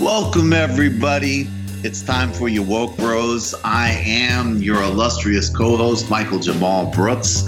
Welcome, 0.00 0.52
everybody. 0.52 1.48
It's 1.84 2.02
time 2.02 2.32
for 2.32 2.48
your 2.48 2.64
woke 2.64 2.96
bros. 2.96 3.54
I 3.64 3.90
am 4.04 4.56
your 4.58 4.82
illustrious 4.82 5.48
co-host, 5.48 6.10
Michael 6.10 6.40
Jamal 6.40 6.86
Brooks, 6.90 7.42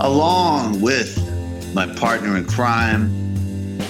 along 0.00 0.80
with 0.80 1.18
my 1.74 1.86
partner 1.86 2.38
in 2.38 2.46
crime, 2.46 3.10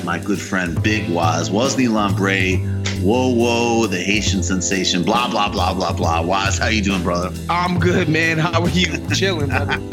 my 0.04 0.18
good 0.18 0.40
friend 0.40 0.82
Big 0.82 1.08
Waz, 1.08 1.50
Wosny 1.50 1.88
Lambre, 1.88 2.58
whoa 3.00 3.28
whoa, 3.32 3.86
the 3.86 3.98
Haitian 3.98 4.42
sensation, 4.42 5.04
blah 5.04 5.30
blah 5.30 5.48
blah 5.48 5.72
blah 5.72 5.92
blah. 5.92 6.20
Waz, 6.20 6.58
how 6.58 6.66
you 6.66 6.82
doing, 6.82 7.02
brother? 7.02 7.32
I'm 7.48 7.78
good, 7.78 8.08
man. 8.08 8.38
How 8.38 8.62
are 8.62 8.68
you? 8.70 8.86
Chilling, 9.14 9.50
brother. 9.50 9.80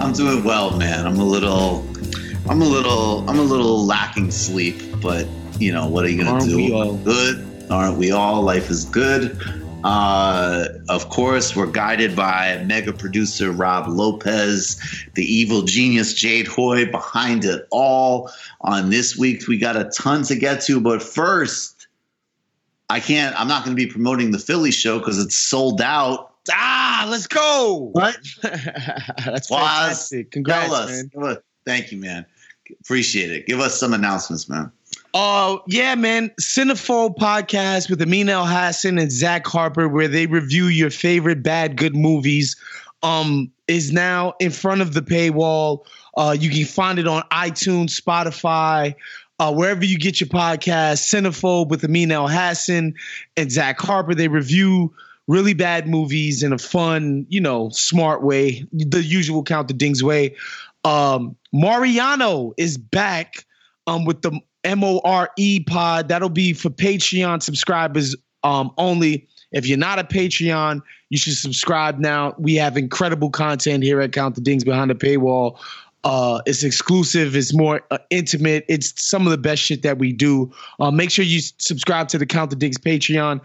I'm 0.00 0.12
doing 0.12 0.42
well, 0.42 0.76
man. 0.76 1.06
I'm 1.06 1.18
a 1.18 1.24
little, 1.24 1.86
I'm 2.48 2.62
a 2.62 2.66
little, 2.66 3.28
I'm 3.30 3.38
a 3.38 3.42
little 3.42 3.84
lacking 3.86 4.30
sleep, 4.30 4.82
but 5.00 5.26
you 5.58 5.72
know 5.72 5.86
what 5.88 6.04
are 6.04 6.08
you 6.08 6.18
gonna 6.18 6.32
Aren't 6.32 6.44
do? 6.48 6.56
we 6.56 6.72
all? 6.72 6.94
Good, 6.96 7.44
aren't 7.70 7.98
we 7.98 8.10
all? 8.12 8.42
Life 8.42 8.70
is 8.70 8.84
good. 8.84 9.38
Uh, 9.84 10.66
of 10.88 11.08
course, 11.08 11.54
we're 11.54 11.66
guided 11.70 12.16
by 12.16 12.62
mega 12.66 12.92
producer 12.92 13.52
Rob 13.52 13.86
Lopez, 13.88 14.76
the 15.14 15.22
evil 15.24 15.62
genius 15.62 16.14
Jade 16.14 16.48
Hoy 16.48 16.90
behind 16.90 17.44
it 17.44 17.66
all. 17.70 18.30
On 18.62 18.90
this 18.90 19.16
week, 19.16 19.46
we 19.46 19.56
got 19.56 19.76
a 19.76 19.84
ton 19.84 20.24
to 20.24 20.34
get 20.34 20.60
to, 20.62 20.80
but 20.80 21.00
first, 21.02 21.86
I 22.90 22.98
can't. 23.00 23.38
I'm 23.40 23.46
not 23.46 23.64
going 23.64 23.76
to 23.76 23.80
be 23.80 23.90
promoting 23.90 24.32
the 24.32 24.38
Philly 24.40 24.72
show 24.72 24.98
because 24.98 25.22
it's 25.22 25.36
sold 25.36 25.80
out. 25.80 26.32
Ah, 26.50 27.06
let's 27.08 27.26
go. 27.28 27.90
What? 27.92 28.16
That's 28.42 29.48
Waz, 29.50 29.78
fantastic. 30.08 30.30
Congrats, 30.32 30.66
Tell 30.66 30.74
us. 30.74 30.90
man. 30.90 31.10
Give 31.14 31.22
us- 31.22 31.38
Thank 31.64 31.92
you, 31.92 31.98
man. 31.98 32.24
Appreciate 32.80 33.30
it. 33.30 33.46
Give 33.46 33.60
us 33.60 33.78
some 33.78 33.92
announcements, 33.92 34.48
man. 34.48 34.72
Uh, 35.20 35.58
yeah, 35.66 35.96
man. 35.96 36.30
Cinephobe 36.40 37.16
podcast 37.16 37.90
with 37.90 38.00
Amin 38.00 38.28
Elhassan 38.28 39.02
and 39.02 39.10
Zach 39.10 39.44
Harper, 39.48 39.88
where 39.88 40.06
they 40.06 40.26
review 40.26 40.66
your 40.66 40.90
favorite 40.90 41.42
bad, 41.42 41.76
good 41.76 41.96
movies, 41.96 42.54
um, 43.02 43.50
is 43.66 43.90
now 43.90 44.34
in 44.38 44.52
front 44.52 44.80
of 44.80 44.94
the 44.94 45.02
paywall. 45.02 45.84
Uh, 46.16 46.36
you 46.38 46.48
can 46.50 46.64
find 46.64 47.00
it 47.00 47.08
on 47.08 47.24
iTunes, 47.32 48.00
Spotify, 48.00 48.94
uh, 49.40 49.52
wherever 49.52 49.84
you 49.84 49.98
get 49.98 50.20
your 50.20 50.28
podcast. 50.28 51.02
Cinephobe 51.02 51.68
with 51.68 51.84
Amin 51.84 52.10
Elhassan 52.10 52.94
and 53.36 53.50
Zach 53.50 53.80
Harper. 53.80 54.14
They 54.14 54.28
review 54.28 54.94
really 55.26 55.54
bad 55.54 55.88
movies 55.88 56.44
in 56.44 56.52
a 56.52 56.58
fun, 56.58 57.26
you 57.28 57.40
know, 57.40 57.70
smart 57.70 58.22
way, 58.22 58.64
the 58.70 59.02
usual 59.02 59.42
count 59.42 59.66
the 59.66 59.74
dings 59.74 60.00
way. 60.00 60.36
Um, 60.84 61.34
Mariano 61.52 62.54
is 62.56 62.78
back 62.78 63.44
um, 63.88 64.04
with 64.04 64.22
the 64.22 64.40
M 64.64 64.84
O 64.84 65.00
R 65.04 65.30
E 65.36 65.60
pod. 65.60 66.08
That'll 66.08 66.28
be 66.28 66.52
for 66.52 66.70
Patreon 66.70 67.42
subscribers 67.42 68.16
um, 68.44 68.72
only. 68.78 69.28
If 69.52 69.66
you're 69.66 69.78
not 69.78 69.98
a 69.98 70.04
Patreon, 70.04 70.82
you 71.08 71.18
should 71.18 71.36
subscribe 71.36 71.98
now. 71.98 72.34
We 72.38 72.54
have 72.56 72.76
incredible 72.76 73.30
content 73.30 73.82
here 73.82 74.00
at 74.00 74.12
Count 74.12 74.34
the 74.34 74.40
Dings 74.40 74.64
Behind 74.64 74.90
the 74.90 74.94
Paywall. 74.94 75.58
Uh, 76.04 76.40
it's 76.46 76.62
exclusive. 76.62 77.34
It's 77.34 77.54
more 77.54 77.82
uh, 77.90 77.98
intimate. 78.10 78.64
It's 78.68 79.00
some 79.02 79.26
of 79.26 79.30
the 79.30 79.38
best 79.38 79.62
shit 79.62 79.82
that 79.82 79.98
we 79.98 80.12
do. 80.12 80.52
Uh, 80.78 80.90
make 80.90 81.10
sure 81.10 81.24
you 81.24 81.40
subscribe 81.40 82.08
to 82.08 82.18
the 82.18 82.26
Count 82.26 82.50
the 82.50 82.56
Dings 82.56 82.78
Patreon, 82.78 83.40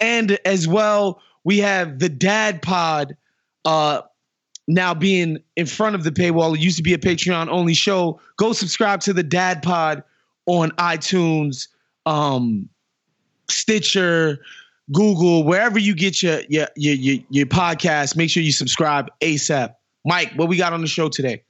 and 0.00 0.38
as 0.44 0.66
well, 0.66 1.20
we 1.44 1.58
have 1.58 1.98
the 1.98 2.08
Dad 2.08 2.62
Pod. 2.62 3.16
Uh, 3.64 4.02
now 4.70 4.92
being 4.92 5.38
in 5.56 5.64
front 5.64 5.94
of 5.94 6.04
the 6.04 6.10
paywall. 6.10 6.54
It 6.54 6.60
used 6.60 6.76
to 6.76 6.82
be 6.82 6.92
a 6.92 6.98
Patreon 6.98 7.48
only 7.48 7.72
show. 7.72 8.20
Go 8.36 8.52
subscribe 8.52 9.00
to 9.00 9.14
the 9.14 9.22
Dad 9.22 9.62
Pod 9.62 10.04
on 10.48 10.70
iTunes, 10.72 11.68
um, 12.06 12.68
Stitcher, 13.48 14.38
Google, 14.92 15.44
wherever 15.44 15.78
you 15.78 15.94
get 15.94 16.22
your 16.22 16.40
your 16.48 16.66
your 16.74 16.94
your, 16.94 17.24
your 17.30 17.46
podcast. 17.46 18.16
Make 18.16 18.30
sure 18.30 18.42
you 18.42 18.52
subscribe 18.52 19.10
ASAP. 19.20 19.74
Mike, 20.04 20.32
what 20.36 20.48
we 20.48 20.56
got 20.56 20.72
on 20.72 20.80
the 20.80 20.86
show 20.86 21.08
today? 21.08 21.42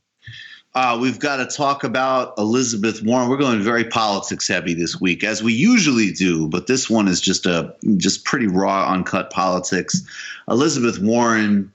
Uh, 0.75 0.99
we've 1.01 1.19
got 1.19 1.37
to 1.37 1.57
talk 1.57 1.83
about 1.83 2.35
Elizabeth 2.39 3.03
Warren. 3.03 3.29
We're 3.29 3.39
going 3.39 3.63
very 3.63 3.85
politics 3.85 4.47
heavy 4.47 4.75
this 4.75 5.01
week, 5.01 5.25
as 5.25 5.43
we 5.43 5.53
usually 5.53 6.13
do, 6.13 6.47
but 6.49 6.67
this 6.67 6.91
one 6.91 7.09
is 7.09 7.21
just 7.21 7.47
a 7.47 7.75
just 7.97 8.25
pretty 8.25 8.47
raw, 8.47 8.93
uncut 8.93 9.31
politics. 9.31 10.03
Elizabeth 10.49 10.99
Warren, 10.99 11.73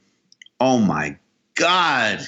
oh 0.59 0.79
my 0.79 1.17
God. 1.55 2.19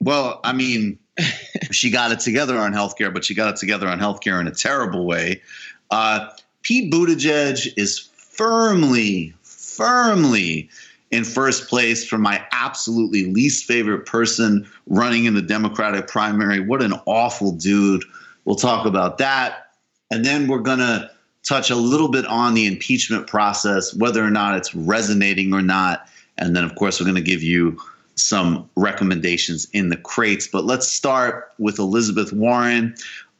Well, 0.00 0.40
I 0.44 0.52
mean, 0.52 0.98
she 1.70 1.90
got 1.90 2.12
it 2.12 2.20
together 2.20 2.58
on 2.58 2.72
healthcare, 2.72 3.12
but 3.12 3.24
she 3.24 3.34
got 3.34 3.54
it 3.54 3.56
together 3.56 3.88
on 3.88 3.98
healthcare 3.98 4.40
in 4.40 4.46
a 4.46 4.52
terrible 4.52 5.06
way. 5.06 5.42
Uh, 5.90 6.28
Pete 6.62 6.92
Buttigieg 6.92 7.72
is 7.76 8.10
firmly, 8.16 9.34
firmly 9.42 10.70
in 11.10 11.24
first 11.24 11.68
place 11.68 12.06
for 12.06 12.16
my 12.16 12.44
absolutely 12.52 13.26
least 13.26 13.66
favorite 13.66 14.06
person 14.06 14.66
running 14.86 15.26
in 15.26 15.34
the 15.34 15.42
Democratic 15.42 16.08
primary. 16.08 16.60
What 16.60 16.82
an 16.82 16.94
awful 17.04 17.52
dude. 17.52 18.04
We'll 18.44 18.56
talk 18.56 18.86
about 18.86 19.18
that. 19.18 19.74
And 20.10 20.24
then 20.24 20.48
we're 20.48 20.60
going 20.60 20.78
to 20.78 21.10
touch 21.42 21.70
a 21.70 21.76
little 21.76 22.08
bit 22.08 22.24
on 22.26 22.54
the 22.54 22.66
impeachment 22.66 23.26
process, 23.26 23.94
whether 23.94 24.24
or 24.24 24.30
not 24.30 24.56
it's 24.56 24.74
resonating 24.74 25.52
or 25.52 25.62
not. 25.62 26.08
And 26.38 26.56
then, 26.56 26.64
of 26.64 26.74
course, 26.76 26.98
we're 26.98 27.06
going 27.06 27.22
to 27.22 27.30
give 27.30 27.42
you 27.42 27.78
some 28.16 28.68
recommendations 28.76 29.68
in 29.72 29.88
the 29.88 29.96
crates. 29.96 30.46
But 30.46 30.64
let's 30.64 30.88
start 30.88 31.52
with 31.58 31.78
Elizabeth 31.78 32.32
Warren 32.32 32.94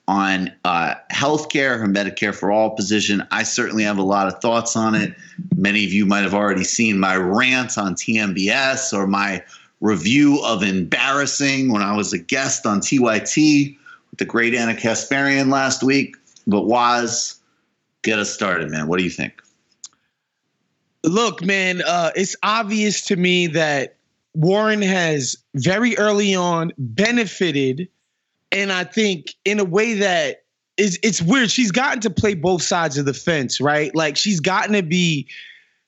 on 0.09 0.53
uh, 0.65 0.95
healthcare, 1.13 1.79
her 1.79 1.87
Medicare 1.87 2.35
for 2.35 2.51
All 2.51 2.71
position. 2.71 3.27
I 3.31 3.45
certainly 3.45 3.85
have 3.85 3.99
a 3.99 4.03
lot 4.03 4.27
of 4.27 4.41
thoughts 4.41 4.77
on 4.77 4.95
it. 4.95 5.15
Many 5.57 5.85
of 5.85 5.93
you 5.93 6.07
might 6.07 6.23
have 6.23 6.35
already 6.35 6.65
seen 6.65 6.99
my 6.99 7.17
rant 7.17 7.79
on 7.79 7.95
TMBS 7.95 8.93
or 8.93 9.07
my 9.07 9.43
review 9.81 10.41
of 10.45 10.63
Embarrassing 10.63 11.73
when 11.73 11.83
I 11.83 11.97
Waz 11.97 12.13
a 12.13 12.19
guest 12.19 12.67
on 12.67 12.81
TYT 12.81 13.77
with 14.11 14.19
the 14.19 14.25
great 14.25 14.55
Anna 14.55 14.75
Kasparian 14.75 15.51
last 15.51 15.83
week. 15.83 16.17
But 16.47 16.67
was 16.67 17.41
get 18.03 18.19
us 18.19 18.31
started, 18.31 18.71
man. 18.71 18.89
What 18.89 18.99
do 18.99 19.05
you 19.05 19.11
think? 19.11 19.41
Look, 21.05 21.43
man, 21.43 21.83
uh, 21.87 22.11
it's 22.15 22.37
obvious 22.43 23.07
to 23.07 23.17
me 23.17 23.49
that 23.49 23.97
Warren 24.34 24.82
has 24.82 25.37
very 25.55 25.96
early 25.99 26.34
on 26.34 26.73
benefited, 26.79 27.88
and 28.50 28.73
I 28.73 28.84
think 28.84 29.34
in 29.44 29.61
a 29.61 29.64
way 29.64 29.94
that 29.94 30.44
is 30.76 30.99
it's 31.02 31.20
weird. 31.20 31.50
She's 31.50 31.70
gotten 31.70 32.00
to 32.00 32.11
play 32.11 32.34
both 32.34 32.62
sides 32.62 32.96
of 32.96 33.05
the 33.05 33.14
fence, 33.14 33.61
right? 33.61 33.94
Like 33.94 34.17
she's 34.17 34.40
gotten 34.40 34.73
to 34.75 34.82
be 34.82 35.29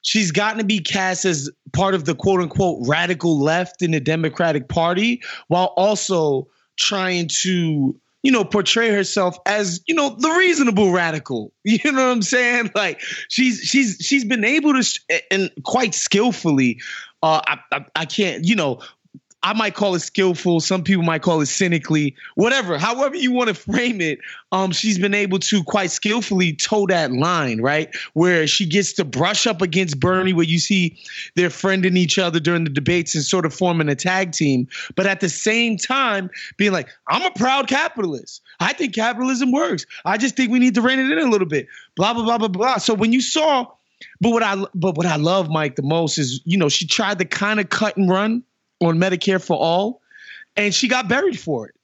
she's 0.02 0.30
gotten 0.30 0.58
to 0.58 0.64
be 0.64 0.80
cast 0.80 1.24
as 1.24 1.50
part 1.72 1.94
of 1.94 2.04
the 2.04 2.14
quote 2.14 2.40
unquote 2.40 2.86
radical 2.86 3.40
left 3.40 3.82
in 3.82 3.92
the 3.92 4.00
Democratic 4.00 4.68
Party 4.68 5.22
while 5.48 5.72
also 5.76 6.46
trying 6.76 7.28
to 7.42 7.98
you 8.24 8.32
know, 8.32 8.42
portray 8.42 8.88
herself 8.88 9.36
as, 9.44 9.82
you 9.86 9.94
know, 9.94 10.16
the 10.18 10.30
reasonable 10.30 10.90
radical. 10.90 11.52
You 11.64 11.92
know 11.92 12.06
what 12.06 12.12
I'm 12.12 12.22
saying? 12.22 12.70
Like 12.74 13.00
she's 13.28 13.60
she's 13.60 13.98
she's 14.00 14.24
been 14.24 14.44
able 14.44 14.72
to 14.72 15.00
and 15.30 15.50
quite 15.62 15.94
skillfully. 15.94 16.80
Uh, 17.24 17.40
I, 17.46 17.58
I 17.72 17.84
I 17.96 18.04
can't, 18.04 18.44
you 18.44 18.54
know, 18.54 18.80
I 19.42 19.52
might 19.52 19.74
call 19.74 19.94
it 19.94 20.00
skillful. 20.00 20.60
Some 20.60 20.82
people 20.82 21.04
might 21.04 21.22
call 21.22 21.40
it 21.40 21.46
cynically, 21.46 22.16
whatever. 22.34 22.76
However 22.78 23.16
you 23.16 23.32
want 23.32 23.48
to 23.48 23.54
frame 23.54 24.02
it, 24.02 24.18
um, 24.52 24.72
she's 24.72 24.98
been 24.98 25.14
able 25.14 25.38
to 25.38 25.64
quite 25.64 25.90
skillfully 25.90 26.54
toe 26.54 26.86
that 26.88 27.12
line, 27.12 27.62
right? 27.62 27.94
Where 28.12 28.46
she 28.46 28.66
gets 28.66 28.92
to 28.94 29.04
brush 29.04 29.46
up 29.46 29.62
against 29.62 30.00
Bernie, 30.00 30.34
where 30.34 30.46
you 30.46 30.58
see 30.58 30.98
they're 31.34 31.48
friending 31.48 31.96
each 31.96 32.18
other 32.18 32.40
during 32.40 32.64
the 32.64 32.70
debates 32.70 33.14
and 33.14 33.24
sort 33.24 33.46
of 33.46 33.54
forming 33.54 33.88
a 33.88 33.94
tag 33.94 34.32
team, 34.32 34.68
but 34.94 35.06
at 35.06 35.20
the 35.20 35.30
same 35.30 35.76
time 35.78 36.30
being 36.58 36.72
like, 36.72 36.88
I'm 37.08 37.22
a 37.22 37.30
proud 37.30 37.68
capitalist. 37.68 38.42
I 38.60 38.74
think 38.74 38.94
capitalism 38.94 39.50
works. 39.50 39.86
I 40.04 40.18
just 40.18 40.36
think 40.36 40.50
we 40.50 40.58
need 40.58 40.74
to 40.74 40.82
rein 40.82 40.98
it 40.98 41.10
in 41.10 41.18
a 41.18 41.30
little 41.30 41.48
bit. 41.48 41.68
Blah 41.96 42.14
blah 42.14 42.24
blah 42.24 42.38
blah 42.38 42.48
blah. 42.48 42.76
So 42.78 42.94
when 42.94 43.12
you 43.12 43.20
saw, 43.20 43.66
but 44.20 44.30
what 44.30 44.42
I 44.42 44.64
but 44.74 44.96
what 44.96 45.06
I 45.06 45.16
love 45.16 45.48
Mike 45.48 45.76
the 45.76 45.82
most 45.82 46.18
is 46.18 46.40
you 46.44 46.56
know 46.58 46.68
she 46.68 46.86
tried 46.86 47.18
to 47.18 47.24
kind 47.24 47.60
of 47.60 47.68
cut 47.68 47.96
and 47.96 48.08
run 48.08 48.42
on 48.80 48.98
Medicare 48.98 49.44
for 49.44 49.56
all, 49.56 50.00
and 50.56 50.74
she 50.74 50.88
got 50.88 51.08
buried 51.08 51.38
for 51.38 51.68
it. 51.68 51.74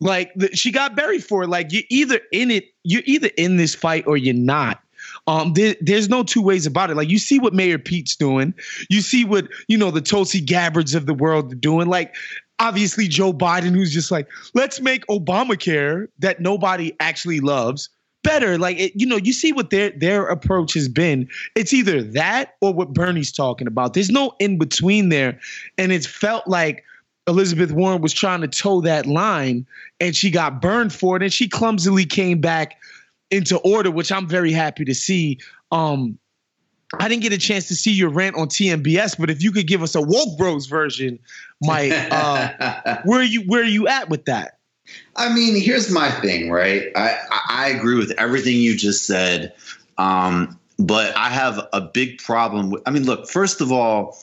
Like 0.00 0.32
the, 0.34 0.54
she 0.54 0.70
got 0.72 0.96
buried 0.96 1.24
for 1.24 1.44
it. 1.44 1.48
Like 1.48 1.72
you're 1.72 1.84
either 1.88 2.20
in 2.32 2.50
it, 2.50 2.66
you're 2.82 3.02
either 3.06 3.30
in 3.36 3.56
this 3.56 3.74
fight 3.74 4.06
or 4.06 4.16
you're 4.16 4.34
not. 4.34 4.80
Um, 5.26 5.52
there, 5.54 5.76
there's 5.80 6.08
no 6.08 6.22
two 6.22 6.42
ways 6.42 6.66
about 6.66 6.90
it. 6.90 6.96
Like 6.96 7.08
you 7.08 7.18
see 7.18 7.38
what 7.38 7.54
Mayor 7.54 7.78
Pete's 7.78 8.16
doing, 8.16 8.52
you 8.90 9.00
see 9.00 9.24
what 9.24 9.48
you 9.68 9.78
know 9.78 9.90
the 9.90 10.00
Tulsi 10.00 10.40
Gabbards 10.40 10.94
of 10.94 11.06
the 11.06 11.14
world 11.14 11.52
are 11.52 11.56
doing. 11.56 11.88
Like 11.88 12.14
obviously 12.58 13.08
Joe 13.08 13.32
Biden, 13.32 13.72
who's 13.72 13.92
just 13.92 14.10
like, 14.10 14.28
let's 14.54 14.80
make 14.80 15.06
Obamacare 15.06 16.08
that 16.18 16.40
nobody 16.40 16.92
actually 17.00 17.40
loves 17.40 17.88
better. 18.24 18.58
Like 18.58 18.78
it, 18.78 18.92
you 18.96 19.06
know, 19.06 19.16
you 19.16 19.32
see 19.32 19.52
what 19.52 19.70
their 19.70 19.90
their 19.90 20.26
approach 20.26 20.74
has 20.74 20.88
been. 20.88 21.28
It's 21.54 21.72
either 21.72 22.02
that 22.02 22.56
or 22.60 22.74
what 22.74 22.92
Bernie's 22.92 23.30
talking 23.30 23.68
about. 23.68 23.94
There's 23.94 24.10
no 24.10 24.34
in 24.40 24.58
between 24.58 25.10
there, 25.10 25.38
and 25.78 25.92
it's 25.92 26.06
felt 26.06 26.48
like 26.48 26.82
Elizabeth 27.28 27.70
Warren 27.70 28.02
was 28.02 28.12
trying 28.12 28.40
to 28.40 28.48
toe 28.48 28.80
that 28.80 29.06
line, 29.06 29.66
and 30.00 30.16
she 30.16 30.30
got 30.30 30.60
burned 30.60 30.92
for 30.92 31.16
it, 31.16 31.22
and 31.22 31.32
she 31.32 31.48
clumsily 31.48 32.04
came 32.04 32.40
back 32.40 32.76
into 33.30 33.58
order, 33.58 33.90
which 33.90 34.10
I'm 34.10 34.26
very 34.26 34.52
happy 34.52 34.84
to 34.86 34.94
see. 34.94 35.38
Um, 35.70 36.18
I 36.98 37.08
didn't 37.08 37.22
get 37.22 37.32
a 37.32 37.38
chance 37.38 37.68
to 37.68 37.74
see 37.74 37.92
your 37.92 38.10
rant 38.10 38.36
on 38.36 38.48
TMBS, 38.48 39.18
but 39.18 39.30
if 39.30 39.42
you 39.42 39.52
could 39.52 39.66
give 39.66 39.82
us 39.82 39.94
a 39.94 40.00
woke 40.00 40.36
bros 40.38 40.66
version, 40.66 41.18
Mike, 41.60 41.92
uh, 41.92 43.00
where 43.04 43.20
are 43.20 43.24
you 43.24 43.42
where 43.42 43.62
are 43.62 43.66
you 43.66 43.88
at 43.88 44.08
with 44.08 44.26
that? 44.26 44.53
I 45.16 45.32
mean, 45.32 45.60
here's 45.60 45.90
my 45.90 46.10
thing, 46.10 46.50
right? 46.50 46.90
I, 46.96 47.18
I 47.48 47.68
agree 47.68 47.96
with 47.96 48.12
everything 48.18 48.56
you 48.56 48.76
just 48.76 49.06
said. 49.06 49.54
Um, 49.96 50.58
but 50.78 51.16
I 51.16 51.30
have 51.30 51.68
a 51.72 51.80
big 51.80 52.18
problem 52.18 52.70
with, 52.70 52.82
I 52.86 52.90
mean, 52.90 53.04
look, 53.04 53.28
first 53.28 53.60
of 53.60 53.70
all, 53.70 54.18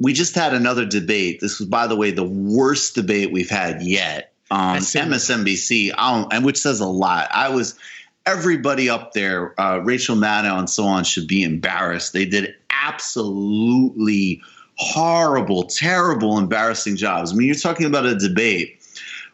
we 0.00 0.12
just 0.12 0.34
had 0.34 0.54
another 0.54 0.84
debate. 0.84 1.40
This 1.40 1.58
was, 1.58 1.68
by 1.68 1.86
the 1.86 1.96
way, 1.96 2.10
the 2.10 2.24
worst 2.24 2.94
debate 2.94 3.32
we've 3.32 3.50
had 3.50 3.82
yet. 3.82 4.32
Um, 4.50 4.78
MSNBC, 4.78 5.92
and 5.96 6.44
which 6.44 6.58
says 6.58 6.80
a 6.80 6.86
lot. 6.86 7.28
I 7.32 7.50
was, 7.50 7.78
everybody 8.24 8.88
up 8.88 9.12
there, 9.12 9.58
uh, 9.60 9.78
Rachel 9.78 10.16
Maddow 10.16 10.58
and 10.58 10.70
so 10.70 10.84
on, 10.84 11.04
should 11.04 11.28
be 11.28 11.42
embarrassed. 11.42 12.12
They 12.12 12.24
did 12.24 12.54
absolutely 12.70 14.40
horrible, 14.76 15.64
terrible, 15.64 16.38
embarrassing 16.38 16.96
jobs. 16.96 17.32
I 17.32 17.34
mean, 17.36 17.46
you're 17.46 17.56
talking 17.56 17.86
about 17.86 18.06
a 18.06 18.14
debate 18.14 18.77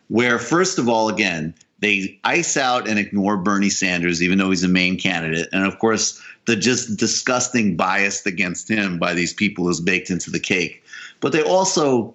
where, 0.08 0.38
first 0.38 0.78
of 0.78 0.88
all, 0.88 1.08
again, 1.08 1.54
they 1.80 2.18
ice 2.24 2.56
out 2.56 2.88
and 2.88 2.98
ignore 2.98 3.36
Bernie 3.36 3.68
Sanders, 3.68 4.22
even 4.22 4.38
though 4.38 4.50
he's 4.50 4.64
a 4.64 4.68
main 4.68 4.98
candidate. 4.98 5.48
And 5.52 5.66
of 5.66 5.78
course, 5.78 6.20
the 6.46 6.56
just 6.56 6.96
disgusting 6.96 7.76
bias 7.76 8.24
against 8.26 8.70
him 8.70 8.98
by 8.98 9.14
these 9.14 9.32
people 9.32 9.68
is 9.68 9.80
baked 9.80 10.10
into 10.10 10.30
the 10.30 10.40
cake. 10.40 10.82
But 11.20 11.32
they 11.32 11.42
also, 11.42 12.14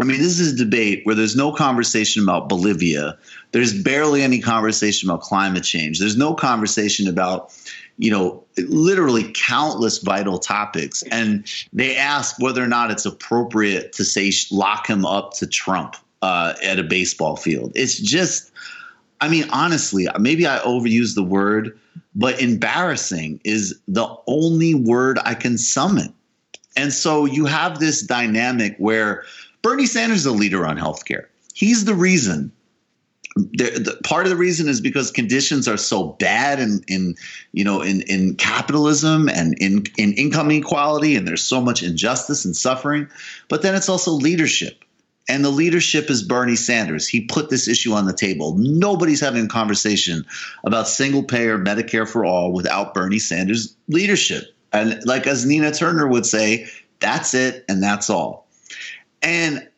I 0.00 0.04
mean, 0.04 0.18
this 0.18 0.38
is 0.40 0.54
a 0.54 0.64
debate 0.64 1.02
where 1.04 1.14
there's 1.14 1.36
no 1.36 1.52
conversation 1.52 2.22
about 2.22 2.48
Bolivia. 2.48 3.16
There's 3.52 3.82
barely 3.82 4.22
any 4.22 4.40
conversation 4.40 5.08
about 5.08 5.22
climate 5.22 5.64
change. 5.64 5.98
There's 5.98 6.16
no 6.16 6.34
conversation 6.34 7.08
about, 7.08 7.52
you 7.98 8.10
know, 8.10 8.44
literally 8.56 9.32
countless 9.34 9.98
vital 9.98 10.38
topics. 10.38 11.02
And 11.10 11.46
they 11.72 11.96
ask 11.96 12.40
whether 12.40 12.62
or 12.62 12.68
not 12.68 12.90
it's 12.90 13.06
appropriate 13.06 13.92
to 13.94 14.04
say 14.04 14.32
lock 14.50 14.88
him 14.88 15.04
up 15.04 15.34
to 15.34 15.46
Trump 15.46 15.96
uh, 16.22 16.54
at 16.62 16.78
a 16.78 16.82
baseball 16.82 17.36
field. 17.36 17.72
It's 17.74 17.98
just, 17.98 18.52
I 19.20 19.28
mean, 19.28 19.48
honestly, 19.50 20.08
maybe 20.18 20.46
I 20.46 20.58
overuse 20.58 21.14
the 21.14 21.22
word, 21.22 21.78
but 22.14 22.40
embarrassing 22.40 23.40
is 23.44 23.78
the 23.86 24.08
only 24.26 24.74
word 24.74 25.18
I 25.24 25.34
can 25.34 25.58
summon. 25.58 26.14
And 26.76 26.92
so 26.92 27.24
you 27.24 27.46
have 27.46 27.80
this 27.80 28.02
dynamic 28.02 28.76
where 28.78 29.24
Bernie 29.62 29.86
Sanders 29.86 30.18
is 30.18 30.26
a 30.26 30.32
leader 30.32 30.66
on 30.66 30.78
healthcare. 30.78 31.26
He's 31.54 31.84
the 31.84 31.94
reason. 31.94 32.52
The, 33.36 33.98
part 34.04 34.26
of 34.26 34.30
the 34.30 34.36
reason 34.36 34.68
is 34.68 34.80
because 34.80 35.10
conditions 35.12 35.68
are 35.68 35.76
so 35.76 36.08
bad 36.18 36.58
in, 36.58 36.82
in 36.88 37.14
you 37.52 37.62
know 37.62 37.82
in, 37.82 38.02
in 38.02 38.34
capitalism 38.34 39.28
and 39.28 39.54
in, 39.60 39.84
in 39.96 40.12
income 40.14 40.50
inequality 40.50 41.14
and 41.14 41.28
there's 41.28 41.44
so 41.44 41.60
much 41.60 41.84
injustice 41.84 42.44
and 42.44 42.56
suffering 42.56 43.08
but 43.48 43.62
then 43.62 43.76
it's 43.76 43.88
also 43.88 44.10
leadership 44.10 44.84
and 45.28 45.44
the 45.44 45.50
leadership 45.50 46.10
is 46.10 46.22
Bernie 46.22 46.56
Sanders. 46.56 47.06
He 47.06 47.20
put 47.20 47.50
this 47.50 47.68
issue 47.68 47.92
on 47.92 48.06
the 48.06 48.14
table. 48.14 48.54
Nobody's 48.56 49.20
having 49.20 49.44
a 49.44 49.48
conversation 49.48 50.24
about 50.64 50.88
single 50.88 51.22
payer 51.22 51.58
Medicare 51.58 52.08
for 52.08 52.24
all 52.24 52.52
without 52.52 52.94
Bernie 52.94 53.18
Sanders' 53.18 53.76
leadership. 53.88 54.44
And 54.72 55.04
like 55.04 55.26
as 55.26 55.44
Nina 55.44 55.72
Turner 55.72 56.08
would 56.08 56.24
say, 56.24 56.66
that's 57.00 57.34
it 57.34 57.64
and 57.68 57.82
that's 57.82 58.08
all. 58.08 58.48
And 59.22 59.68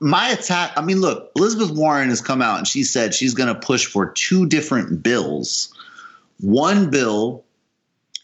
my 0.00 0.28
attack, 0.28 0.72
I 0.76 0.82
mean, 0.82 1.00
look, 1.00 1.30
Elizabeth 1.36 1.70
Warren 1.70 2.08
has 2.08 2.20
come 2.20 2.42
out 2.42 2.58
and 2.58 2.66
she 2.66 2.84
said 2.84 3.14
she's 3.14 3.34
going 3.34 3.52
to 3.52 3.58
push 3.58 3.86
for 3.86 4.10
two 4.10 4.46
different 4.46 5.02
bills. 5.02 5.72
One 6.40 6.90
bill 6.90 7.44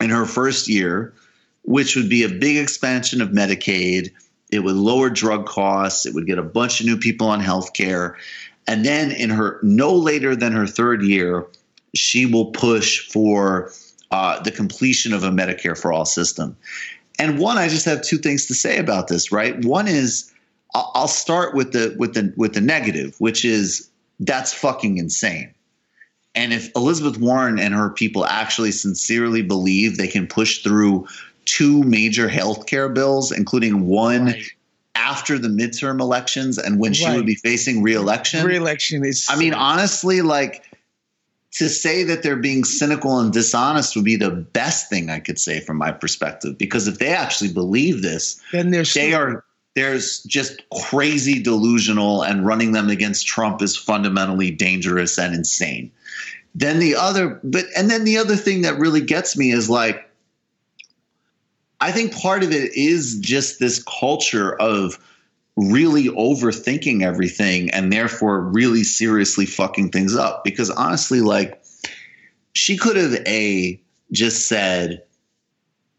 in 0.01 0.11
her 0.11 0.27
first 0.27 0.69
year, 0.69 1.15
which 1.63 1.97
would 1.97 2.09
be 2.09 2.23
a 2.23 2.29
big 2.29 2.57
expansion 2.57 3.21
of 3.21 3.31
Medicaid 3.31 4.13
it 4.51 4.61
would 4.61 4.77
lower 4.77 5.11
drug 5.11 5.47
costs. 5.47 6.07
It 6.07 6.15
would 6.15 6.27
get 6.27 6.39
a 6.39 6.43
bunch 6.43 6.81
of 6.81 6.87
new 6.87 6.97
people 6.97 7.29
on 7.29 7.41
health 7.41 7.73
care. 7.73 8.17
And 8.67 8.85
then 8.85 9.13
in 9.13 9.31
her 9.31 9.59
no 9.63 9.95
later 9.95 10.37
than 10.37 10.53
her 10.53 10.67
third 10.67 11.03
year, 11.03 11.47
she 11.95 12.27
will 12.27 12.47
push 12.47 13.09
for 13.09 13.73
uh, 14.11 14.41
the 14.43 14.51
completion 14.51 15.13
of 15.13 15.25
a 15.25 15.31
Medicare 15.31 15.79
for 15.79 15.93
all 15.93 16.05
system. 16.05 16.57
And 17.19 17.39
one, 17.39 17.59
I 17.59 17.69
just 17.69 17.87
have 17.87 18.03
two 18.03 18.19
things 18.19 18.47
to 18.47 18.55
say 18.55 18.79
about 18.79 19.09
this. 19.09 19.33
Right, 19.33 19.65
one 19.65 19.89
is 19.89 20.33
I'll 20.75 21.09
start 21.09 21.55
with 21.55 21.73
the 21.73 21.95
with 21.99 22.15
the 22.15 22.33
with 22.37 22.55
the 22.55 22.61
negative, 22.61 23.17
which 23.19 23.45
is 23.45 23.89
that's 24.21 24.53
fucking 24.53 24.99
insane. 24.99 25.55
And 26.35 26.53
if 26.53 26.71
Elizabeth 26.77 27.19
Warren 27.19 27.59
and 27.59 27.73
her 27.73 27.89
people 27.89 28.27
actually 28.27 28.73
sincerely 28.73 29.41
believe 29.41 29.97
they 29.97 30.07
can 30.07 30.27
push 30.27 30.63
through 30.63 31.07
two 31.47 31.83
major 31.83 32.29
healthcare 32.29 32.93
bills, 32.93 33.33
including 33.33 33.87
one 33.87 34.27
right. 34.27 34.45
after 34.95 35.39
the 35.39 35.49
midterm 35.49 36.01
elections 36.01 36.59
and 36.59 36.79
when 36.79 36.93
she 36.93 37.09
would 37.09 37.27
be 37.27 37.37
facing 37.37 37.83
reelection. 37.83 38.45
Reelection 38.45 39.05
is. 39.05 39.27
I 39.31 39.37
mean, 39.37 39.55
honestly, 39.55 40.21
like 40.21 40.65
to 41.53 41.71
say 41.71 42.03
that 42.03 42.23
they're 42.23 42.37
being 42.37 42.65
cynical 42.65 43.19
and 43.19 43.33
dishonest 43.33 43.97
would 43.97 44.05
be 44.05 44.17
the 44.17 44.31
best 44.31 44.91
thing 44.91 45.09
I 45.09 45.21
could 45.21 45.39
say 45.39 45.61
from 45.61 45.79
my 45.79 45.91
perspective. 45.91 46.59
Because 46.59 46.87
if 46.87 46.99
they 46.99 47.09
actually 47.09 47.53
believe 47.53 48.03
this, 48.03 48.41
then 48.53 48.71
they're 48.71 48.85
they 48.85 49.15
are 49.15 49.43
there's 49.75 50.23
just 50.25 50.63
crazy 50.85 51.43
delusional 51.43 52.23
and 52.23 52.45
running 52.45 52.73
them 52.73 52.89
against 52.89 53.27
Trump 53.27 53.63
is 53.63 53.77
fundamentally 53.77 54.51
dangerous 54.51 55.19
and 55.19 55.35
insane. 55.35 55.91
Then 56.55 56.79
the 56.79 56.95
other 56.97 57.41
but 57.43 57.67
and 57.77 57.91
then 57.91 58.05
the 58.05 58.19
other 58.19 58.37
thing 58.37 58.63
that 58.63 58.79
really 58.79 59.03
gets 59.03 59.37
me 59.37 59.51
is 59.51 59.71
like 59.71 60.06
I 61.81 61.93
think 61.93 62.15
part 62.15 62.43
of 62.43 62.53
it 62.53 62.75
is 62.75 63.19
just 63.21 63.59
this 63.59 63.83
culture 63.83 64.55
of 64.55 64.99
really 65.57 66.05
overthinking 66.05 67.03
everything 67.03 67.71
and 67.71 67.93
therefore 67.93 68.41
really 68.41 68.85
seriously 68.85 69.47
fucking 69.47 69.91
things 69.91 70.15
up 70.15 70.45
because 70.45 70.71
honestly 70.71 71.21
like 71.21 71.63
she 72.55 72.77
could 72.77 72.97
have 72.97 73.15
a 73.27 73.81
just 74.13 74.49
said 74.49 75.03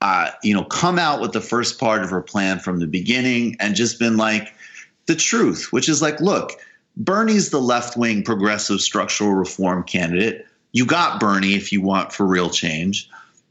uh, 0.02 0.30
you 0.44 0.54
know, 0.54 0.64
come 0.64 1.00
out 1.00 1.22
with 1.22 1.32
the 1.32 1.42
first 1.42 1.80
part 1.80 2.04
of 2.04 2.10
her 2.10 2.22
plan 2.22 2.60
from 2.60 2.80
the 2.80 2.88
beginning 2.88 3.56
and 3.60 3.76
just 3.76 4.00
been 4.00 4.18
like 4.18 4.54
the 5.08 5.16
truth, 5.16 5.72
which 5.72 5.90
is 5.90 6.02
like, 6.02 6.20
look, 6.22 6.52
Bernie's 6.96 7.50
the 7.50 7.62
left 7.62 7.98
wing 7.98 8.24
progressive 8.24 8.82
structural 8.82 9.34
reform 9.34 9.84
candidate. 9.84 10.46
You 10.72 10.86
got 10.86 11.20
Bernie 11.20 11.56
if 11.56 11.72
you 11.72 11.82
want 11.82 12.14
for 12.14 12.26
real 12.26 12.50
change. 12.50 13.10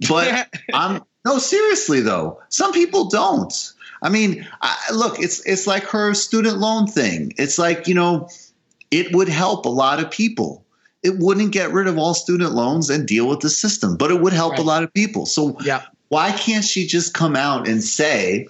But 0.08 0.48
I'm 0.72 1.02
no, 1.26 1.38
seriously 1.38 2.00
though, 2.00 2.40
some 2.48 2.72
people 2.72 3.08
don't. 3.08 3.72
I 4.02 4.08
mean, 4.08 4.46
I, 4.62 4.76
look, 4.94 5.20
it's 5.20 5.44
it's 5.46 5.66
like 5.66 5.84
her 5.84 6.14
student 6.14 6.58
loan 6.58 6.86
thing. 6.86 7.32
It's 7.36 7.58
like 7.58 7.86
you 7.88 7.94
know, 7.94 8.28
it 8.90 9.14
would 9.14 9.28
help 9.28 9.66
a 9.66 9.70
lot 9.70 10.00
of 10.00 10.10
people. 10.10 10.64
It 11.02 11.18
wouldn't 11.18 11.52
get 11.52 11.72
rid 11.72 11.86
of 11.86 11.98
all 11.98 12.14
student 12.14 12.52
loans 12.52 12.90
and 12.90 13.06
deal 13.06 13.28
with 13.28 13.40
the 13.40 13.50
system, 13.50 13.96
but 13.96 14.10
it 14.10 14.20
would 14.20 14.32
help 14.32 14.52
right. 14.52 14.60
a 14.60 14.64
lot 14.64 14.82
of 14.82 14.92
people. 14.94 15.26
So 15.26 15.56
yeah 15.60 15.82
why 16.08 16.32
can't 16.32 16.64
she 16.64 16.86
just 16.86 17.14
come 17.14 17.36
out 17.36 17.68
and 17.68 17.82
say, 17.82 18.48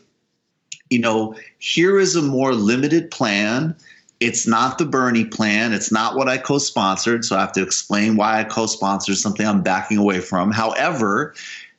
you 0.90 0.98
know, 0.98 1.34
here 1.58 1.98
is 1.98 2.16
a 2.16 2.22
more 2.22 2.54
limited 2.54 3.10
plan. 3.10 3.74
It's 4.20 4.46
not 4.46 4.78
the 4.78 4.86
Bernie 4.86 5.24
plan. 5.24 5.72
It's 5.72 5.92
not 5.92 6.16
what 6.16 6.28
I 6.28 6.38
co 6.38 6.58
sponsored. 6.58 7.24
So 7.24 7.36
I 7.36 7.40
have 7.40 7.52
to 7.52 7.62
explain 7.62 8.16
why 8.16 8.40
I 8.40 8.44
co 8.44 8.66
sponsored 8.66 9.16
something 9.16 9.46
I'm 9.46 9.62
backing 9.62 9.98
away 9.98 10.20
from. 10.20 10.52
However, 10.52 11.34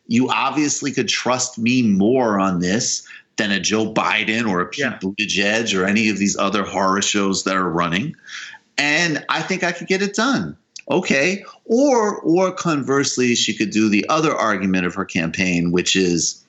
you 0.08 0.30
obviously 0.30 0.92
could 0.92 1.10
trust 1.10 1.58
me 1.58 1.84
more 1.84 2.40
on 2.40 2.60
this 2.60 3.08
than 3.38 3.52
a 3.52 3.60
Joe 3.60 3.94
Biden 3.94 4.50
or 4.50 4.62
a 4.62 4.66
Pete 4.68 4.86
yeah. 4.86 5.00
Buttigieg 5.00 5.80
or 5.80 5.86
any 5.86 6.10
of 6.10 6.18
these 6.18 6.38
other 6.38 6.64
horror 6.64 7.02
shows 7.02 7.44
that 7.44 7.56
are 7.56 7.70
running. 7.70 8.16
And 8.78 9.24
I 9.30 9.42
think 9.42 9.64
I 9.64 9.72
could 9.72 9.88
get 9.88 10.02
it 10.02 10.16
done. 10.16 10.58
Okay. 10.90 11.44
Or 11.66 12.20
or 12.22 12.52
conversely 12.52 13.36
she 13.36 13.56
could 13.56 13.72
do 13.72 13.90
the 13.90 14.08
other 14.10 14.34
argument 14.34 14.86
of 14.86 14.96
her 14.96 15.06
campaign 15.06 15.72
which 15.72 15.96
is 15.96 16.44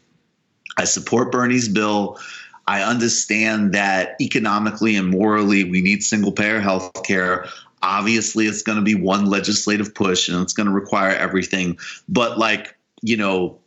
i 0.77 0.85
support 0.85 1.33
bernie's 1.33 1.69
bill. 1.69 2.19
I 2.67 2.83
understand 2.83 3.73
that 3.73 4.15
economically 4.21 4.95
and 4.97 5.09
morally 5.09 5.65
we 5.65 5.81
need 5.81 6.03
single 6.03 6.33
payer 6.33 6.61
health 6.61 7.03
care 7.03 7.47
obviously 7.83 8.47
it's 8.47 8.63
going 8.63 8.79
to 8.79 8.85
be 8.85 8.95
one 8.95 9.27
legislative 9.27 9.95
push 9.95 10.29
and 10.29 10.41
it's 10.43 10.53
going 10.53 10.67
to 10.67 10.73
require 10.73 11.15
everything. 11.15 11.79
But 12.09 12.39
like 12.39 12.78
you 13.03 13.17
know 13.17 13.59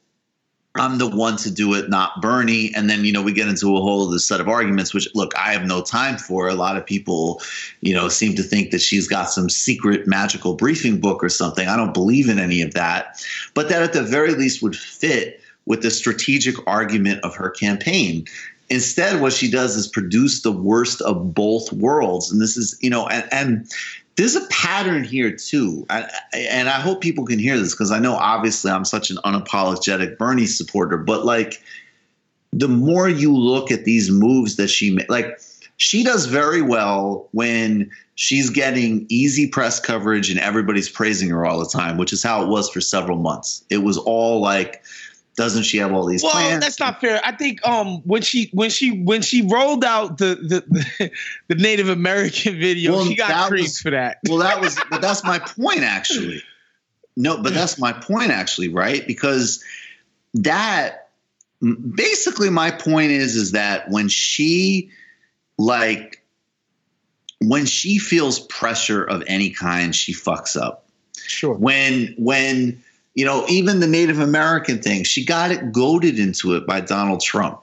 I'm 0.75 0.99
the 0.99 1.07
one 1.07 1.35
to 1.37 1.51
do 1.51 1.73
it, 1.73 1.89
not 1.89 2.21
Bernie. 2.21 2.73
And 2.73 2.89
then, 2.89 3.03
you 3.03 3.11
know, 3.11 3.21
we 3.21 3.33
get 3.33 3.49
into 3.49 3.75
a 3.75 3.81
whole 3.81 4.07
other 4.07 4.19
set 4.19 4.39
of 4.39 4.47
arguments, 4.47 4.93
which 4.93 5.13
look, 5.13 5.35
I 5.37 5.51
have 5.51 5.65
no 5.65 5.81
time 5.81 6.17
for. 6.17 6.47
A 6.47 6.53
lot 6.53 6.77
of 6.77 6.85
people, 6.85 7.41
you 7.81 7.93
know, 7.93 8.07
seem 8.07 8.35
to 8.35 8.43
think 8.43 8.71
that 8.71 8.79
she's 8.79 9.07
got 9.07 9.25
some 9.25 9.49
secret 9.49 10.07
magical 10.07 10.55
briefing 10.55 11.01
book 11.01 11.23
or 11.23 11.29
something. 11.29 11.67
I 11.67 11.75
don't 11.75 11.93
believe 11.93 12.29
in 12.29 12.39
any 12.39 12.61
of 12.61 12.73
that. 12.73 13.21
But 13.53 13.67
that 13.67 13.81
at 13.81 13.93
the 13.93 14.03
very 14.03 14.33
least 14.33 14.63
would 14.63 14.75
fit 14.75 15.41
with 15.65 15.81
the 15.81 15.91
strategic 15.91 16.55
argument 16.67 17.19
of 17.25 17.35
her 17.35 17.49
campaign. 17.49 18.25
Instead, 18.69 19.19
what 19.19 19.33
she 19.33 19.51
does 19.51 19.75
is 19.75 19.89
produce 19.89 20.41
the 20.41 20.53
worst 20.53 21.01
of 21.01 21.33
both 21.35 21.73
worlds. 21.73 22.31
And 22.31 22.41
this 22.41 22.55
is, 22.55 22.77
you 22.79 22.89
know, 22.89 23.05
and, 23.07 23.27
and 23.33 23.69
there's 24.15 24.35
a 24.35 24.45
pattern 24.47 25.03
here 25.03 25.31
too, 25.31 25.85
I, 25.89 26.09
and 26.33 26.69
I 26.69 26.79
hope 26.79 27.01
people 27.01 27.25
can 27.25 27.39
hear 27.39 27.57
this 27.57 27.73
because 27.73 27.91
I 27.91 27.99
know 27.99 28.15
obviously 28.15 28.71
I'm 28.71 28.85
such 28.85 29.09
an 29.09 29.17
unapologetic 29.17 30.17
Bernie 30.17 30.45
supporter, 30.47 30.97
but 30.97 31.25
like 31.25 31.61
the 32.51 32.67
more 32.67 33.07
you 33.07 33.35
look 33.35 33.71
at 33.71 33.85
these 33.85 34.11
moves 34.11 34.57
that 34.57 34.67
she 34.67 34.91
made, 34.91 35.09
like 35.09 35.39
she 35.77 36.03
does 36.03 36.25
very 36.25 36.61
well 36.61 37.29
when 37.31 37.89
she's 38.15 38.49
getting 38.49 39.05
easy 39.09 39.47
press 39.47 39.79
coverage 39.79 40.29
and 40.29 40.39
everybody's 40.39 40.89
praising 40.89 41.29
her 41.29 41.45
all 41.45 41.59
the 41.59 41.69
time, 41.69 41.97
which 41.97 42.13
is 42.13 42.21
how 42.21 42.43
it 42.43 42.49
was 42.49 42.69
for 42.69 42.81
several 42.81 43.17
months. 43.17 43.63
It 43.69 43.79
was 43.79 43.97
all 43.97 44.41
like 44.41 44.83
doesn't 45.35 45.63
she 45.63 45.77
have 45.77 45.93
all 45.93 46.05
these 46.05 46.23
well, 46.23 46.33
plans? 46.33 46.63
that's 46.63 46.79
not 46.79 46.99
fair. 46.99 47.21
I 47.23 47.31
think 47.31 47.65
um 47.67 48.01
when 48.03 48.21
she 48.21 48.49
when 48.53 48.69
she 48.69 48.91
when 48.91 49.21
she 49.21 49.41
rolled 49.41 49.85
out 49.85 50.17
the 50.17 50.35
the, 50.35 51.11
the 51.47 51.55
Native 51.55 51.89
American 51.89 52.59
video, 52.59 52.93
well, 52.93 53.05
she 53.05 53.15
got 53.15 53.47
creeps 53.47 53.81
for 53.81 53.91
that. 53.91 54.17
Well, 54.27 54.39
that 54.39 54.59
was 54.61 54.77
but 54.89 55.01
that's 55.01 55.23
my 55.23 55.39
point 55.39 55.81
actually. 55.81 56.43
No, 57.15 57.41
but 57.41 57.53
that's 57.53 57.77
my 57.77 57.93
point 57.93 58.31
actually, 58.31 58.69
right? 58.69 59.05
Because 59.05 59.63
that 60.33 61.09
basically 61.61 62.49
my 62.49 62.71
point 62.71 63.11
is 63.11 63.35
is 63.35 63.51
that 63.51 63.89
when 63.89 64.09
she 64.09 64.91
like 65.57 66.23
when 67.39 67.65
she 67.65 67.97
feels 67.97 68.39
pressure 68.39 69.03
of 69.03 69.23
any 69.27 69.49
kind, 69.49 69.95
she 69.95 70.13
fucks 70.13 70.59
up. 70.59 70.85
Sure. 71.15 71.53
When 71.53 72.13
when 72.17 72.83
you 73.13 73.25
know, 73.25 73.45
even 73.49 73.79
the 73.79 73.87
Native 73.87 74.19
American 74.19 74.81
thing, 74.81 75.03
she 75.03 75.25
got 75.25 75.51
it 75.51 75.71
goaded 75.71 76.19
into 76.19 76.55
it 76.55 76.65
by 76.65 76.81
Donald 76.81 77.21
Trump. 77.21 77.61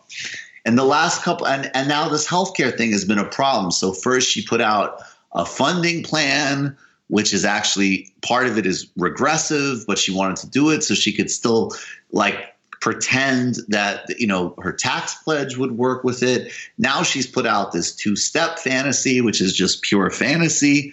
And 0.65 0.79
the 0.79 0.85
last 0.85 1.23
couple, 1.23 1.47
and, 1.47 1.71
and 1.75 1.89
now 1.89 2.09
this 2.09 2.29
healthcare 2.29 2.77
thing 2.77 2.93
has 2.93 3.05
been 3.05 3.19
a 3.19 3.29
problem. 3.29 3.71
So, 3.71 3.93
first, 3.93 4.31
she 4.31 4.45
put 4.45 4.61
out 4.61 5.01
a 5.33 5.47
funding 5.47 6.03
plan, 6.03 6.77
which 7.09 7.33
is 7.33 7.45
actually 7.45 8.13
part 8.21 8.47
of 8.47 8.59
it 8.59 8.67
is 8.67 8.89
regressive, 8.97 9.87
but 9.87 9.99
she 9.99 10.13
wanted 10.13 10.37
to 10.39 10.49
do 10.49 10.71
it 10.71 10.83
so 10.83 10.95
she 10.95 11.13
could 11.13 11.31
still 11.31 11.73
like 12.13 12.55
pretend 12.81 13.57
that 13.69 14.05
you 14.19 14.27
know 14.27 14.55
her 14.59 14.73
tax 14.73 15.15
pledge 15.17 15.57
would 15.57 15.73
work 15.73 16.05
with 16.05 16.23
it. 16.23 16.53
Now 16.77 17.03
she's 17.03 17.27
put 17.27 17.47
out 17.47 17.73
this 17.73 17.95
two-step 17.95 18.59
fantasy, 18.59 19.21
which 19.21 19.41
is 19.41 19.53
just 19.53 19.83
pure 19.83 20.11
fantasy. 20.11 20.93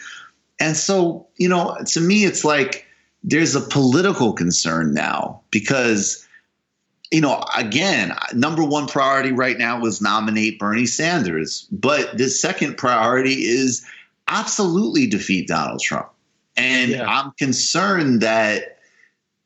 And 0.60 0.78
so, 0.78 1.28
you 1.38 1.50
know, 1.50 1.78
to 1.86 2.00
me, 2.02 2.24
it's 2.24 2.46
like 2.46 2.85
there's 3.26 3.56
a 3.56 3.62
political 3.62 4.34
concern 4.34 4.94
now 4.94 5.42
because 5.50 6.26
you 7.12 7.22
know 7.22 7.44
again 7.58 8.16
number 8.34 8.64
one 8.64 8.88
priority 8.88 9.32
right 9.32 9.58
now 9.58 9.80
was 9.80 10.02
nominate 10.02 10.60
bernie 10.60 10.86
sanders 10.86 11.68
but 11.72 12.18
the 12.18 12.30
second 12.30 12.78
priority 12.78 13.44
is 13.46 13.86
absolutely 14.28 15.08
defeat 15.08 15.48
donald 15.48 15.82
trump 15.82 16.10
and 16.56 16.92
yeah. 16.92 17.10
i'm 17.10 17.32
concerned 17.32 18.22
that 18.22 18.78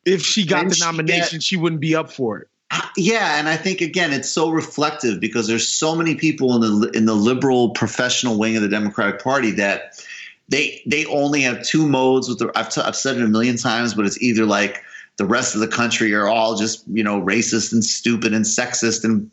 if 0.05 0.21
she 0.21 0.45
got 0.45 0.67
the 0.69 0.77
nomination 0.79 1.23
she, 1.23 1.35
get, 1.35 1.43
she 1.43 1.57
wouldn't 1.57 1.81
be 1.81 1.95
up 1.95 2.11
for 2.11 2.39
it 2.39 2.49
yeah, 2.95 3.39
and 3.39 3.49
I 3.49 3.57
think 3.57 3.81
again 3.81 4.13
it's 4.13 4.29
so 4.29 4.51
reflective 4.51 5.19
because 5.19 5.47
there's 5.47 5.67
so 5.67 5.95
many 5.95 6.15
people 6.15 6.55
in 6.55 6.81
the 6.81 6.89
in 6.91 7.05
the 7.05 7.15
liberal 7.15 7.71
professional 7.71 8.37
wing 8.37 8.55
of 8.55 8.61
the 8.61 8.67
Democratic 8.67 9.23
Party 9.23 9.51
that 9.51 10.03
they 10.49 10.81
they 10.85 11.05
only 11.05 11.41
have 11.41 11.63
two 11.63 11.87
modes 11.87 12.27
with 12.27 12.39
the 12.39 12.51
I've, 12.55 12.69
t- 12.69 12.81
I've 12.81 12.95
said 12.95 13.17
it 13.17 13.23
a 13.23 13.27
million 13.27 13.55
times 13.55 13.93
but 13.93 14.05
it's 14.05 14.21
either 14.21 14.45
like 14.45 14.83
the 15.17 15.25
rest 15.25 15.55
of 15.55 15.61
the 15.61 15.67
country 15.67 16.13
are 16.13 16.27
all 16.27 16.55
just 16.55 16.83
you 16.87 17.03
know 17.03 17.21
racist 17.21 17.71
and 17.71 17.83
stupid 17.83 18.33
and 18.33 18.45
sexist 18.45 19.03
and 19.03 19.29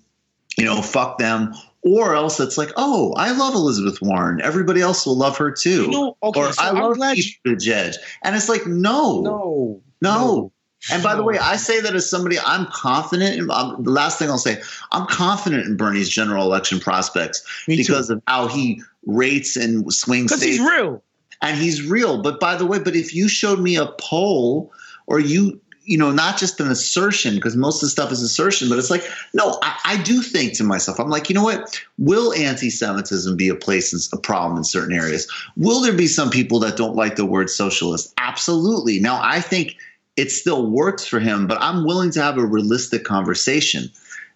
you 0.56 0.64
know 0.64 0.80
fuck 0.82 1.18
them 1.18 1.54
or 1.82 2.14
else 2.14 2.38
it's 2.38 2.58
like 2.58 2.70
oh 2.76 3.12
i 3.16 3.32
love 3.32 3.54
elizabeth 3.54 4.00
warren 4.00 4.40
everybody 4.42 4.80
else 4.80 5.04
will 5.06 5.16
love 5.16 5.37
her 5.37 5.50
too 5.50 5.82
you 5.82 5.90
know, 5.90 6.16
okay, 6.23 6.40
or 6.40 6.52
so 6.52 6.62
i 6.62 6.68
I'm 6.68 6.76
love 6.76 7.16
the 7.44 7.56
judge 7.56 7.96
and 8.23 8.37
it's 8.37 8.49
like 8.49 8.66
no 8.66 9.20
no 9.20 9.80
no, 10.02 10.18
no. 10.18 10.52
And 10.92 11.02
by 11.02 11.14
the 11.16 11.23
way, 11.23 11.37
I 11.38 11.56
say 11.56 11.80
that 11.80 11.96
as 11.96 12.08
somebody 12.08 12.38
I'm 12.38 12.66
confident 12.66 13.37
in. 13.37 13.50
Um, 13.50 13.82
the 13.82 13.90
last 13.90 14.18
thing 14.18 14.28
I'll 14.30 14.38
say, 14.38 14.61
I'm 14.92 15.06
confident 15.06 15.66
in 15.66 15.76
Bernie's 15.76 16.08
general 16.08 16.44
election 16.44 16.78
prospects 16.78 17.42
Me 17.66 17.76
because 17.76 18.08
too. 18.08 18.14
of 18.14 18.23
how 18.28 18.46
he 18.46 18.82
rates 19.04 19.56
and 19.56 19.92
swing 19.92 20.28
states. 20.28 20.42
Because 20.42 20.58
he's 20.58 20.61
real 20.61 21.02
and 21.43 21.59
he's 21.59 21.87
real. 21.87 22.23
But 22.23 22.40
by 22.40 22.57
the 22.57 22.66
way, 22.66 22.78
but 22.78 22.97
if 22.97 23.14
you 23.14 23.28
showed 23.28 23.61
me 23.61 23.76
a 23.76 23.87
poll 23.99 24.73
or 25.07 25.21
you 25.21 25.61
you 25.87 25.97
know, 25.97 26.11
not 26.11 26.37
just 26.37 26.61
an 26.61 26.69
assertion, 26.69 27.37
because 27.37 27.57
most 27.57 27.76
of 27.76 27.83
the 27.83 27.90
stuff 27.90 28.11
is 28.11 28.21
assertion, 28.21 28.69
but 28.69 28.76
it's 28.76 28.90
like, 28.90 29.05
no, 29.33 29.59
I, 29.62 29.78
I, 29.85 30.02
do 30.02 30.21
think 30.21 30.55
to 30.55 30.64
myself, 30.64 30.99
I'm 30.99 31.09
like, 31.09 31.28
you 31.28 31.35
know 31.35 31.45
what? 31.45 31.81
Will 31.97 32.33
anti 32.35 32.71
Semitism 32.71 33.37
be 33.37 33.49
a 33.49 33.55
place, 33.55 33.93
in, 33.93 34.19
a 34.19 34.21
problem 34.21 34.59
in 34.59 34.64
certain 34.64 34.95
areas? 34.95 35.31
Will 35.57 35.81
there 35.81 35.93
be 35.93 36.09
some 36.09 36.28
people 36.28 36.59
that 36.61 36.76
don't 36.76 36.97
like 36.97 37.14
the 37.14 37.25
word 37.25 37.49
socialist? 37.49 38.12
Absolutely. 38.19 38.99
Now, 38.99 39.21
I 39.23 39.40
think 39.40 39.76
it 40.16 40.33
still 40.33 40.69
works 40.69 41.07
for 41.07 41.21
him, 41.21 41.47
but 41.47 41.59
I'm 41.61 41.85
willing 41.85 42.11
to 42.12 42.23
have 42.23 42.37
a 42.37 42.45
realistic 42.45 43.05
conversation. 43.05 43.90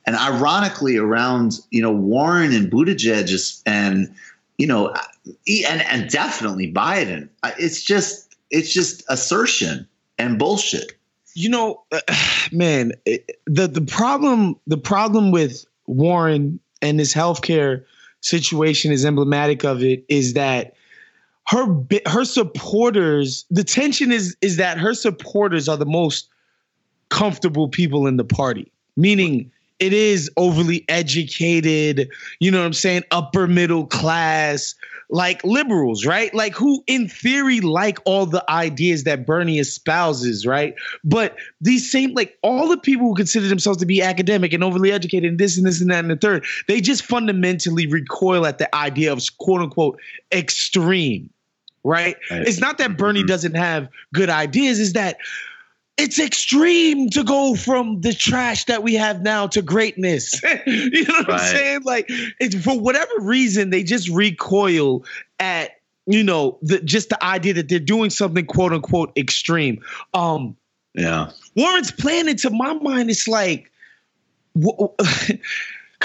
and 0.06 0.16
ironically, 0.16 0.96
around 0.96 1.58
you 1.70 1.82
know 1.82 1.92
Warren 1.92 2.52
and 2.52 2.70
Buttigieg 2.70 3.62
and 3.66 4.14
you 4.56 4.66
know 4.66 4.94
and 5.26 5.82
and 5.82 6.10
definitely 6.10 6.72
Biden, 6.72 7.28
uh, 7.42 7.52
it's 7.58 7.82
just 7.82 8.36
it's 8.50 8.72
just 8.72 9.02
assertion 9.08 9.86
and 10.18 10.38
bullshit. 10.38 10.92
You 11.34 11.48
know, 11.48 11.82
uh, 11.92 12.00
man, 12.52 12.92
the 13.46 13.66
the 13.66 13.84
problem 13.86 14.56
the 14.66 14.78
problem 14.78 15.30
with 15.30 15.64
Warren 15.86 16.60
and 16.82 16.98
this 16.98 17.14
healthcare 17.14 17.84
situation 18.20 18.92
is 18.92 19.04
emblematic 19.04 19.64
of 19.64 19.82
it. 19.82 20.04
Is 20.08 20.34
that 20.34 20.74
her 21.48 21.66
her 22.06 22.24
supporters? 22.24 23.44
The 23.50 23.64
tension 23.64 24.12
is 24.12 24.36
is 24.40 24.56
that 24.56 24.78
her 24.78 24.94
supporters 24.94 25.68
are 25.68 25.76
the 25.76 25.86
most 25.86 26.28
comfortable 27.08 27.68
people 27.68 28.06
in 28.06 28.16
the 28.16 28.24
party, 28.24 28.70
meaning 28.96 29.50
it 29.80 29.94
is 29.94 30.30
overly 30.36 30.84
educated, 30.88 32.10
you 32.38 32.50
know 32.50 32.58
what 32.58 32.66
I'm 32.66 32.72
saying, 32.74 33.02
upper 33.10 33.46
middle 33.46 33.86
class, 33.86 34.74
like 35.10 35.42
liberals, 35.44 36.06
right? 36.06 36.32
Like 36.32 36.54
who 36.54 36.82
in 36.86 37.08
theory 37.08 37.60
like 37.60 37.98
all 38.04 38.26
the 38.26 38.44
ideas 38.48 39.04
that 39.04 39.26
Bernie 39.26 39.58
espouses, 39.58 40.46
right? 40.46 40.74
But 41.04 41.36
these 41.60 41.90
same 41.90 42.14
like 42.14 42.38
all 42.42 42.68
the 42.68 42.78
people 42.78 43.08
who 43.08 43.14
consider 43.14 43.48
themselves 43.48 43.78
to 43.80 43.86
be 43.86 44.00
academic 44.00 44.52
and 44.52 44.62
overly 44.62 44.92
educated 44.92 45.30
and 45.30 45.38
this 45.38 45.56
and 45.58 45.66
this 45.66 45.80
and 45.80 45.90
that 45.90 46.04
and 46.04 46.10
the 46.10 46.16
third, 46.16 46.44
they 46.68 46.80
just 46.80 47.04
fundamentally 47.04 47.86
recoil 47.86 48.46
at 48.46 48.58
the 48.58 48.72
idea 48.74 49.12
of 49.12 49.20
quote 49.38 49.60
unquote 49.60 50.00
extreme. 50.32 51.28
Right? 51.82 52.16
right. 52.30 52.46
It's 52.46 52.60
not 52.60 52.76
that 52.78 52.98
Bernie 52.98 53.20
mm-hmm. 53.20 53.26
doesn't 53.26 53.56
have 53.56 53.88
good 54.12 54.28
ideas, 54.28 54.78
is 54.78 54.92
that 54.92 55.16
it's 56.00 56.18
extreme 56.18 57.10
to 57.10 57.22
go 57.22 57.54
from 57.54 58.00
the 58.00 58.14
trash 58.14 58.64
that 58.64 58.82
we 58.82 58.94
have 58.94 59.20
now 59.20 59.46
to 59.48 59.60
greatness. 59.60 60.42
you 60.66 61.04
know 61.04 61.14
what 61.14 61.28
right. 61.28 61.40
I'm 61.40 61.46
saying? 61.46 61.80
Like, 61.84 62.06
it's 62.40 62.54
for 62.54 62.78
whatever 62.78 63.12
reason, 63.20 63.70
they 63.70 63.82
just 63.82 64.08
recoil 64.08 65.04
at 65.38 65.72
you 66.06 66.24
know 66.24 66.58
the 66.62 66.80
just 66.80 67.10
the 67.10 67.22
idea 67.22 67.52
that 67.54 67.68
they're 67.68 67.78
doing 67.78 68.10
something 68.10 68.46
quote 68.46 68.72
unquote 68.72 69.12
extreme. 69.16 69.82
Um, 70.14 70.56
yeah, 70.94 71.30
Warren's 71.54 71.90
plan, 71.90 72.28
into 72.28 72.50
my 72.50 72.72
mind, 72.74 73.10
it's 73.10 73.28
like, 73.28 73.70
because 74.54 75.36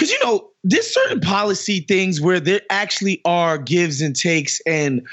you 0.10 0.18
know 0.22 0.50
there's 0.62 0.92
certain 0.92 1.20
policy 1.20 1.80
things 1.80 2.20
where 2.20 2.38
there 2.38 2.60
actually 2.68 3.22
are 3.24 3.56
gives 3.56 4.02
and 4.02 4.14
takes, 4.14 4.60
and 4.66 5.06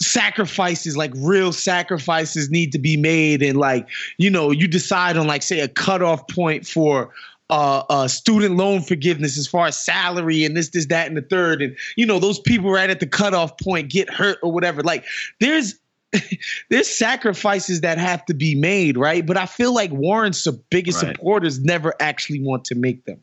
sacrifices 0.00 0.96
like 0.96 1.12
real 1.16 1.52
sacrifices 1.52 2.50
need 2.50 2.72
to 2.72 2.78
be 2.78 2.96
made 2.96 3.42
and 3.42 3.56
like 3.56 3.88
you 4.18 4.28
know 4.28 4.50
you 4.50 4.66
decide 4.66 5.16
on 5.16 5.26
like 5.26 5.42
say 5.42 5.60
a 5.60 5.68
cutoff 5.68 6.26
point 6.28 6.66
for 6.66 7.12
uh, 7.50 7.82
uh, 7.90 8.08
student 8.08 8.56
loan 8.56 8.80
forgiveness 8.80 9.38
as 9.38 9.46
far 9.46 9.66
as 9.66 9.78
salary 9.78 10.44
and 10.44 10.56
this, 10.56 10.70
this, 10.70 10.86
that, 10.86 11.06
and 11.06 11.16
the 11.16 11.22
third. 11.22 11.60
And, 11.60 11.76
you 11.96 12.06
know, 12.06 12.18
those 12.18 12.40
people 12.40 12.70
right 12.70 12.88
at 12.88 13.00
the 13.00 13.06
cutoff 13.06 13.56
point 13.58 13.90
get 13.90 14.10
hurt 14.10 14.38
or 14.42 14.50
whatever. 14.50 14.82
Like, 14.82 15.04
there's, 15.40 15.74
there's 16.70 16.88
sacrifices 16.88 17.82
that 17.82 17.98
have 17.98 18.24
to 18.26 18.34
be 18.34 18.54
made, 18.54 18.96
right? 18.96 19.24
But 19.26 19.36
I 19.36 19.46
feel 19.46 19.74
like 19.74 19.92
Warren's 19.92 20.46
biggest 20.70 21.02
right. 21.02 21.14
supporters 21.14 21.60
never 21.60 21.94
actually 22.00 22.40
want 22.40 22.64
to 22.66 22.74
make 22.74 23.04
them. 23.04 23.20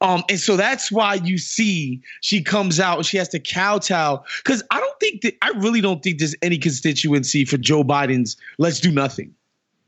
Um, 0.00 0.22
and 0.28 0.38
so 0.38 0.56
that's 0.56 0.92
why 0.92 1.14
you 1.14 1.38
see 1.38 2.02
she 2.20 2.42
comes 2.42 2.78
out 2.78 2.98
and 2.98 3.06
she 3.06 3.16
has 3.16 3.28
to 3.30 3.38
kowtow. 3.38 4.22
Because 4.44 4.62
I 4.70 4.78
don't 4.78 5.00
think 5.00 5.22
that 5.22 5.34
I 5.42 5.50
really 5.56 5.80
don't 5.80 6.02
think 6.02 6.18
there's 6.18 6.34
any 6.42 6.58
constituency 6.58 7.44
for 7.44 7.56
Joe 7.56 7.82
Biden's 7.82 8.36
let's 8.58 8.80
do 8.80 8.90
nothing. 8.92 9.34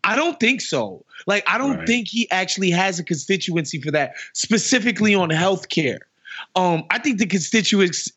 I 0.05 0.17
don't 0.17 0.41
think 0.41 0.63
so. 0.63 1.05
Like, 1.27 1.45
I 1.47 1.59
don't 1.59 1.79
right. 1.79 1.87
think 1.87 2.09
he 2.09 2.31
actually 2.31 2.71
has 2.71 2.99
a 2.99 3.05
constituency 3.05 3.81
for 3.81 3.91
that, 3.91 4.15
specifically 4.33 5.15
on 5.15 5.29
health 5.29 5.69
care. 5.69 5.99
Um, 6.55 6.85
I 6.91 6.99
think 6.99 7.19
the 7.19 7.27
constituency 7.27 8.13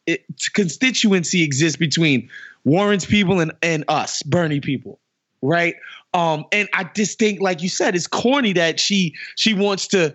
constituency 0.53 1.43
exists 1.43 1.77
between 1.77 2.29
Warren's 2.63 3.05
people 3.05 3.39
and, 3.39 3.51
and 3.61 3.83
us, 3.87 4.21
Bernie 4.23 4.59
people, 4.59 4.99
right? 5.41 5.75
Um, 6.13 6.45
and 6.51 6.69
I 6.73 6.83
just 6.95 7.17
think, 7.19 7.41
like 7.41 7.61
you 7.61 7.69
said, 7.69 7.95
it's 7.95 8.07
corny 8.07 8.53
that 8.53 8.79
she 8.79 9.15
she 9.35 9.53
wants 9.53 9.87
to 9.87 10.13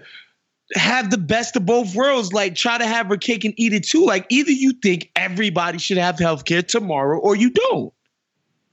have 0.74 1.10
the 1.10 1.18
best 1.18 1.56
of 1.56 1.64
both 1.66 1.94
worlds. 1.94 2.32
Like 2.32 2.54
try 2.54 2.78
to 2.78 2.86
have 2.86 3.06
her 3.06 3.16
cake 3.16 3.44
and 3.44 3.54
eat 3.56 3.72
it 3.72 3.84
too. 3.84 4.04
Like 4.04 4.26
either 4.28 4.50
you 4.50 4.72
think 4.72 5.10
everybody 5.16 5.78
should 5.78 5.98
have 5.98 6.18
health 6.18 6.44
care 6.44 6.62
tomorrow 6.62 7.18
or 7.18 7.36
you 7.36 7.50
don't. 7.50 7.92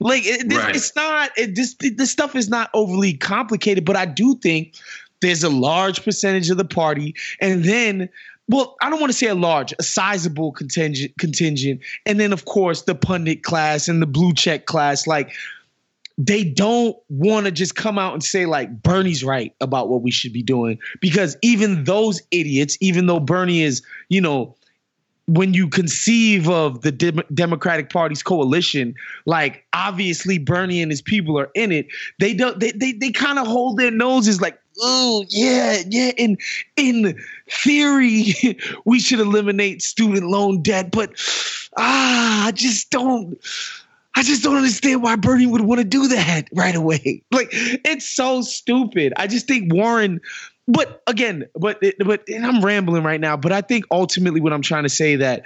Like 0.00 0.22
it, 0.24 0.52
right. 0.52 0.74
it's 0.74 0.94
not 0.96 1.30
it, 1.36 1.54
this 1.54 1.76
this 1.80 2.10
stuff 2.10 2.34
is 2.34 2.48
not 2.48 2.68
overly 2.74 3.14
complicated, 3.14 3.84
but 3.84 3.96
I 3.96 4.06
do 4.06 4.36
think 4.42 4.74
there's 5.20 5.42
a 5.42 5.48
large 5.48 6.04
percentage 6.04 6.50
of 6.50 6.56
the 6.56 6.64
party, 6.64 7.14
and 7.40 7.64
then 7.64 8.08
well, 8.48 8.76
I 8.82 8.90
don't 8.90 9.00
want 9.00 9.10
to 9.10 9.16
say 9.16 9.28
a 9.28 9.34
large, 9.34 9.72
a 9.78 9.82
sizable 9.82 10.52
contingent 10.52 11.16
contingent, 11.18 11.80
and 12.04 12.20
then 12.20 12.32
of 12.32 12.44
course 12.44 12.82
the 12.82 12.94
pundit 12.94 13.44
class 13.44 13.88
and 13.88 14.02
the 14.02 14.06
blue 14.06 14.34
check 14.34 14.66
class. 14.66 15.06
Like 15.06 15.32
they 16.16 16.44
don't 16.44 16.96
want 17.08 17.46
to 17.46 17.52
just 17.52 17.74
come 17.74 17.98
out 17.98 18.12
and 18.12 18.22
say 18.22 18.46
like 18.46 18.82
Bernie's 18.82 19.24
right 19.24 19.54
about 19.60 19.88
what 19.88 20.02
we 20.02 20.10
should 20.10 20.32
be 20.32 20.42
doing 20.42 20.78
because 21.00 21.36
even 21.42 21.84
those 21.84 22.22
idiots, 22.30 22.78
even 22.80 23.06
though 23.06 23.20
Bernie 23.20 23.62
is, 23.62 23.82
you 24.08 24.20
know, 24.20 24.54
when 25.26 25.54
you 25.54 25.68
conceive 25.68 26.48
of 26.48 26.82
the 26.82 26.92
Dem- 26.92 27.22
Democratic 27.32 27.90
Party's 27.90 28.22
coalition, 28.22 28.94
like 29.24 29.64
obviously 29.72 30.38
Bernie 30.38 30.82
and 30.82 30.92
his 30.92 31.02
people 31.02 31.38
are 31.38 31.50
in 31.54 31.72
it. 31.72 31.86
They 32.20 32.34
don't. 32.34 32.60
They 32.60 32.72
they, 32.72 32.92
they 32.92 33.10
kind 33.10 33.38
of 33.38 33.46
hold 33.46 33.78
their 33.78 33.90
noses 33.90 34.40
like, 34.40 34.58
oh 34.82 35.24
yeah, 35.30 35.82
yeah. 35.88 36.12
In 36.18 36.36
in 36.76 37.18
theory, 37.50 38.34
we 38.84 39.00
should 39.00 39.20
eliminate 39.20 39.82
student 39.82 40.26
loan 40.26 40.62
debt, 40.62 40.90
but 40.90 41.12
ah, 41.76 42.46
I 42.46 42.52
just 42.52 42.90
don't. 42.90 43.38
I 44.16 44.22
just 44.22 44.42
don't 44.42 44.56
understand 44.56 45.02
why 45.02 45.16
Bernie 45.16 45.46
would 45.46 45.62
want 45.62 45.80
to 45.80 45.84
do 45.84 46.08
that 46.08 46.48
right 46.54 46.74
away. 46.74 47.22
Like 47.32 47.48
it's 47.52 48.08
so 48.08 48.42
stupid. 48.42 49.12
I 49.16 49.26
just 49.26 49.46
think 49.46 49.72
Warren 49.72 50.20
but 50.66 51.02
again, 51.06 51.46
but 51.54 51.82
but 52.04 52.24
I'm 52.32 52.64
rambling 52.64 53.02
right 53.02 53.20
now, 53.20 53.36
but 53.36 53.52
I 53.52 53.60
think 53.60 53.84
ultimately 53.90 54.40
what 54.40 54.52
I'm 54.52 54.62
trying 54.62 54.84
to 54.84 54.88
say 54.88 55.16
that 55.16 55.42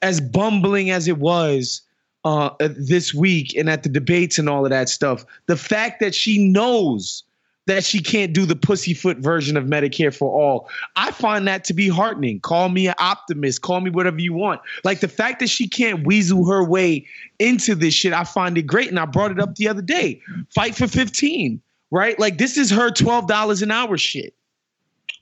as 0.00 0.20
bumbling 0.20 0.90
as 0.90 1.06
it 1.06 1.18
was 1.18 1.82
uh, 2.24 2.50
this 2.60 3.12
week 3.12 3.54
and 3.56 3.68
at 3.68 3.82
the 3.82 3.88
debates 3.88 4.38
and 4.38 4.48
all 4.48 4.64
of 4.64 4.70
that 4.70 4.88
stuff, 4.88 5.24
the 5.46 5.56
fact 5.56 6.00
that 6.00 6.14
she 6.14 6.48
knows 6.48 7.23
that 7.66 7.84
she 7.84 8.00
can't 8.00 8.32
do 8.32 8.44
the 8.44 8.56
pussyfoot 8.56 9.18
version 9.18 9.56
of 9.56 9.64
Medicare 9.64 10.14
for 10.14 10.30
all. 10.30 10.68
I 10.96 11.10
find 11.10 11.48
that 11.48 11.64
to 11.64 11.74
be 11.74 11.88
heartening. 11.88 12.40
Call 12.40 12.68
me 12.68 12.88
an 12.88 12.94
optimist, 12.98 13.62
call 13.62 13.80
me 13.80 13.90
whatever 13.90 14.18
you 14.18 14.32
want. 14.32 14.60
Like 14.84 15.00
the 15.00 15.08
fact 15.08 15.40
that 15.40 15.48
she 15.48 15.68
can't 15.68 16.06
weasel 16.06 16.46
her 16.46 16.62
way 16.62 17.06
into 17.38 17.74
this 17.74 17.94
shit, 17.94 18.12
I 18.12 18.24
find 18.24 18.58
it 18.58 18.62
great. 18.62 18.88
And 18.88 18.98
I 18.98 19.06
brought 19.06 19.30
it 19.30 19.40
up 19.40 19.56
the 19.56 19.68
other 19.68 19.82
day. 19.82 20.20
Fight 20.54 20.74
for 20.74 20.86
15, 20.86 21.60
right? 21.90 22.18
Like 22.18 22.38
this 22.38 22.58
is 22.58 22.70
her 22.70 22.90
$12 22.90 23.62
an 23.62 23.70
hour 23.70 23.96
shit. 23.96 24.34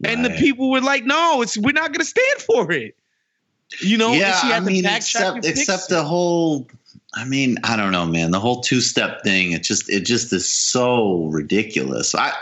Right. 0.02 0.12
And 0.12 0.24
the 0.24 0.30
people 0.30 0.70
were 0.70 0.80
like, 0.80 1.04
no, 1.04 1.42
it's 1.42 1.56
we're 1.56 1.72
not 1.72 1.92
gonna 1.92 2.04
stand 2.04 2.40
for 2.40 2.72
it. 2.72 2.96
You 3.80 3.96
know, 3.96 4.12
yeah, 4.12 4.38
I 4.44 4.60
mean, 4.60 4.84
except 4.84 5.46
except 5.46 5.88
the 5.88 6.02
whole 6.02 6.68
I 7.14 7.24
mean, 7.24 7.58
I 7.62 7.76
don't 7.76 7.92
know, 7.92 8.06
man. 8.06 8.30
The 8.30 8.40
whole 8.40 8.62
two-step 8.62 9.22
thing, 9.22 9.52
it 9.52 9.62
just 9.62 9.90
it 9.90 10.06
just 10.06 10.32
is 10.32 10.50
so 10.50 11.24
ridiculous. 11.26 12.14
I 12.14 12.32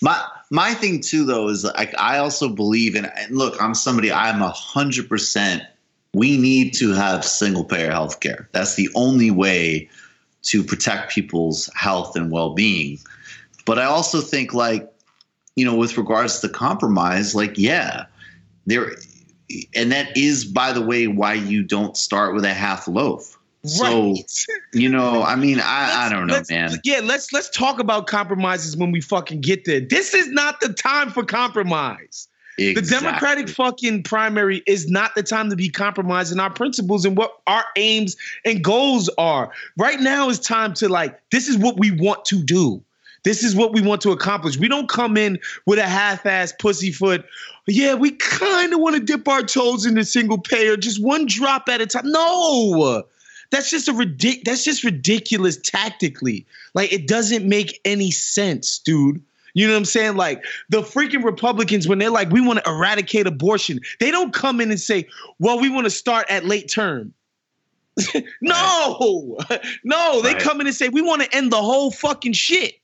my 0.00 0.24
my 0.50 0.74
thing 0.74 1.00
too 1.00 1.24
though 1.24 1.48
is 1.48 1.64
like 1.64 1.98
I 1.98 2.18
also 2.18 2.48
believe 2.48 2.94
in 2.94 3.06
and 3.06 3.36
look, 3.36 3.60
I'm 3.60 3.74
somebody 3.74 4.12
I'm 4.12 4.40
a 4.40 4.50
hundred 4.50 5.08
percent 5.08 5.64
we 6.14 6.36
need 6.38 6.74
to 6.74 6.92
have 6.92 7.24
single 7.24 7.64
payer 7.64 7.90
health 7.90 8.20
care. 8.20 8.48
That's 8.52 8.76
the 8.76 8.88
only 8.94 9.32
way 9.32 9.90
to 10.44 10.62
protect 10.62 11.10
people's 11.10 11.68
health 11.74 12.14
and 12.16 12.30
well 12.30 12.54
being. 12.54 13.00
But 13.66 13.78
I 13.78 13.84
also 13.84 14.20
think 14.20 14.54
like, 14.54 14.90
you 15.56 15.64
know, 15.64 15.74
with 15.74 15.98
regards 15.98 16.38
to 16.40 16.46
the 16.46 16.52
compromise, 16.52 17.34
like, 17.34 17.58
yeah, 17.58 18.06
there 18.66 18.92
and 19.74 19.90
that 19.92 20.16
is 20.16 20.44
by 20.44 20.72
the 20.72 20.80
way 20.80 21.06
why 21.06 21.34
you 21.34 21.62
don't 21.62 21.96
start 21.96 22.34
with 22.34 22.44
a 22.44 22.54
half 22.54 22.86
loaf 22.86 23.36
so 23.64 24.14
you 24.72 24.88
know, 24.88 25.22
I 25.22 25.36
mean, 25.36 25.60
I, 25.60 26.06
I 26.06 26.08
don't 26.08 26.26
know, 26.26 26.42
man. 26.50 26.80
Yeah, 26.84 27.00
let's 27.02 27.32
let's 27.32 27.50
talk 27.50 27.78
about 27.78 28.06
compromises 28.06 28.76
when 28.76 28.92
we 28.92 29.00
fucking 29.00 29.40
get 29.40 29.64
there. 29.64 29.80
This 29.80 30.14
is 30.14 30.28
not 30.28 30.60
the 30.60 30.72
time 30.72 31.10
for 31.10 31.24
compromise. 31.24 32.28
Exactly. 32.56 32.82
The 32.82 33.00
Democratic 33.00 33.48
fucking 33.48 34.04
primary 34.04 34.62
is 34.66 34.88
not 34.88 35.14
the 35.16 35.24
time 35.24 35.50
to 35.50 35.56
be 35.56 35.68
compromising 35.68 36.38
our 36.38 36.50
principles 36.50 37.04
and 37.04 37.16
what 37.16 37.32
our 37.48 37.64
aims 37.76 38.16
and 38.44 38.62
goals 38.62 39.10
are. 39.18 39.50
Right 39.76 39.98
now 39.98 40.28
is 40.28 40.38
time 40.38 40.72
to 40.74 40.88
like, 40.88 41.18
this 41.30 41.48
is 41.48 41.58
what 41.58 41.78
we 41.78 41.90
want 41.90 42.24
to 42.26 42.42
do. 42.42 42.80
This 43.24 43.42
is 43.42 43.56
what 43.56 43.72
we 43.72 43.80
want 43.80 44.02
to 44.02 44.12
accomplish. 44.12 44.58
We 44.58 44.68
don't 44.68 44.88
come 44.88 45.16
in 45.16 45.38
with 45.66 45.78
a 45.78 45.86
half-ass 45.86 46.52
pussyfoot. 46.60 47.24
Yeah, 47.66 47.94
we 47.94 48.12
kind 48.12 48.72
of 48.72 48.80
want 48.80 48.96
to 48.96 49.02
dip 49.02 49.26
our 49.26 49.42
toes 49.42 49.86
in 49.86 49.94
the 49.94 50.04
single 50.04 50.38
payer, 50.38 50.76
just 50.76 51.02
one 51.02 51.26
drop 51.26 51.68
at 51.68 51.80
a 51.80 51.86
time. 51.86 52.08
No, 52.10 53.02
that's 53.54 53.70
just 53.70 53.88
a 53.88 53.92
ridic- 53.92 54.44
that's 54.44 54.64
just 54.64 54.82
ridiculous 54.84 55.56
tactically. 55.56 56.44
Like 56.74 56.92
it 56.92 57.06
doesn't 57.06 57.48
make 57.48 57.80
any 57.84 58.10
sense, 58.10 58.78
dude. 58.78 59.22
You 59.54 59.68
know 59.68 59.74
what 59.74 59.78
I'm 59.78 59.84
saying? 59.84 60.16
Like 60.16 60.42
the 60.70 60.82
freaking 60.82 61.22
Republicans, 61.24 61.86
when 61.86 61.98
they're 61.98 62.10
like, 62.10 62.30
we 62.30 62.40
want 62.40 62.64
to 62.64 62.68
eradicate 62.68 63.28
abortion, 63.28 63.78
they 64.00 64.10
don't 64.10 64.32
come 64.32 64.60
in 64.60 64.70
and 64.70 64.80
say, 64.80 65.06
well, 65.38 65.60
we 65.60 65.70
want 65.70 65.84
to 65.84 65.90
start 65.90 66.26
at 66.28 66.44
late 66.44 66.68
term. 66.68 67.14
no, 68.42 69.38
no, 69.84 70.20
they 70.22 70.32
Right. 70.32 70.42
come 70.42 70.60
in 70.60 70.66
and 70.66 70.74
say, 70.74 70.88
we 70.88 71.00
want 71.02 71.22
to 71.22 71.32
end 71.36 71.52
the 71.52 71.62
whole 71.62 71.92
fucking 71.92 72.32
shit. 72.32 72.74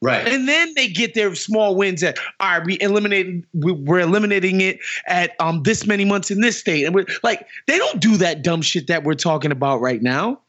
Right. 0.00 0.28
And 0.28 0.48
then 0.48 0.72
they 0.76 0.88
get 0.88 1.14
their 1.14 1.34
small 1.34 1.74
wins 1.74 2.02
at 2.02 2.18
all 2.38 2.58
right, 2.58 2.64
we 2.64 2.78
eliminated 2.80 3.44
we- 3.52 3.72
we're 3.72 4.00
eliminating 4.00 4.60
it 4.60 4.78
at 5.06 5.32
um 5.40 5.62
this 5.64 5.86
many 5.86 6.04
months 6.04 6.30
in 6.30 6.40
this 6.40 6.58
state. 6.58 6.84
And 6.84 6.94
we're 6.94 7.06
like, 7.22 7.46
they 7.66 7.78
don't 7.78 8.00
do 8.00 8.16
that 8.18 8.42
dumb 8.42 8.62
shit 8.62 8.86
that 8.86 9.02
we're 9.04 9.14
talking 9.14 9.50
about 9.50 9.80
right 9.80 10.00
now. 10.00 10.40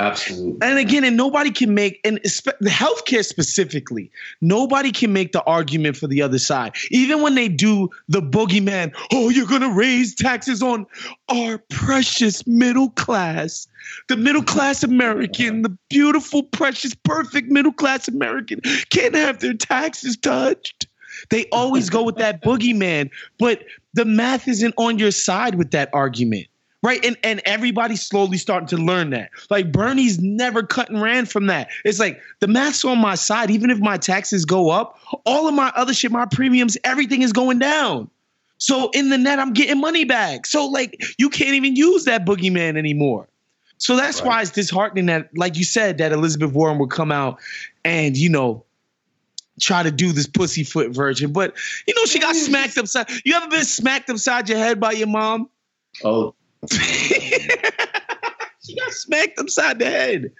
Absolutely. 0.00 0.56
And 0.66 0.78
again, 0.78 1.04
and 1.04 1.14
nobody 1.14 1.50
can 1.50 1.74
make 1.74 2.00
and 2.04 2.18
the 2.22 2.70
healthcare 2.70 3.22
specifically, 3.22 4.10
nobody 4.40 4.92
can 4.92 5.12
make 5.12 5.32
the 5.32 5.42
argument 5.42 5.98
for 5.98 6.06
the 6.06 6.22
other 6.22 6.38
side. 6.38 6.74
Even 6.90 7.20
when 7.20 7.34
they 7.34 7.48
do 7.48 7.90
the 8.08 8.22
boogeyman, 8.22 8.94
oh, 9.12 9.28
you're 9.28 9.46
gonna 9.46 9.68
raise 9.68 10.14
taxes 10.14 10.62
on 10.62 10.86
our 11.28 11.58
precious 11.68 12.46
middle 12.46 12.88
class, 12.90 13.68
the 14.08 14.16
middle 14.16 14.42
class 14.42 14.82
American, 14.82 15.60
the 15.60 15.76
beautiful, 15.90 16.44
precious, 16.44 16.94
perfect 16.94 17.50
middle 17.50 17.72
class 17.72 18.08
American 18.08 18.60
can't 18.88 19.14
have 19.14 19.40
their 19.40 19.52
taxes 19.52 20.16
touched. 20.16 20.86
They 21.28 21.44
always 21.52 21.90
go 21.90 22.04
with 22.04 22.16
that 22.16 22.42
boogeyman, 22.42 23.10
but 23.38 23.64
the 23.92 24.06
math 24.06 24.48
isn't 24.48 24.72
on 24.78 24.98
your 24.98 25.10
side 25.10 25.56
with 25.56 25.72
that 25.72 25.90
argument. 25.92 26.46
Right. 26.82 27.04
And 27.04 27.18
and 27.22 27.42
everybody's 27.44 28.00
slowly 28.00 28.38
starting 28.38 28.68
to 28.68 28.78
learn 28.78 29.10
that. 29.10 29.30
Like 29.50 29.70
Bernie's 29.70 30.18
never 30.18 30.62
cut 30.62 30.88
and 30.88 31.02
ran 31.02 31.26
from 31.26 31.46
that. 31.48 31.68
It's 31.84 31.98
like 31.98 32.20
the 32.40 32.48
math's 32.48 32.84
on 32.84 32.98
my 32.98 33.16
side. 33.16 33.50
Even 33.50 33.68
if 33.70 33.78
my 33.78 33.98
taxes 33.98 34.46
go 34.46 34.70
up, 34.70 34.98
all 35.26 35.46
of 35.46 35.54
my 35.54 35.70
other 35.76 35.92
shit, 35.92 36.10
my 36.10 36.24
premiums, 36.24 36.78
everything 36.82 37.20
is 37.20 37.32
going 37.32 37.58
down. 37.58 38.08
So 38.56 38.90
in 38.94 39.10
the 39.10 39.18
net, 39.18 39.38
I'm 39.38 39.52
getting 39.52 39.78
money 39.78 40.04
back. 40.04 40.46
So 40.46 40.66
like 40.66 41.02
you 41.18 41.28
can't 41.28 41.54
even 41.54 41.76
use 41.76 42.04
that 42.04 42.24
boogeyman 42.24 42.78
anymore. 42.78 43.28
So 43.76 43.96
that's 43.96 44.22
why 44.22 44.42
it's 44.42 44.50
disheartening 44.50 45.06
that, 45.06 45.30
like 45.36 45.56
you 45.56 45.64
said, 45.64 45.98
that 45.98 46.12
Elizabeth 46.12 46.52
Warren 46.52 46.78
would 46.78 46.90
come 46.90 47.10
out 47.10 47.40
and, 47.82 48.14
you 48.14 48.28
know, 48.28 48.62
try 49.60 49.82
to 49.82 49.90
do 49.90 50.12
this 50.12 50.26
pussyfoot 50.26 50.94
version. 50.94 51.32
But 51.32 51.56
you 51.86 51.94
know, 51.94 52.04
she 52.04 52.18
got 52.18 52.34
smacked 52.36 52.76
upside. 52.78 53.08
You 53.24 53.34
ever 53.34 53.48
been 53.48 53.64
smacked 53.64 54.10
upside 54.10 54.48
your 54.48 54.58
head 54.58 54.80
by 54.80 54.92
your 54.92 55.06
mom? 55.06 55.48
Oh, 56.04 56.34
she 56.70 57.48
got 58.76 58.92
smacked 58.92 59.38
upside 59.38 59.78
the 59.78 59.86
head. 59.86 60.32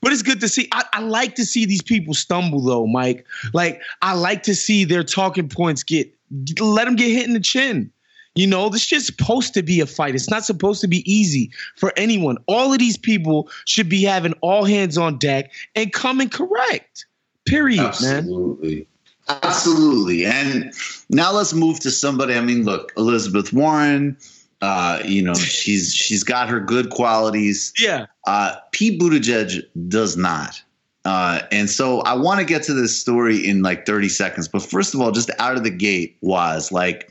But 0.00 0.12
it's 0.12 0.22
good 0.22 0.40
to 0.40 0.48
see. 0.48 0.68
I, 0.72 0.84
I 0.92 1.00
like 1.00 1.34
to 1.36 1.44
see 1.44 1.64
these 1.64 1.82
people 1.82 2.14
stumble, 2.14 2.60
though, 2.60 2.86
Mike. 2.86 3.26
Like 3.52 3.82
I 4.00 4.14
like 4.14 4.44
to 4.44 4.54
see 4.54 4.84
their 4.84 5.02
talking 5.02 5.48
points 5.48 5.82
get 5.82 6.12
let 6.60 6.84
them 6.84 6.96
get 6.96 7.10
hit 7.10 7.26
in 7.26 7.34
the 7.34 7.40
chin. 7.40 7.90
You 8.34 8.46
know, 8.46 8.68
this 8.68 8.82
shit's 8.82 9.06
supposed 9.06 9.54
to 9.54 9.62
be 9.62 9.80
a 9.80 9.86
fight. 9.86 10.14
It's 10.14 10.30
not 10.30 10.44
supposed 10.44 10.80
to 10.82 10.88
be 10.88 11.10
easy 11.10 11.50
for 11.74 11.92
anyone. 11.96 12.38
All 12.46 12.72
of 12.72 12.78
these 12.78 12.96
people 12.96 13.50
should 13.64 13.88
be 13.88 14.04
having 14.04 14.34
all 14.42 14.64
hands 14.64 14.96
on 14.96 15.18
deck 15.18 15.50
and 15.74 15.92
coming 15.92 16.28
correct. 16.28 17.06
Period, 17.46 17.78
man. 17.78 17.88
absolutely. 17.88 18.86
Absolutely. 19.28 20.24
And 20.24 20.72
now 21.10 21.32
let's 21.32 21.52
move 21.52 21.80
to 21.80 21.90
somebody. 21.90 22.34
I 22.34 22.40
mean, 22.40 22.64
look, 22.64 22.92
Elizabeth 22.96 23.52
Warren, 23.52 24.16
uh, 24.60 25.00
you 25.04 25.22
know, 25.22 25.34
she's 25.34 25.94
she's 25.94 26.24
got 26.24 26.48
her 26.48 26.60
good 26.60 26.90
qualities. 26.90 27.72
Yeah. 27.78 28.06
Uh, 28.26 28.56
Pete 28.72 29.00
Buttigieg 29.00 29.64
does 29.88 30.16
not. 30.16 30.62
Uh, 31.04 31.40
and 31.52 31.70
so 31.70 32.00
I 32.00 32.14
want 32.14 32.40
to 32.40 32.44
get 32.44 32.64
to 32.64 32.74
this 32.74 32.98
story 33.00 33.46
in 33.46 33.62
like 33.62 33.86
30 33.86 34.08
seconds. 34.08 34.48
But 34.48 34.62
first 34.62 34.94
of 34.94 35.00
all, 35.00 35.10
just 35.10 35.30
out 35.38 35.56
of 35.56 35.64
the 35.64 35.70
gate 35.70 36.16
was 36.20 36.70
like, 36.72 37.10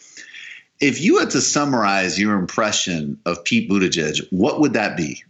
if 0.80 1.02
you 1.02 1.18
had 1.18 1.32
to 1.32 1.42
summarize 1.42 2.20
your 2.20 2.38
impression 2.38 3.18
of 3.26 3.44
Pete 3.44 3.70
Buttigieg, 3.70 4.28
what 4.30 4.60
would 4.60 4.74
that 4.74 4.98
be? 4.98 5.24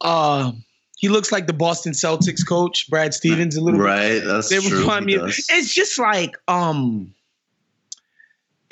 Uh, 0.00 0.52
he 0.98 1.08
looks 1.08 1.32
like 1.32 1.46
the 1.48 1.52
Boston 1.52 1.92
Celtics 1.94 2.46
coach, 2.46 2.88
Brad 2.88 3.12
Stevens, 3.14 3.56
a 3.56 3.60
little 3.60 3.80
bit. 3.80 3.84
Right? 3.84 4.18
That's 4.24 4.48
They 4.48 4.58
true. 4.60 4.80
remind 4.80 5.06
me. 5.06 5.14
It's 5.16 5.74
just 5.74 5.98
like 5.98 6.36
um, 6.46 7.12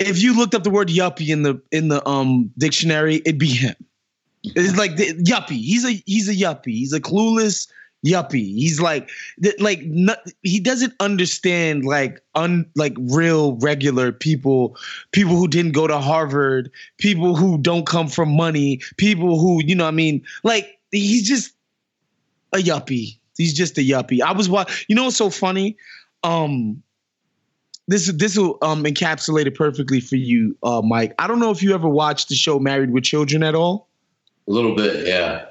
if 0.01 0.23
you 0.23 0.37
looked 0.37 0.55
up 0.55 0.65
the 0.65 0.71
word 0.71 0.89
yuppie 0.89 1.29
in 1.29 1.43
the 1.43 1.61
in 1.71 1.89
the 1.89 2.07
um 2.09 2.51
dictionary, 2.59 3.17
it'd 3.17 3.39
be 3.39 3.49
him. 3.49 3.77
It's 4.43 4.77
like 4.77 4.97
the, 4.97 5.13
yuppie. 5.15 5.61
He's 5.61 5.85
a 5.85 6.03
he's 6.07 6.29
a 6.29 6.35
yuppie. 6.35 6.73
He's 6.73 6.93
a 6.93 7.01
clueless 7.01 7.69
yuppie. 8.05 8.55
He's 8.55 8.81
like 8.81 9.11
like 9.59 9.83
not, 9.85 10.19
he 10.43 10.59
doesn't 10.59 10.95
understand 11.01 11.85
like 11.85 12.23
un 12.35 12.67
like 12.75 12.95
real 12.99 13.57
regular 13.57 14.11
people, 14.13 14.77
people 15.13 15.37
who 15.37 15.47
didn't 15.47 15.73
go 15.73 15.87
to 15.87 15.99
Harvard, 15.99 16.71
people 16.97 17.37
who 17.37 17.59
don't 17.59 17.87
come 17.87 18.09
from 18.09 18.35
money, 18.35 18.81
people 18.97 19.39
who 19.39 19.63
you 19.63 19.75
know 19.75 19.85
what 19.85 19.89
I 19.89 19.93
mean 19.93 20.25
like 20.43 20.79
he's 20.91 21.29
just 21.29 21.53
a 22.53 22.59
yuppie. 22.59 23.19
He's 23.37 23.55
just 23.55 23.79
a 23.79 23.83
yuppie. 23.83 24.23
I 24.23 24.33
was 24.33 24.49
wa 24.49 24.65
You 24.89 24.97
know 24.97 25.05
what's 25.05 25.17
so 25.17 25.31
funny? 25.31 25.77
Um, 26.23 26.83
this 27.91 28.11
this 28.13 28.37
will 28.39 28.57
um 28.63 28.85
encapsulate 28.85 29.47
it 29.47 29.55
perfectly 29.57 30.01
for 30.01 30.17
you, 30.17 30.57
uh, 30.63 30.81
Mike. 30.83 31.13
I 31.19 31.27
don't 31.27 31.41
know 31.41 31.51
if 31.51 31.63
you 31.63 31.75
ever 31.75 31.89
watched 31.89 32.29
the 32.29 32.37
show 32.37 32.59
Married 32.59 32.93
with 32.93 33.05
Children 33.05 33.43
at 33.43 33.55
all. 33.55 33.89
A 34.49 34.53
little 34.53 34.75
bit, 34.75 35.07
yeah. 35.07 35.47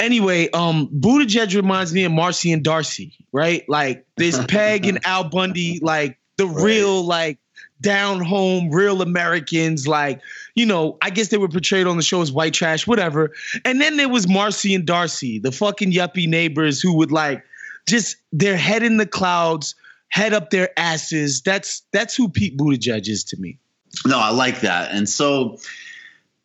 Anyway, 0.00 0.50
um, 0.50 0.88
Buttigieg 0.88 1.54
reminds 1.54 1.94
me 1.94 2.02
of 2.02 2.10
Marcy 2.10 2.52
and 2.52 2.64
Darcy, 2.64 3.12
right? 3.30 3.62
Like 3.68 4.04
this 4.16 4.44
Peg 4.48 4.86
and 4.86 4.98
Al 5.06 5.24
Bundy, 5.24 5.78
like 5.80 6.18
the 6.36 6.46
Right. 6.46 6.64
real 6.64 7.06
like 7.06 7.38
down 7.80 8.20
home, 8.20 8.70
real 8.70 9.00
Americans, 9.00 9.86
like 9.86 10.20
you 10.56 10.66
know, 10.66 10.98
I 11.00 11.10
guess 11.10 11.28
they 11.28 11.36
were 11.38 11.48
portrayed 11.48 11.86
on 11.86 11.96
the 11.96 12.02
show 12.02 12.20
as 12.20 12.32
white 12.32 12.54
trash, 12.54 12.86
whatever. 12.88 13.30
And 13.64 13.80
then 13.80 13.96
there 13.96 14.08
was 14.08 14.28
Marcy 14.28 14.74
and 14.74 14.84
Darcy, 14.84 15.38
the 15.38 15.52
fucking 15.52 15.92
yuppie 15.92 16.28
neighbors 16.28 16.80
who 16.80 16.96
would 16.96 17.12
like 17.12 17.44
just 17.88 18.16
their 18.32 18.56
head 18.56 18.82
in 18.82 18.96
the 18.96 19.06
clouds, 19.06 19.76
head 20.12 20.34
up 20.34 20.50
their 20.50 20.68
asses. 20.78 21.40
That's 21.40 21.82
that's 21.90 22.14
who 22.14 22.28
Pete 22.28 22.56
Buttigieg 22.56 23.08
is 23.08 23.24
to 23.24 23.36
me. 23.38 23.58
No, 24.06 24.18
I 24.18 24.30
like 24.30 24.60
that. 24.60 24.92
And 24.92 25.08
so 25.08 25.58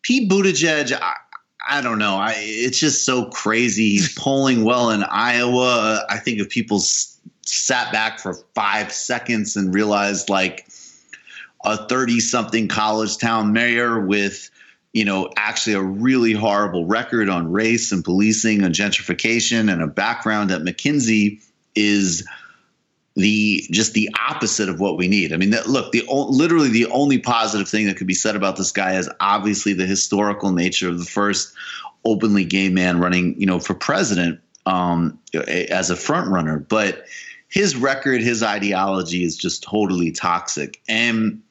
Pete 0.02 0.30
Buttigieg, 0.32 0.98
I, 1.00 1.16
I 1.70 1.82
don't 1.82 2.00
know. 2.00 2.16
I, 2.16 2.34
it's 2.38 2.80
just 2.80 3.06
so 3.06 3.26
crazy. 3.26 3.92
He's 3.92 4.14
polling 4.18 4.64
well 4.64 4.90
in 4.90 5.04
Iowa. 5.04 6.06
I 6.10 6.18
think 6.18 6.40
if 6.40 6.50
people 6.50 6.78
s- 6.78 7.20
sat 7.46 7.92
back 7.92 8.20
for 8.20 8.36
five 8.56 8.92
seconds 8.92 9.58
and 9.58 9.74
realized 9.74 10.30
like 10.30 10.66
a 11.66 11.88
30 11.88 12.22
something 12.22 12.68
college 12.70 13.18
town 13.18 13.52
mayor 13.52 14.00
with, 14.00 14.50
you 14.94 15.04
know, 15.04 15.30
actually 15.36 15.74
a 15.74 15.82
really 15.82 16.32
horrible 16.32 16.86
record 16.86 17.28
on 17.28 17.52
race 17.52 17.92
and 17.92 18.04
policing 18.06 18.64
and 18.64 18.74
gentrification 18.74 19.72
and 19.72 19.82
a 19.82 19.88
background 19.88 20.52
at 20.52 20.62
McKinsey 20.62 21.42
is 21.76 22.26
the 23.18 23.66
just 23.72 23.94
the 23.94 24.10
opposite 24.30 24.70
of 24.70 24.80
what 24.80 24.96
we 24.96 25.08
need. 25.08 25.34
I 25.34 25.38
mean, 25.38 25.50
that, 25.50 25.68
look, 25.68 25.92
the 25.92 26.06
literally 26.08 26.70
the 26.70 26.86
only 26.92 27.18
positive 27.18 27.68
thing 27.68 27.88
that 27.88 27.98
could 27.98 28.06
be 28.06 28.14
said 28.14 28.36
about 28.36 28.58
this 28.58 28.72
guy 28.72 28.94
is 28.94 29.10
obviously 29.20 29.74
the 29.74 29.88
historical 29.88 30.52
nature 30.52 30.88
of 30.88 31.00
the 31.00 31.06
first 31.06 31.52
openly 32.06 32.46
gay 32.46 32.70
man 32.70 33.00
running, 33.00 33.38
you 33.40 33.48
know, 33.48 33.60
for 33.60 33.74
president 33.74 34.40
um, 34.68 35.18
as 35.48 35.90
a 35.90 35.96
front 35.96 36.30
runner. 36.30 36.60
But 36.60 37.06
his 37.48 37.76
record, 37.76 38.22
his 38.22 38.44
ideology 38.44 39.24
is 39.24 39.36
just 39.36 39.64
totally 39.64 40.12
toxic, 40.12 40.80
and 40.88 41.42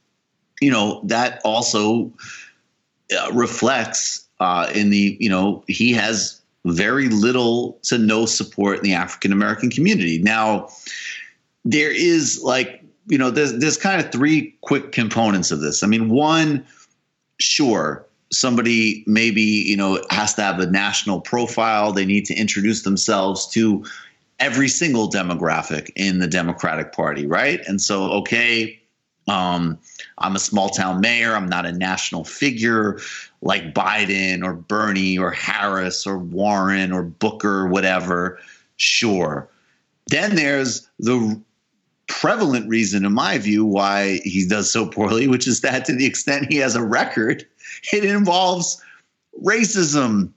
you 0.61 0.71
know 0.71 1.01
that 1.03 1.41
also 1.45 2.13
uh, 3.13 3.33
reflects 3.33 4.25
uh, 4.39 4.71
in 4.73 4.91
the 4.91 5.17
you 5.19 5.29
know 5.29 5.65
he 5.67 5.93
has 5.95 6.41
very 6.65 7.09
little 7.09 7.81
to 7.83 7.99
no 7.99 8.25
support 8.25 8.79
in 8.79 8.85
the 8.85 8.95
African 8.95 9.33
American 9.33 9.69
community 9.69 10.19
now 10.23 10.69
there 11.67 11.91
is 11.91 12.41
like 12.43 12.83
you 13.09 13.19
know 13.19 13.31
there's 13.31 13.59
there's 13.59 13.77
kind 13.77 14.03
of 14.03 14.11
three 14.13 14.55
quick 14.63 14.93
components 14.93 15.51
of 15.51 15.61
this. 15.61 15.83
I 15.83 15.87
mean, 15.87 16.09
one, 16.09 16.65
sure, 17.39 18.07
somebody 18.33 19.05
maybe 19.07 19.43
you 19.43 19.77
know 19.77 20.01
has 20.11 20.35
to 20.35 20.43
have 20.43 20.61
a 20.61 20.71
national 20.71 21.21
profile. 21.21 21.93
They 21.93 22.07
need 22.07 22.25
to 22.27 22.35
introduce 22.35 22.83
themselves 22.83 23.47
to 23.49 23.85
every 24.39 24.69
single 24.69 25.11
demographic 25.11 25.91
in 25.97 26.19
the 26.19 26.27
Democratic 26.27 26.93
Party, 26.93 27.27
right? 27.27 27.61
And 27.67 27.81
so, 27.81 28.13
okay, 28.13 28.79
um, 29.29 29.79
I'm 30.19 30.37
a 30.37 30.39
small 30.39 30.69
town 30.69 31.01
mayor. 31.01 31.35
I'm 31.35 31.49
not 31.49 31.65
a 31.67 31.73
national 31.73 32.25
figure 32.25 33.01
like 33.41 33.75
Biden 33.75 34.45
or 34.45 34.53
Bernie 34.53 35.19
or 35.19 35.31
Harris 35.31 36.07
or 36.07 36.19
Warren 36.19 36.93
or 36.93 37.03
Booker, 37.03 37.61
or 37.61 37.69
whatever. 37.69 38.39
Sure. 38.77 39.49
Then 40.09 40.37
there's 40.37 40.89
the 40.99 41.41
prevalent 42.09 42.69
reason, 42.69 43.05
in 43.05 43.13
my 43.13 43.39
view, 43.39 43.65
why 43.65 44.21
he 44.25 44.47
does 44.47 44.71
so 44.71 44.87
poorly, 44.87 45.29
which 45.29 45.47
is 45.47 45.61
that 45.63 45.85
to 45.87 45.95
the 45.95 46.07
extent 46.07 46.51
he 46.51 46.59
has 46.59 46.77
a 46.77 46.83
record, 46.83 47.47
it 47.93 48.05
involves 48.05 48.83
racism 49.43 50.33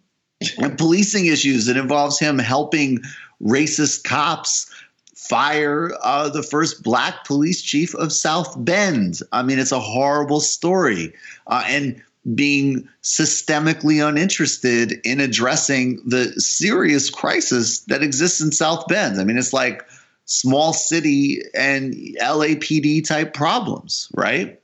and 0.58 0.78
policing 0.78 1.26
issues. 1.26 1.68
It 1.68 1.78
involves 1.78 2.20
him 2.20 2.40
helping 2.40 3.00
racist 3.42 4.04
cops 4.04 4.70
fire 5.16 5.92
uh, 6.02 6.30
the 6.30 6.44
first 6.44 6.82
black 6.82 7.24
police 7.26 7.62
chief 7.62 7.94
of 7.96 8.12
South 8.12 8.56
Bend. 8.58 9.20
I 9.32 9.44
mean, 9.44 9.60
it's 9.60 9.72
a 9.72 9.80
horrible 9.80 10.40
story. 10.40 11.14
Uh, 11.46 11.64
and 11.68 12.02
being 12.36 12.88
systemically 13.02 14.06
uninterested 14.06 15.00
in 15.04 15.20
addressing 15.20 16.02
the 16.06 16.34
serious 16.40 17.10
crisis 17.10 17.80
that 17.82 18.04
exists 18.04 18.42
in 18.42 18.52
South 18.52 18.88
Bend. 18.88 19.20
I 19.20 19.24
mean, 19.24 19.38
it's 19.38 19.54
like 19.54 19.86
small 20.30 20.74
city 20.74 21.42
and 21.56 21.94
LAPD 22.22 23.06
type 23.06 23.34
problems, 23.34 24.10
right? 24.13 24.62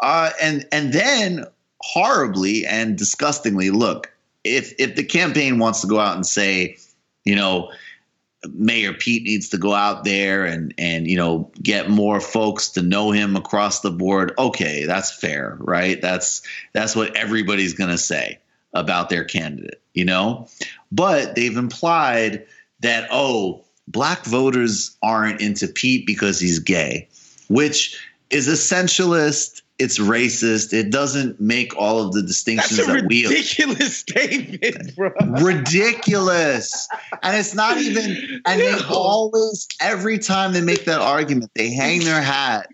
Uh, 0.00 0.30
and 0.40 0.66
and 0.70 0.92
then 0.92 1.44
horribly 1.80 2.66
and 2.66 2.96
disgustingly, 2.96 3.70
look, 3.70 4.12
if 4.44 4.74
if 4.78 4.94
the 4.94 5.04
campaign 5.04 5.58
wants 5.58 5.80
to 5.80 5.86
go 5.86 5.98
out 5.98 6.14
and 6.14 6.26
say, 6.26 6.76
you 7.24 7.34
know, 7.34 7.72
Mayor 8.52 8.92
Pete 8.92 9.24
needs 9.24 9.48
to 9.48 9.58
go 9.58 9.72
out 9.72 10.04
there 10.04 10.44
and 10.44 10.74
and 10.76 11.08
you 11.08 11.16
know 11.16 11.50
get 11.60 11.88
more 11.88 12.20
folks 12.20 12.68
to 12.70 12.82
know 12.82 13.10
him 13.10 13.34
across 13.34 13.80
the 13.80 13.90
board. 13.90 14.34
Okay, 14.38 14.84
that's 14.84 15.10
fair, 15.10 15.56
right? 15.58 16.00
That's 16.00 16.42
that's 16.74 16.94
what 16.94 17.16
everybody's 17.16 17.72
going 17.72 17.90
to 17.90 17.98
say 17.98 18.38
about 18.74 19.08
their 19.08 19.24
candidate, 19.24 19.80
you 19.94 20.04
know? 20.04 20.46
But 20.92 21.34
they've 21.34 21.56
implied 21.56 22.46
that 22.80 23.08
oh, 23.10 23.64
black 23.90 24.24
voters 24.24 24.96
aren't 25.02 25.40
into 25.40 25.66
Pete 25.66 26.06
because 26.06 26.38
he's 26.40 26.58
gay, 26.58 27.08
which 27.48 27.98
is 28.30 28.48
essentialist 28.48 29.62
it's 29.78 29.98
racist. 29.98 30.72
It 30.72 30.90
doesn't 30.90 31.40
make 31.40 31.76
all 31.76 32.00
of 32.04 32.12
the 32.12 32.22
distinctions 32.22 32.78
That's 32.78 32.88
a 32.88 32.92
that 32.94 33.06
we 33.08 33.26
ridiculous 33.26 33.96
statement, 33.98 34.96
bro. 34.96 35.12
ridiculous. 35.40 36.88
and 37.22 37.36
it's 37.36 37.54
not 37.54 37.78
even 37.78 38.42
and 38.44 38.60
they 38.60 38.74
always 38.90 39.68
every 39.80 40.18
time 40.18 40.52
they 40.52 40.60
make 40.62 40.84
that 40.86 41.00
argument, 41.00 41.52
they 41.54 41.72
hang 41.72 42.00
their 42.00 42.20
hat 42.20 42.68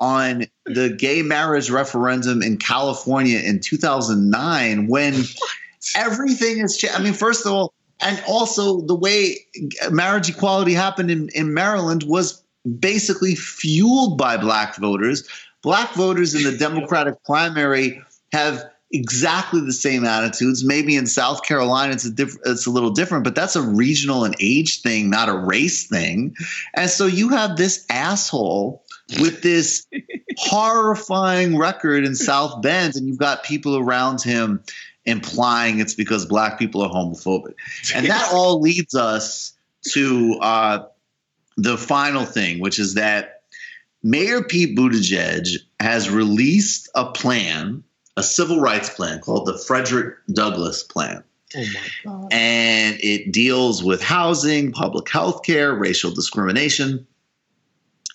on 0.00 0.46
the 0.66 0.90
gay 0.90 1.22
marriage 1.22 1.70
referendum 1.70 2.42
in 2.42 2.56
California 2.56 3.38
in 3.38 3.60
2009 3.60 4.88
when 4.88 5.14
everything 5.94 6.58
is 6.58 6.76
changed. 6.76 6.96
I 6.96 7.02
mean, 7.02 7.14
first 7.14 7.46
of 7.46 7.52
all, 7.52 7.72
and 8.00 8.22
also 8.28 8.80
the 8.82 8.94
way 8.94 9.38
marriage 9.90 10.28
equality 10.28 10.74
happened 10.74 11.10
in, 11.10 11.28
in 11.34 11.54
Maryland 11.54 12.04
was 12.06 12.42
basically 12.78 13.34
fueled 13.34 14.18
by 14.18 14.36
black 14.36 14.76
voters 14.76 15.28
black 15.62 15.94
voters 15.94 16.34
in 16.34 16.44
the 16.44 16.56
Democratic 16.56 17.22
primary 17.24 18.00
have 18.32 18.64
exactly 18.90 19.60
the 19.60 19.72
same 19.72 20.04
attitudes. 20.04 20.64
Maybe 20.64 20.96
in 20.96 21.06
South 21.06 21.42
Carolina 21.42 21.92
it's 21.92 22.04
a 22.04 22.10
diff- 22.10 22.38
it's 22.44 22.66
a 22.66 22.70
little 22.70 22.90
different, 22.90 23.24
but 23.24 23.34
that's 23.34 23.56
a 23.56 23.62
regional 23.62 24.24
and 24.24 24.34
age 24.40 24.82
thing, 24.82 25.10
not 25.10 25.28
a 25.28 25.36
race 25.36 25.86
thing. 25.86 26.34
And 26.74 26.90
so 26.90 27.06
you 27.06 27.30
have 27.30 27.56
this 27.56 27.84
asshole 27.90 28.82
with 29.20 29.42
this 29.42 29.86
horrifying 30.38 31.58
record 31.58 32.04
in 32.04 32.14
South 32.14 32.62
Bend, 32.62 32.96
and 32.96 33.06
you've 33.06 33.18
got 33.18 33.42
people 33.42 33.76
around 33.76 34.22
him 34.22 34.62
implying 35.08 35.80
it's 35.80 35.94
because 35.94 36.26
black 36.26 36.58
people 36.58 36.82
are 36.82 36.90
homophobic. 36.90 37.54
And 37.94 38.06
that 38.06 38.28
all 38.32 38.60
leads 38.60 38.94
us 38.94 39.54
to 39.88 40.38
uh, 40.40 40.86
the 41.56 41.78
final 41.78 42.24
thing, 42.24 42.60
which 42.60 42.78
is 42.78 42.94
that 42.94 43.42
Mayor 44.02 44.42
Pete 44.42 44.76
Buttigieg 44.76 45.48
has 45.80 46.10
released 46.10 46.88
a 46.94 47.10
plan, 47.10 47.82
a 48.16 48.22
civil 48.22 48.60
rights 48.60 48.90
plan 48.90 49.20
called 49.20 49.46
the 49.46 49.58
Frederick 49.58 50.16
Douglass 50.32 50.82
Plan. 50.82 51.24
Oh 51.56 51.60
my 51.60 51.88
God. 52.04 52.32
And 52.32 52.98
it 53.00 53.32
deals 53.32 53.82
with 53.82 54.02
housing, 54.02 54.70
public 54.70 55.10
health 55.10 55.42
care, 55.44 55.74
racial 55.74 56.10
discrimination. 56.10 57.06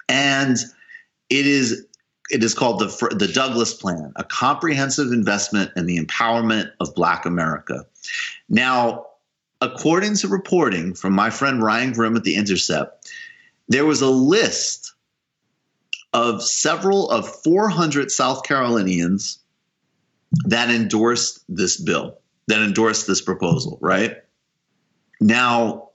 And 0.07 0.57
it 1.29 1.47
is 1.47 1.85
it 2.33 2.43
is 2.43 2.55
called 2.55 2.79
the 2.79 3.15
the 3.15 3.27
Douglass 3.27 3.73
Plan, 3.75 4.11
a 4.15 4.23
comprehensive 4.23 5.11
investment 5.11 5.71
in 5.75 5.85
the 5.85 5.99
empowerment 5.99 6.71
of 6.79 6.95
Black 6.95 7.25
America. 7.25 7.85
Now, 8.49 9.05
according 9.61 10.15
to 10.17 10.27
reporting 10.27 10.95
from 10.95 11.13
my 11.13 11.29
friend 11.29 11.61
Ryan 11.61 11.93
Grim 11.93 12.17
at 12.17 12.23
The 12.23 12.35
Intercept, 12.35 13.07
there 13.69 13.85
was 13.85 14.01
a 14.01 14.09
list 14.09 14.93
of 16.11 16.43
several 16.43 17.09
of 17.11 17.29
400 17.43 18.11
South 18.11 18.43
Carolinians 18.43 19.39
that 20.45 20.71
endorsed 20.71 21.43
this 21.47 21.79
bill, 21.79 22.17
that 22.47 22.61
endorsed 22.61 23.05
this 23.05 23.21
proposal, 23.21 23.77
right? 23.79 24.17
Now, 25.21 25.89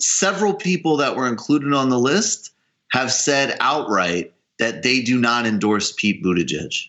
several 0.00 0.54
people 0.54 0.96
that 0.98 1.14
were 1.14 1.28
included 1.28 1.72
on 1.72 1.88
the 1.88 1.98
list 1.98 2.50
have 2.90 3.12
said 3.12 3.56
outright 3.60 4.32
that 4.58 4.82
they 4.82 5.00
do 5.00 5.18
not 5.18 5.46
endorse 5.46 5.92
Pete 5.92 6.22
Buttigieg, 6.22 6.88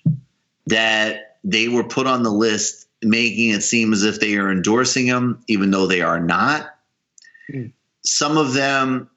that 0.67 1.38
they 1.43 1.67
were 1.67 1.84
put 1.84 2.08
on 2.08 2.23
the 2.23 2.32
list 2.32 2.88
making 3.01 3.49
it 3.49 3.63
seem 3.63 3.93
as 3.93 4.03
if 4.03 4.19
they 4.19 4.36
are 4.36 4.51
endorsing 4.51 5.05
him, 5.05 5.41
even 5.47 5.71
though 5.71 5.88
they 5.88 6.01
are 6.01 6.19
not. 6.19 6.75
Mm. 7.51 7.71
Some 8.03 8.38
of 8.38 8.53
them 8.53 9.10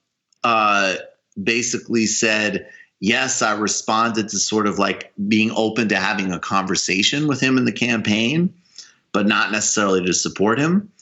uh, 0.45 0.97
basically 1.43 2.07
said, 2.07 2.69
yes, 3.01 3.43
I 3.43 3.57
responded 3.57 4.29
to 4.29 4.39
sort 4.39 4.67
of 4.67 4.79
like 4.79 5.13
being 5.29 5.51
open 5.55 5.89
to 5.89 5.97
having 5.97 6.33
a 6.33 6.39
conversation 6.39 7.27
with 7.27 7.41
him 7.41 7.59
in 7.59 7.65
the 7.65 7.73
campaign, 7.73 8.55
but 9.13 9.27
not 9.27 9.51
necessarily 9.51 10.05
to 10.07 10.15
support 10.15 10.59
him. 10.59 10.93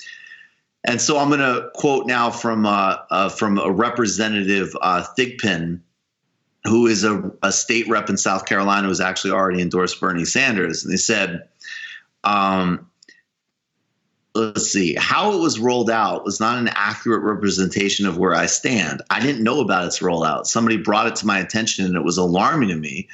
And 0.84 1.00
so 1.00 1.18
I'm 1.18 1.28
going 1.28 1.40
to 1.40 1.70
quote 1.74 2.06
now 2.06 2.30
from 2.30 2.64
uh, 2.64 2.96
uh, 3.10 3.28
from 3.28 3.58
a 3.58 3.70
representative 3.70 4.74
uh, 4.80 5.04
Thigpen, 5.18 5.80
who 6.64 6.86
is 6.86 7.04
a, 7.04 7.30
a, 7.42 7.52
state 7.52 7.88
rep 7.88 8.10
in 8.10 8.16
South 8.16 8.46
Carolina 8.46 8.88
who's 8.88 9.00
actually 9.00 9.30
already 9.30 9.62
endorsed 9.62 10.00
Bernie 10.00 10.24
Sanders. 10.24 10.84
And 10.84 10.92
they 10.92 10.98
said, 10.98 11.48
um, 12.22 12.86
let's 14.34 14.70
see, 14.70 14.94
how 14.94 15.32
it 15.32 15.40
was 15.40 15.58
rolled 15.58 15.90
out 15.90 16.24
was 16.24 16.38
not 16.38 16.58
an 16.58 16.68
accurate 16.68 17.22
representation 17.22 18.06
of 18.06 18.18
where 18.18 18.34
I 18.34 18.46
stand. 18.46 19.02
I 19.10 19.20
didn't 19.20 19.42
know 19.42 19.60
about 19.60 19.86
its 19.86 20.00
rollout. 20.00 20.46
Somebody 20.46 20.76
brought 20.76 21.06
it 21.06 21.16
to 21.16 21.26
my 21.26 21.38
attention 21.38 21.86
and 21.86 21.96
it 21.96 22.04
was 22.04 22.18
alarming 22.18 22.68
to 22.68 22.76
me 22.76 23.08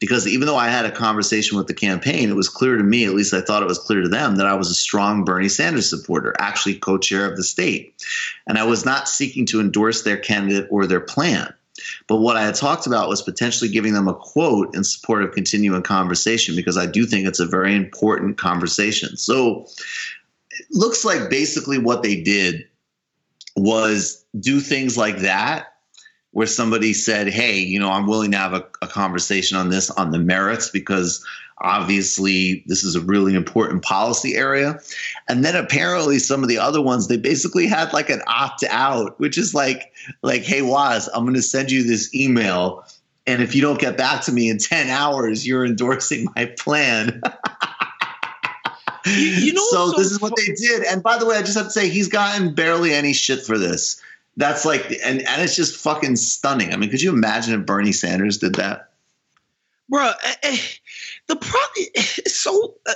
because 0.00 0.28
even 0.28 0.46
though 0.46 0.56
I 0.56 0.68
had 0.68 0.84
a 0.84 0.92
conversation 0.92 1.56
with 1.58 1.66
the 1.66 1.74
campaign, 1.74 2.30
it 2.30 2.36
was 2.36 2.48
clear 2.48 2.76
to 2.76 2.84
me, 2.84 3.04
at 3.04 3.14
least 3.14 3.34
I 3.34 3.40
thought 3.40 3.62
it 3.62 3.68
was 3.68 3.78
clear 3.78 4.02
to 4.02 4.08
them, 4.08 4.36
that 4.36 4.46
I 4.46 4.54
was 4.54 4.70
a 4.70 4.74
strong 4.74 5.24
Bernie 5.24 5.48
Sanders 5.48 5.90
supporter, 5.90 6.34
actually 6.38 6.76
co 6.76 6.98
chair 6.98 7.28
of 7.28 7.36
the 7.36 7.42
state. 7.42 7.94
And 8.46 8.58
I 8.58 8.64
was 8.64 8.84
not 8.84 9.08
seeking 9.08 9.46
to 9.46 9.60
endorse 9.60 10.02
their 10.02 10.16
candidate 10.16 10.68
or 10.70 10.86
their 10.86 11.00
plan. 11.00 11.52
But 12.06 12.16
what 12.16 12.36
I 12.36 12.44
had 12.44 12.54
talked 12.54 12.86
about 12.86 13.08
was 13.08 13.22
potentially 13.22 13.70
giving 13.70 13.94
them 13.94 14.08
a 14.08 14.14
quote 14.14 14.74
in 14.74 14.84
support 14.84 15.22
of 15.22 15.32
continuing 15.32 15.82
conversation 15.82 16.56
because 16.56 16.76
I 16.76 16.86
do 16.86 17.06
think 17.06 17.26
it's 17.26 17.40
a 17.40 17.46
very 17.46 17.74
important 17.74 18.38
conversation. 18.38 19.16
So 19.16 19.66
it 20.50 20.66
looks 20.70 21.04
like 21.04 21.30
basically 21.30 21.78
what 21.78 22.02
they 22.02 22.22
did 22.22 22.66
was 23.56 24.24
do 24.38 24.60
things 24.60 24.96
like 24.96 25.18
that 25.18 25.74
where 26.32 26.46
somebody 26.46 26.92
said, 26.92 27.28
Hey, 27.28 27.58
you 27.58 27.80
know, 27.80 27.90
I'm 27.90 28.06
willing 28.06 28.32
to 28.32 28.38
have 28.38 28.52
a, 28.52 28.64
a, 28.82 28.86
conversation 28.86 29.56
on 29.56 29.70
this 29.70 29.90
on 29.90 30.10
the 30.10 30.18
merits 30.18 30.70
because 30.70 31.24
obviously 31.60 32.62
this 32.66 32.84
is 32.84 32.94
a 32.94 33.00
really 33.00 33.34
important 33.34 33.82
policy 33.82 34.36
area. 34.36 34.80
And 35.28 35.44
then 35.44 35.56
apparently 35.56 36.18
some 36.18 36.42
of 36.42 36.48
the 36.48 36.58
other 36.58 36.80
ones, 36.80 37.08
they 37.08 37.16
basically 37.16 37.66
had 37.66 37.92
like 37.92 38.10
an 38.10 38.22
opt 38.26 38.64
out, 38.68 39.18
which 39.18 39.38
is 39.38 39.54
like, 39.54 39.92
like, 40.22 40.42
Hey, 40.42 40.62
Waz, 40.62 41.08
I'm 41.12 41.24
going 41.24 41.34
to 41.34 41.42
send 41.42 41.70
you 41.70 41.82
this 41.82 42.14
email. 42.14 42.84
And 43.26 43.42
if 43.42 43.54
you 43.54 43.60
don't 43.60 43.80
get 43.80 43.96
back 43.96 44.22
to 44.22 44.32
me 44.32 44.48
in 44.48 44.58
10 44.58 44.88
hours, 44.88 45.46
you're 45.46 45.66
endorsing 45.66 46.28
my 46.34 46.46
plan. 46.58 47.20
You, 49.06 49.54
know, 49.54 49.64
so, 49.70 49.90
so 49.90 49.96
this 49.96 50.10
is 50.10 50.20
what 50.20 50.34
they 50.36 50.52
did. 50.54 50.82
And 50.82 51.02
by 51.02 51.16
the 51.16 51.24
way, 51.24 51.36
I 51.36 51.40
just 51.40 51.56
have 51.56 51.66
to 51.66 51.70
say 51.70 51.88
he's 51.88 52.08
gotten 52.08 52.54
barely 52.54 52.92
any 52.92 53.14
shit 53.14 53.42
for 53.42 53.56
this. 53.56 54.02
That's 54.36 54.64
like, 54.64 54.84
and 55.04 55.22
and 55.22 55.42
it's 55.42 55.56
just 55.56 55.76
fucking 55.76 56.16
stunning. 56.16 56.72
I 56.72 56.76
mean, 56.76 56.90
could 56.90 57.00
you 57.00 57.10
imagine 57.10 57.58
if 57.58 57.66
Bernie 57.66 57.92
Sanders 57.92 58.38
did 58.38 58.56
that? 58.56 58.90
Bro, 59.88 60.12
the 61.28 61.36
problem 61.36 61.86
is 61.94 62.40
so. 62.40 62.74
Uh, 62.86 62.94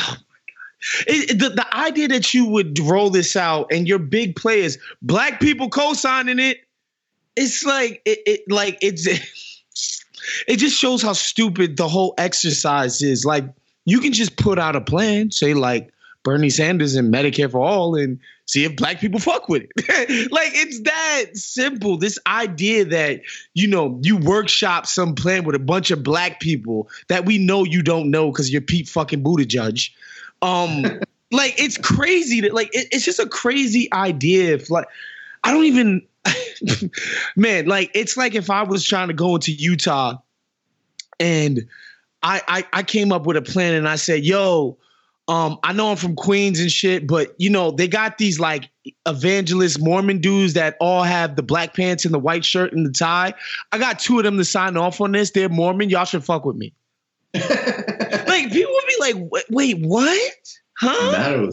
oh 0.00 0.10
my 0.10 0.14
god. 0.14 1.04
It, 1.06 1.38
the, 1.38 1.50
the 1.50 1.76
idea 1.76 2.08
that 2.08 2.34
you 2.34 2.46
would 2.46 2.78
roll 2.78 3.10
this 3.10 3.36
out 3.36 3.72
and 3.72 3.88
your 3.88 3.98
big 3.98 4.36
players, 4.36 4.78
black 5.02 5.40
people 5.40 5.68
co-signing 5.68 6.38
it, 6.38 6.58
it's 7.36 7.64
like 7.64 8.02
it, 8.04 8.18
it 8.26 8.40
like 8.48 8.78
it's 8.82 9.06
it 10.48 10.56
just 10.56 10.78
shows 10.78 11.02
how 11.02 11.12
stupid 11.12 11.76
the 11.76 11.88
whole 11.88 12.14
exercise 12.18 13.02
is. 13.02 13.24
Like 13.24 13.44
you 13.84 14.00
can 14.00 14.12
just 14.12 14.36
put 14.36 14.58
out 14.58 14.76
a 14.76 14.80
plan, 14.80 15.30
say 15.30 15.54
like 15.54 15.92
Bernie 16.22 16.50
Sanders 16.50 16.94
and 16.96 17.12
Medicare 17.12 17.50
for 17.50 17.60
all, 17.60 17.94
and 17.94 18.18
see 18.46 18.64
if 18.64 18.76
black 18.76 19.00
people 19.00 19.20
fuck 19.20 19.48
with 19.48 19.64
it. 19.76 20.30
like 20.32 20.50
it's 20.54 20.80
that 20.82 21.36
simple. 21.36 21.98
This 21.98 22.18
idea 22.26 22.84
that 22.86 23.20
you 23.54 23.68
know 23.68 24.00
you 24.02 24.16
workshop 24.16 24.86
some 24.86 25.14
plan 25.14 25.44
with 25.44 25.54
a 25.54 25.60
bunch 25.60 25.90
of 25.90 26.02
black 26.02 26.40
people 26.40 26.88
that 27.08 27.26
we 27.26 27.38
know 27.38 27.64
you 27.64 27.82
don't 27.82 28.10
know 28.10 28.30
because 28.30 28.50
you're 28.50 28.62
Pete 28.62 28.88
fucking 28.88 29.22
Buddha 29.22 29.44
judge. 29.44 29.94
Um, 30.42 30.82
like 31.30 31.60
it's 31.60 31.76
crazy 31.76 32.40
that 32.42 32.54
like 32.54 32.68
it, 32.74 32.88
it's 32.92 33.04
just 33.04 33.18
a 33.18 33.28
crazy 33.28 33.92
idea. 33.92 34.54
If 34.54 34.70
like 34.70 34.86
I 35.44 35.52
don't 35.52 35.64
even. 35.64 36.02
man, 37.36 37.66
like 37.66 37.92
it's 37.94 38.16
like 38.16 38.34
if 38.34 38.50
I 38.50 38.64
was 38.64 38.84
trying 38.84 39.08
to 39.08 39.14
go 39.14 39.36
into 39.36 39.52
Utah 39.52 40.16
and 41.20 41.68
I, 42.20 42.42
I 42.48 42.64
I 42.72 42.82
came 42.82 43.12
up 43.12 43.26
with 43.26 43.36
a 43.36 43.42
plan 43.42 43.74
and 43.74 43.88
I 43.88 43.94
said, 43.94 44.24
yo, 44.24 44.76
um, 45.28 45.58
I 45.64 45.72
know 45.72 45.90
I'm 45.90 45.96
from 45.96 46.14
Queens 46.14 46.60
and 46.60 46.70
shit, 46.70 47.06
but 47.06 47.34
you 47.38 47.50
know, 47.50 47.72
they 47.72 47.88
got 47.88 48.18
these 48.18 48.38
like 48.38 48.70
evangelist 49.06 49.80
Mormon 49.80 50.20
dudes 50.20 50.54
that 50.54 50.76
all 50.80 51.02
have 51.02 51.34
the 51.34 51.42
black 51.42 51.74
pants 51.74 52.04
and 52.04 52.14
the 52.14 52.18
white 52.18 52.44
shirt 52.44 52.72
and 52.72 52.86
the 52.86 52.92
tie. 52.92 53.34
I 53.72 53.78
got 53.78 53.98
two 53.98 54.18
of 54.18 54.24
them 54.24 54.36
to 54.36 54.44
sign 54.44 54.76
off 54.76 55.00
on 55.00 55.12
this. 55.12 55.32
They're 55.32 55.48
Mormon. 55.48 55.90
Y'all 55.90 56.04
should 56.04 56.24
fuck 56.24 56.44
with 56.44 56.56
me. 56.56 56.72
like 57.34 58.52
people 58.52 58.72
would 58.72 58.86
be 58.86 58.96
like, 59.00 59.44
wait, 59.50 59.84
what? 59.84 60.32
Huh? 60.78 61.50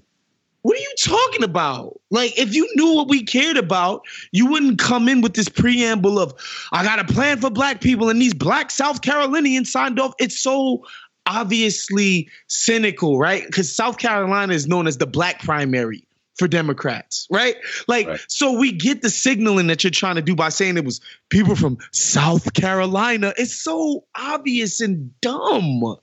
What 0.61 0.77
are 0.77 0.81
you 0.81 0.93
talking 0.97 1.43
about? 1.43 1.99
Like, 2.09 2.39
if 2.39 2.55
you 2.55 2.69
knew 2.75 2.95
what 2.95 3.09
we 3.09 3.23
cared 3.23 3.57
about, 3.57 4.03
you 4.31 4.45
wouldn't 4.45 4.79
come 4.79 5.09
in 5.09 5.19
with 5.19 5.33
this 5.33 5.49
preamble 5.49 6.19
of, 6.19 6.33
I 6.71 6.85
got 6.85 6.99
a 6.99 7.13
plan 7.13 7.39
for 7.39 7.49
black 7.49 7.81
people 7.81 8.09
and 8.09 8.21
these 8.21 8.33
black 8.33 8.71
South 8.71 9.01
Carolinians 9.01 9.69
signed 9.69 9.99
off. 9.99 10.13
It's 10.19 10.39
so 10.39 10.85
obviously 11.25 12.29
cynical, 12.47 13.17
right? 13.17 13.45
Because 13.45 13.73
South 13.75 13.97
Carolina 13.97 14.53
is 14.53 14.67
known 14.67 14.87
as 14.87 14.97
the 14.97 15.07
black 15.07 15.41
primary 15.41 16.07
for 16.35 16.47
Democrats, 16.47 17.27
right? 17.29 17.55
Like, 17.87 18.07
right. 18.07 18.19
so 18.27 18.57
we 18.57 18.71
get 18.71 19.01
the 19.01 19.09
signaling 19.09 19.67
that 19.67 19.83
you're 19.83 19.91
trying 19.91 20.15
to 20.15 20.21
do 20.21 20.35
by 20.35 20.49
saying 20.49 20.77
it 20.77 20.85
was 20.85 21.01
people 21.29 21.55
from 21.55 21.77
South 21.91 22.53
Carolina. 22.53 23.33
It's 23.37 23.55
so 23.55 24.05
obvious 24.15 24.81
and 24.81 25.19
dumb. 25.21 25.97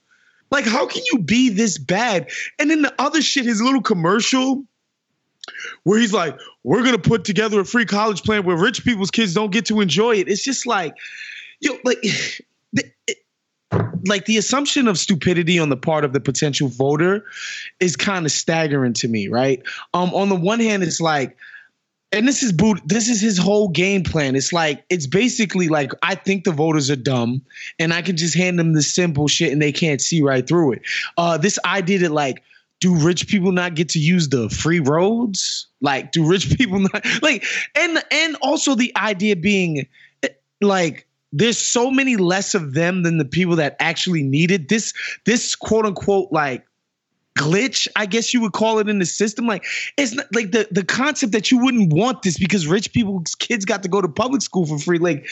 Like, 0.51 0.67
how 0.67 0.87
can 0.87 1.03
you 1.13 1.21
be 1.21 1.51
this 1.51 1.79
bad? 1.79 2.31
And 2.59 2.71
then 2.71 2.83
the 2.83 2.95
other 2.99 3.23
shit, 3.23 3.45
his 3.45 3.61
little 3.61 3.83
commercial 3.83 4.65
where 5.85 5.99
he's 5.99 6.13
like, 6.13 6.39
we're 6.63 6.85
gonna 6.85 6.99
put 6.99 7.25
together 7.25 7.61
a 7.61 7.65
free 7.65 7.87
college 7.87 8.23
plan 8.23 8.45
where 8.45 8.57
rich 8.57 8.85
people's 8.85 9.11
kids 9.11 9.35
don't 9.35 9.53
get 9.53 9.67
to 9.67 9.81
enjoy 9.81 10.17
it. 10.17 10.29
It's 10.29 10.45
just 10.45 10.67
like, 10.67 10.95
yo, 11.61 11.77
like, 11.85 12.05
like 14.07 14.25
the 14.25 14.39
assumption 14.39 14.89
of 14.89 14.99
stupidity 14.99 15.59
on 15.59 15.69
the 15.69 15.77
part 15.77 16.05
of 16.05 16.13
the 16.13 16.21
potential 16.21 16.69
voter 16.69 17.25
is 17.79 17.97
kind 17.97 18.27
of 18.27 18.33
staggering 18.33 18.95
to 18.95 19.09
me, 19.09 19.29
right? 19.29 19.63
Um, 19.95 20.15
on 20.15 20.29
the 20.29 20.37
one 20.37 20.61
hand, 20.61 20.83
it's 20.83 21.01
like, 21.01 21.37
and 22.13 22.27
this 22.27 22.43
is 22.43 22.51
boot 22.53 22.81
this 22.85 23.09
is 23.09 23.21
his 23.21 23.39
whole 23.39 23.69
game 23.69 24.03
plan. 24.03 24.35
It's 24.35 24.53
like 24.53 24.85
it's 24.89 25.07
basically 25.07 25.69
like 25.69 25.93
i 26.03 26.17
think 26.17 26.43
the 26.43 26.51
voters 26.51 26.91
are 26.91 26.97
dumb 26.97 27.43
and 27.79 27.95
i 27.95 28.03
can 28.03 28.17
just 28.17 28.35
hand 28.35 28.59
them 28.59 28.73
the 28.73 28.83
simple 28.83 29.29
shit 29.29 29.53
and 29.53 29.63
they 29.63 29.71
can't 29.71 30.01
see 30.01 30.21
right 30.21 30.47
through 30.47 30.73
it. 30.73 30.83
Uh 31.17 31.39
this 31.39 31.59
idea 31.65 32.01
that 32.01 32.11
like 32.11 32.43
do 32.81 32.97
rich 32.97 33.29
people 33.29 33.53
not 33.53 33.75
get 33.75 33.91
to 33.91 33.99
use 34.01 34.29
the 34.29 34.49
free 34.49 34.81
roads? 34.81 35.69
Like 35.81 36.11
do 36.13 36.27
rich 36.27 36.51
people 36.59 36.81
not 36.81 37.07
like 37.23 37.45
and 37.77 38.03
and 38.11 38.37
also 38.43 38.75
the 38.75 38.93
idea 38.97 39.37
being 39.37 39.87
like 40.61 41.07
there's 41.33 41.59
so 41.59 41.91
many 41.91 42.17
less 42.17 42.55
of 42.55 42.75
them 42.75 43.03
than 43.03 43.19
the 43.19 43.25
people 43.25 43.57
that 43.57 43.77
actually 43.79 44.23
need 44.23 44.51
it 44.51 44.69
this 44.69 44.93
this 45.25 45.55
quote 45.55 45.87
unquote 45.87 46.33
like 46.33 46.65
glitch, 47.39 47.89
I 47.97 48.07
guess 48.07 48.35
you 48.35 48.41
would 48.43 48.53
call 48.53 48.79
it 48.79 48.89
in 48.89 48.99
the 48.99 49.07
system. 49.07 49.47
Like 49.47 49.65
it's 49.97 50.13
not 50.13 50.27
like 50.35 50.53
the 50.53 50.69
the 50.71 50.85
concept 50.85 51.33
that 51.33 51.51
you 51.51 51.59
wouldn't 51.59 51.93
want 51.93 52.23
this 52.23 52.39
because 52.39 52.67
rich 52.67 52.93
people's 52.93 53.35
kids 53.35 53.65
got 53.65 53.83
to 53.83 53.89
go 53.89 54.01
to 54.01 54.09
public 54.09 54.43
school 54.43 54.67
for 54.67 54.79
free. 54.79 54.99
Like 54.99 55.27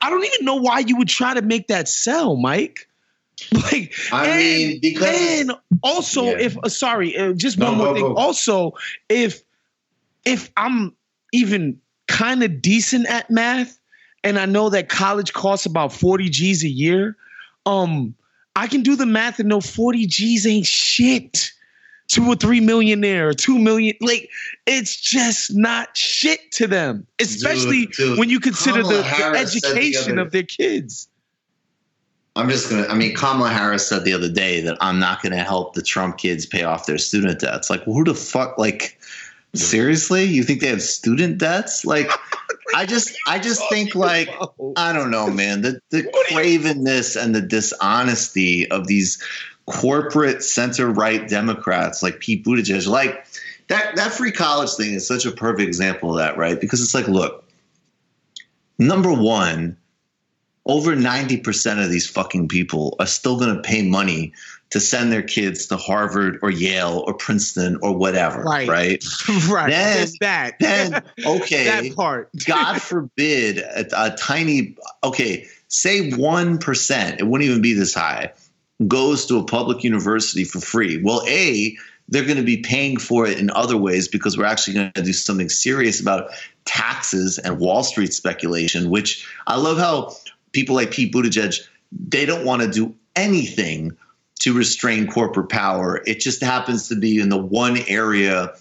I 0.00 0.10
don't 0.10 0.24
even 0.24 0.44
know 0.44 0.56
why 0.56 0.80
you 0.80 0.96
would 0.96 1.08
try 1.08 1.34
to 1.34 1.42
make 1.42 1.68
that 1.68 1.88
sell, 1.88 2.36
Mike. 2.36 2.88
Like 3.52 3.92
I 4.12 4.26
and, 4.26 4.38
mean 4.38 4.80
because 4.80 5.40
and 5.40 5.52
also 5.82 6.24
yeah. 6.24 6.38
if 6.38 6.56
uh, 6.62 6.68
sorry, 6.68 7.16
uh, 7.16 7.32
just 7.32 7.58
no, 7.58 7.70
one 7.70 7.78
more 7.78 7.94
thing. 7.94 8.02
Go. 8.04 8.14
Also, 8.14 8.74
if 9.08 9.42
if 10.24 10.50
I'm 10.56 10.94
even 11.32 11.80
kind 12.06 12.44
of 12.44 12.62
decent 12.62 13.06
at 13.08 13.30
math 13.30 13.80
and 14.24 14.38
I 14.38 14.46
know 14.46 14.68
that 14.70 14.88
college 14.88 15.32
costs 15.32 15.66
about 15.66 15.92
40 15.92 16.28
G's 16.28 16.64
a 16.64 16.68
year, 16.68 17.16
um 17.66 18.14
I 18.54 18.66
can 18.66 18.82
do 18.82 18.96
the 18.96 19.06
math 19.06 19.38
and 19.38 19.48
know 19.48 19.60
40 19.60 20.06
G's 20.06 20.46
ain't 20.46 20.66
shit 20.66 21.52
two 22.08 22.26
or 22.26 22.36
three 22.36 22.60
millionaire 22.60 23.28
or 23.28 23.32
two 23.32 23.58
million. 23.58 23.96
Like 24.00 24.28
it's 24.66 24.94
just 25.00 25.56
not 25.56 25.96
shit 25.96 26.52
to 26.52 26.66
them, 26.66 27.06
especially 27.18 27.86
dude, 27.86 27.92
dude, 27.96 28.18
when 28.18 28.28
you 28.28 28.38
consider 28.38 28.82
the, 28.82 29.02
the, 29.02 29.38
education 29.38 30.16
the 30.16 30.20
other, 30.20 30.26
of 30.26 30.32
their 30.32 30.42
kids. 30.42 31.08
I'm 32.36 32.48
just 32.48 32.70
gonna. 32.70 32.86
I 32.86 32.94
mean, 32.94 33.14
Kamala 33.14 33.50
Harris 33.50 33.86
said 33.88 34.04
the 34.04 34.12
other 34.12 34.30
day 34.30 34.60
that 34.62 34.76
I'm 34.80 34.98
not 34.98 35.22
gonna 35.22 35.42
help 35.42 35.74
the 35.74 35.82
Trump 35.82 36.18
kids 36.18 36.46
pay 36.46 36.62
off 36.62 36.86
their 36.86 36.98
student 36.98 37.40
debts. 37.40 37.68
Like, 37.68 37.82
who 37.84 38.04
the 38.04 38.14
fuck? 38.14 38.56
Like, 38.56 38.98
seriously, 39.54 40.24
you 40.24 40.42
think 40.42 40.60
they 40.60 40.68
have 40.68 40.82
student 40.82 41.38
debts? 41.38 41.84
Like. 41.84 42.10
I 42.74 42.86
just 42.86 43.14
I 43.26 43.38
just 43.38 43.68
think 43.68 43.94
like 43.94 44.30
I 44.76 44.92
don't 44.94 45.10
know, 45.10 45.28
man. 45.28 45.60
The 45.60 45.80
the 45.90 46.02
cravenness 46.30 47.22
and 47.22 47.34
the 47.34 47.42
dishonesty 47.42 48.70
of 48.70 48.86
these 48.86 49.22
corporate 49.66 50.42
center 50.42 50.88
right 50.88 51.28
Democrats 51.28 52.02
like 52.02 52.20
Pete 52.20 52.44
Buttigieg, 52.44 52.86
like 52.86 53.26
that 53.68 53.96
that 53.96 54.12
free 54.12 54.32
college 54.32 54.70
thing 54.74 54.94
is 54.94 55.06
such 55.06 55.26
a 55.26 55.32
perfect 55.32 55.66
example 55.66 56.12
of 56.12 56.18
that, 56.18 56.36
right? 56.36 56.60
Because 56.60 56.82
it's 56.82 56.94
like, 56.94 57.08
look, 57.08 57.44
number 58.78 59.12
one, 59.12 59.76
over 60.66 60.94
90% 60.94 61.82
of 61.82 61.90
these 61.90 62.08
fucking 62.08 62.48
people 62.48 62.96
are 62.98 63.06
still 63.06 63.38
going 63.38 63.54
to 63.54 63.62
pay 63.62 63.82
money 63.88 64.32
to 64.72 64.80
send 64.80 65.12
their 65.12 65.22
kids 65.22 65.66
to 65.66 65.76
Harvard 65.76 66.38
or 66.40 66.50
Yale 66.50 67.04
or 67.06 67.12
Princeton 67.12 67.78
or 67.82 67.94
whatever. 67.94 68.42
Right. 68.42 68.66
Right. 68.66 69.04
right. 69.48 69.68
Then, 69.68 70.08
that. 70.20 70.58
Then, 70.58 70.94
okay. 71.26 71.64
that 71.64 71.94
part. 71.94 72.30
God 72.46 72.80
forbid 72.80 73.58
a, 73.58 74.06
a 74.06 74.16
tiny, 74.16 74.76
okay, 75.04 75.46
say 75.68 76.10
1%, 76.10 77.18
it 77.18 77.26
wouldn't 77.26 77.48
even 77.48 77.60
be 77.60 77.74
this 77.74 77.92
high, 77.92 78.32
goes 78.88 79.26
to 79.26 79.38
a 79.38 79.44
public 79.44 79.84
university 79.84 80.44
for 80.44 80.58
free. 80.58 81.02
Well, 81.02 81.22
A, 81.28 81.76
they're 82.08 82.24
going 82.24 82.38
to 82.38 82.42
be 82.42 82.62
paying 82.62 82.96
for 82.96 83.26
it 83.26 83.38
in 83.38 83.50
other 83.50 83.76
ways 83.76 84.08
because 84.08 84.38
we're 84.38 84.46
actually 84.46 84.72
going 84.74 84.92
to 84.92 85.02
do 85.02 85.12
something 85.12 85.50
serious 85.50 86.00
about 86.00 86.30
taxes 86.64 87.36
and 87.36 87.58
Wall 87.58 87.82
Street 87.84 88.14
speculation, 88.14 88.88
which 88.88 89.28
I 89.46 89.58
love 89.58 89.76
how 89.76 90.16
people 90.52 90.74
like 90.76 90.92
Pete 90.92 91.12
Buttigieg, 91.12 91.60
they 91.92 92.24
don't 92.24 92.46
want 92.46 92.62
to 92.62 92.70
do 92.70 92.94
anything 93.14 93.98
to 94.40 94.52
restrain 94.52 95.06
corporate 95.06 95.48
power. 95.48 96.02
It 96.06 96.20
just 96.20 96.42
happens 96.42 96.88
to 96.88 96.96
be 96.96 97.20
in 97.20 97.28
the 97.28 97.38
one 97.38 97.78
area 97.86 98.54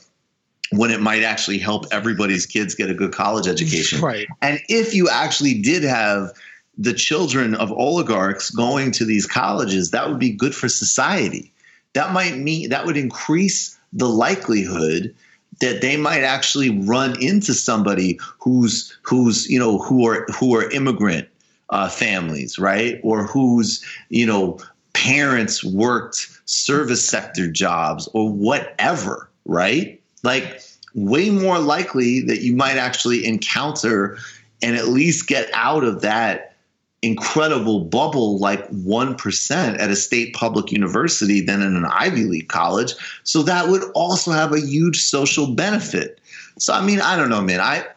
when 0.71 0.91
it 0.91 1.01
might 1.01 1.23
actually 1.23 1.57
help 1.57 1.86
everybody's 1.91 2.45
kids 2.45 2.75
get 2.75 2.89
a 2.89 2.93
good 2.93 3.12
college 3.12 3.47
education. 3.47 4.01
Right. 4.01 4.27
And 4.41 4.60
if 4.69 4.93
you 4.93 5.10
actually 5.10 5.62
did 5.62 5.84
have 5.84 6.31
the 6.77 6.93
children 6.93 7.55
of 7.55 7.71
oligarchs 7.71 8.49
going 8.49 8.91
to 8.93 9.05
these 9.05 9.25
colleges, 9.25 9.91
that 9.91 10.07
would 10.07 10.19
be 10.19 10.31
good 10.31 10.55
for 10.55 10.69
society. 10.69 11.51
That 11.93 12.13
might 12.13 12.38
mean 12.38 12.69
that 12.69 12.86
would 12.86 12.97
increase 12.97 13.77
the 13.91 14.07
likelihood 14.07 15.13
that 15.60 15.81
they 15.81 15.97
might 15.97 16.23
actually 16.23 16.69
run 16.69 17.21
into 17.21 17.53
somebody 17.53 18.19
who's 18.39 18.97
who's 19.03 19.49
you 19.49 19.60
know 19.60 19.77
who 19.77 20.07
are 20.07 20.25
who 20.39 20.55
are 20.55 20.69
immigrant 20.71 21.27
uh, 21.69 21.89
families, 21.89 22.57
right, 22.57 22.99
or 23.03 23.25
who's 23.25 23.84
you 24.10 24.25
know 24.25 24.57
parents 25.01 25.63
worked 25.63 26.29
service 26.45 27.07
sector 27.07 27.51
jobs 27.51 28.07
or 28.13 28.31
whatever, 28.31 29.29
right? 29.45 29.99
Like, 30.21 30.61
way 30.93 31.31
more 31.31 31.57
likely 31.57 32.21
that 32.21 32.41
you 32.41 32.55
might 32.55 32.77
actually 32.77 33.25
encounter 33.25 34.19
and 34.61 34.75
at 34.75 34.89
least 34.89 35.25
get 35.25 35.49
out 35.53 35.83
of 35.83 36.01
that 36.01 36.55
incredible 37.01 37.79
bubble 37.79 38.37
like 38.37 38.69
1% 38.69 39.79
at 39.79 39.89
a 39.89 39.95
state 39.95 40.35
public 40.35 40.71
university 40.71 41.41
than 41.41 41.63
in 41.63 41.75
an 41.75 41.85
Ivy 41.85 42.25
League 42.25 42.49
college. 42.49 42.93
So 43.23 43.41
that 43.41 43.69
would 43.69 43.83
also 43.95 44.31
have 44.31 44.53
a 44.53 44.59
huge 44.59 45.01
social 45.01 45.55
benefit. 45.55 46.21
So, 46.59 46.73
I 46.73 46.85
mean, 46.85 47.01
I 47.01 47.17
don't 47.17 47.29
know, 47.29 47.41
man. 47.41 47.59
I, 47.59 47.87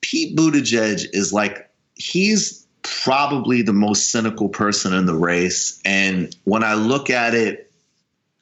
Pete 0.00 0.36
Buttigieg 0.36 1.06
is 1.12 1.32
like, 1.32 1.70
he's 1.94 2.59
probably 2.82 3.62
the 3.62 3.72
most 3.72 4.10
cynical 4.10 4.48
person 4.48 4.92
in 4.92 5.06
the 5.06 5.14
race. 5.14 5.80
And 5.84 6.34
when 6.44 6.64
I 6.64 6.74
look 6.74 7.10
at 7.10 7.34
it, 7.34 7.70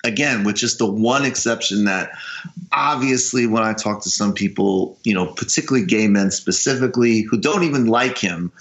again, 0.05 0.45
with 0.45 0.57
just 0.57 0.79
the 0.79 0.91
one 0.91 1.25
exception 1.25 1.85
that 1.85 2.11
obviously 2.73 3.47
when 3.47 3.63
I 3.63 3.73
talk 3.73 4.03
to 4.03 4.11
some 4.11 4.33
people, 4.33 4.99
you 5.03 5.15
know, 5.15 5.27
particularly 5.27 5.87
gay 5.87 6.07
men 6.07 6.31
specifically, 6.31 7.23
who 7.23 7.39
don't 7.39 7.65
even 7.65 7.87
like 7.87 8.19
him, 8.19 8.53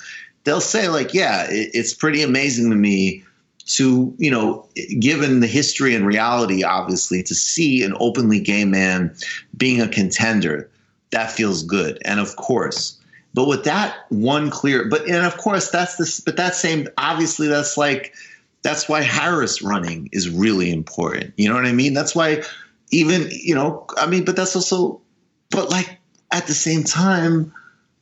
they'll 0.43 0.61
say, 0.61 0.89
like, 0.89 1.13
yeah, 1.13 1.45
it, 1.49 1.71
it's 1.73 1.93
pretty 1.93 2.23
amazing 2.23 2.69
to 2.69 2.75
me 2.75 3.23
to, 3.65 4.15
you 4.17 4.31
know, 4.31 4.65
given 4.99 5.41
the 5.41 5.47
history 5.47 5.93
and 5.93 6.07
reality, 6.07 6.63
obviously, 6.63 7.21
to 7.23 7.35
see 7.35 7.83
an 7.83 7.93
openly 7.99 8.39
gay 8.39 8.65
man 8.65 9.13
being 9.57 9.81
a 9.81 9.87
contender. 9.87 10.69
That 11.11 11.31
feels 11.31 11.63
good. 11.63 11.99
And 12.03 12.19
of 12.19 12.35
course, 12.35 12.96
but 13.37 13.47
with 13.47 13.65
that 13.65 13.95
one 14.09 14.49
clear, 14.49 14.89
but 14.89 15.07
and 15.07 15.23
of 15.23 15.37
course 15.37 15.69
that's 15.69 15.97
this, 15.97 16.19
but 16.19 16.37
that 16.37 16.55
same 16.55 16.87
obviously 16.97 17.45
that's 17.45 17.77
like 17.77 18.15
that's 18.63 18.89
why 18.89 19.03
Harris 19.03 19.61
running 19.61 20.09
is 20.11 20.27
really 20.27 20.71
important. 20.71 21.35
You 21.37 21.47
know 21.47 21.53
what 21.53 21.67
I 21.67 21.71
mean? 21.71 21.93
That's 21.93 22.15
why 22.15 22.41
even 22.89 23.29
you 23.29 23.53
know 23.53 23.85
I 23.95 24.07
mean, 24.07 24.25
but 24.25 24.35
that's 24.35 24.55
also, 24.55 25.01
but 25.51 25.69
like 25.69 25.99
at 26.31 26.47
the 26.47 26.55
same 26.55 26.83
time, 26.83 27.53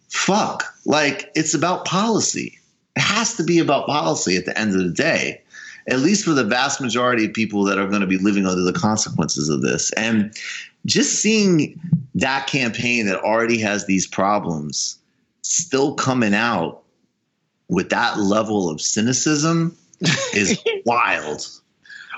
fuck, 0.07 0.73
Like 0.85 1.31
it's 1.35 1.53
about 1.53 1.83
policy. 1.83 2.57
It 2.95 3.01
has 3.01 3.35
to 3.35 3.43
be 3.43 3.59
about 3.59 3.87
policy 3.87 4.37
at 4.37 4.45
the 4.45 4.57
end 4.57 4.73
of 4.73 4.81
the 4.85 4.93
day, 4.93 5.41
at 5.89 5.99
least 5.99 6.23
for 6.23 6.31
the 6.31 6.45
vast 6.45 6.79
majority 6.79 7.25
of 7.25 7.33
people 7.33 7.65
that 7.65 7.77
are 7.77 7.89
going 7.89 7.99
to 7.99 8.07
be 8.07 8.19
living 8.19 8.45
under 8.45 8.63
the 8.63 8.71
consequences 8.71 9.49
of 9.49 9.61
this. 9.61 9.91
And 9.97 10.33
just 10.85 11.19
seeing 11.19 11.77
that 12.13 12.47
campaign 12.47 13.07
that 13.07 13.19
already 13.19 13.59
has 13.59 13.85
these 13.85 14.07
problems 14.07 14.97
still 15.45 15.93
coming 15.93 16.33
out 16.33 16.81
with 17.69 17.89
that 17.89 18.17
level 18.17 18.69
of 18.69 18.81
cynicism 18.81 19.77
is 20.33 20.59
wild. 20.85 21.47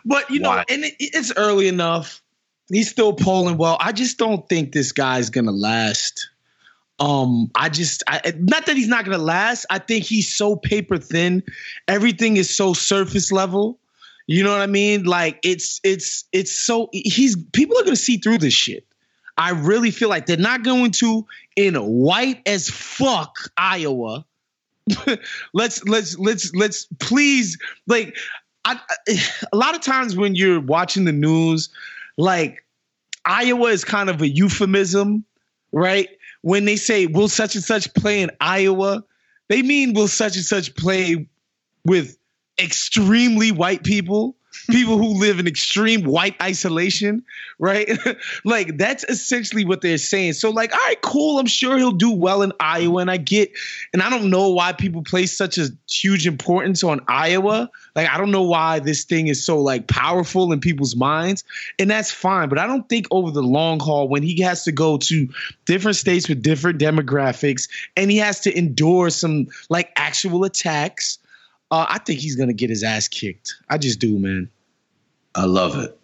But 0.05 0.29
you 0.29 0.39
know, 0.39 0.63
and 0.69 0.85
it, 0.85 0.95
it's 0.99 1.33
early 1.35 1.67
enough. 1.67 2.21
He's 2.69 2.89
still 2.89 3.13
polling 3.13 3.57
well. 3.57 3.77
I 3.79 3.91
just 3.91 4.17
don't 4.17 4.47
think 4.47 4.71
this 4.71 4.91
guy's 4.91 5.29
gonna 5.29 5.51
last. 5.51 6.29
Um, 6.99 7.51
I 7.53 7.69
just, 7.69 8.01
I, 8.07 8.33
not 8.39 8.65
that 8.65 8.75
he's 8.75 8.87
not 8.87 9.05
gonna 9.05 9.17
last. 9.17 9.65
I 9.69 9.79
think 9.79 10.03
he's 10.05 10.33
so 10.33 10.55
paper 10.55 10.97
thin. 10.97 11.43
Everything 11.87 12.37
is 12.37 12.55
so 12.55 12.73
surface 12.73 13.31
level. 13.31 13.77
You 14.25 14.43
know 14.43 14.51
what 14.51 14.61
I 14.61 14.67
mean? 14.67 15.03
Like 15.03 15.39
it's, 15.43 15.79
it's, 15.83 16.25
it's 16.31 16.51
so 16.51 16.89
he's 16.91 17.35
people 17.53 17.77
are 17.77 17.83
gonna 17.83 17.95
see 17.95 18.17
through 18.17 18.39
this 18.39 18.53
shit. 18.53 18.85
I 19.37 19.51
really 19.51 19.91
feel 19.91 20.09
like 20.09 20.25
they're 20.25 20.37
not 20.37 20.63
going 20.63 20.91
to 20.91 21.25
in 21.57 21.75
a 21.75 21.83
white 21.83 22.43
as 22.45 22.69
fuck 22.69 23.35
Iowa. 23.57 24.25
let's 25.53 25.83
let's 25.83 26.17
let's 26.17 26.55
let's 26.55 26.87
please 26.99 27.57
like 27.87 28.15
I- 28.63 28.79
a 29.51 29.57
lot 29.57 29.75
of 29.75 29.81
times 29.81 30.15
when 30.15 30.35
you're 30.35 30.61
watching 30.61 31.03
the 31.03 31.11
news 31.11 31.69
like 32.17 32.63
Iowa 33.25 33.69
is 33.71 33.83
kind 33.83 34.09
of 34.09 34.21
a 34.21 34.29
euphemism, 34.29 35.25
right? 35.73 36.07
When 36.43 36.63
they 36.63 36.77
say 36.77 37.07
will 37.07 37.27
such 37.27 37.55
and 37.55 37.63
such 37.63 37.93
play 37.93 38.21
in 38.21 38.31
Iowa, 38.39 39.03
they 39.49 39.61
mean 39.61 39.93
will 39.93 40.07
such 40.07 40.37
and 40.37 40.45
such 40.45 40.75
play 40.75 41.27
with 41.85 42.17
extremely 42.61 43.51
white 43.51 43.83
people, 43.83 44.36
people 44.69 44.97
who 44.97 45.19
live 45.19 45.39
in 45.39 45.47
extreme 45.47 46.03
white 46.03 46.35
isolation, 46.41 47.23
right? 47.59 47.89
like 48.45 48.77
that's 48.77 49.03
essentially 49.05 49.65
what 49.65 49.81
they're 49.81 49.97
saying. 49.97 50.33
So 50.33 50.49
like, 50.49 50.73
all 50.73 50.79
right, 50.79 51.01
cool. 51.01 51.39
I'm 51.39 51.45
sure 51.45 51.77
he'll 51.77 51.91
do 51.91 52.11
well 52.11 52.41
in 52.41 52.51
Iowa, 52.59 53.01
and 53.01 53.11
I 53.11 53.17
get, 53.17 53.51
and 53.93 54.01
I 54.01 54.09
don't 54.09 54.29
know 54.29 54.49
why 54.49 54.73
people 54.73 55.03
place 55.03 55.35
such 55.35 55.57
a 55.57 55.69
huge 55.89 56.27
importance 56.27 56.83
on 56.83 57.01
Iowa. 57.07 57.69
Like, 57.95 58.09
I 58.09 58.17
don't 58.17 58.31
know 58.31 58.43
why 58.43 58.79
this 58.79 59.03
thing 59.03 59.27
is 59.27 59.43
so 59.43 59.59
like 59.59 59.87
powerful 59.87 60.51
in 60.51 60.59
people's 60.59 60.95
minds, 60.95 61.43
and 61.79 61.89
that's 61.89 62.11
fine. 62.11 62.49
But 62.49 62.59
I 62.59 62.67
don't 62.67 62.87
think 62.89 63.07
over 63.11 63.31
the 63.31 63.43
long 63.43 63.79
haul, 63.79 64.07
when 64.07 64.23
he 64.23 64.41
has 64.41 64.63
to 64.65 64.71
go 64.71 64.97
to 64.97 65.29
different 65.65 65.97
states 65.97 66.29
with 66.29 66.41
different 66.41 66.79
demographics, 66.79 67.69
and 67.95 68.11
he 68.11 68.17
has 68.17 68.39
to 68.41 68.57
endure 68.57 69.09
some 69.09 69.47
like 69.69 69.91
actual 69.95 70.43
attacks. 70.43 71.19
Uh, 71.69 71.85
I 71.89 71.99
think 71.99 72.19
he's 72.19 72.35
gonna 72.35 72.53
get 72.53 72.69
his 72.69 72.83
ass 72.83 73.07
kicked. 73.07 73.55
I 73.69 73.77
just 73.77 73.99
do, 73.99 74.17
man. 74.17 74.49
I 75.35 75.45
love 75.45 75.77
it. 75.77 75.97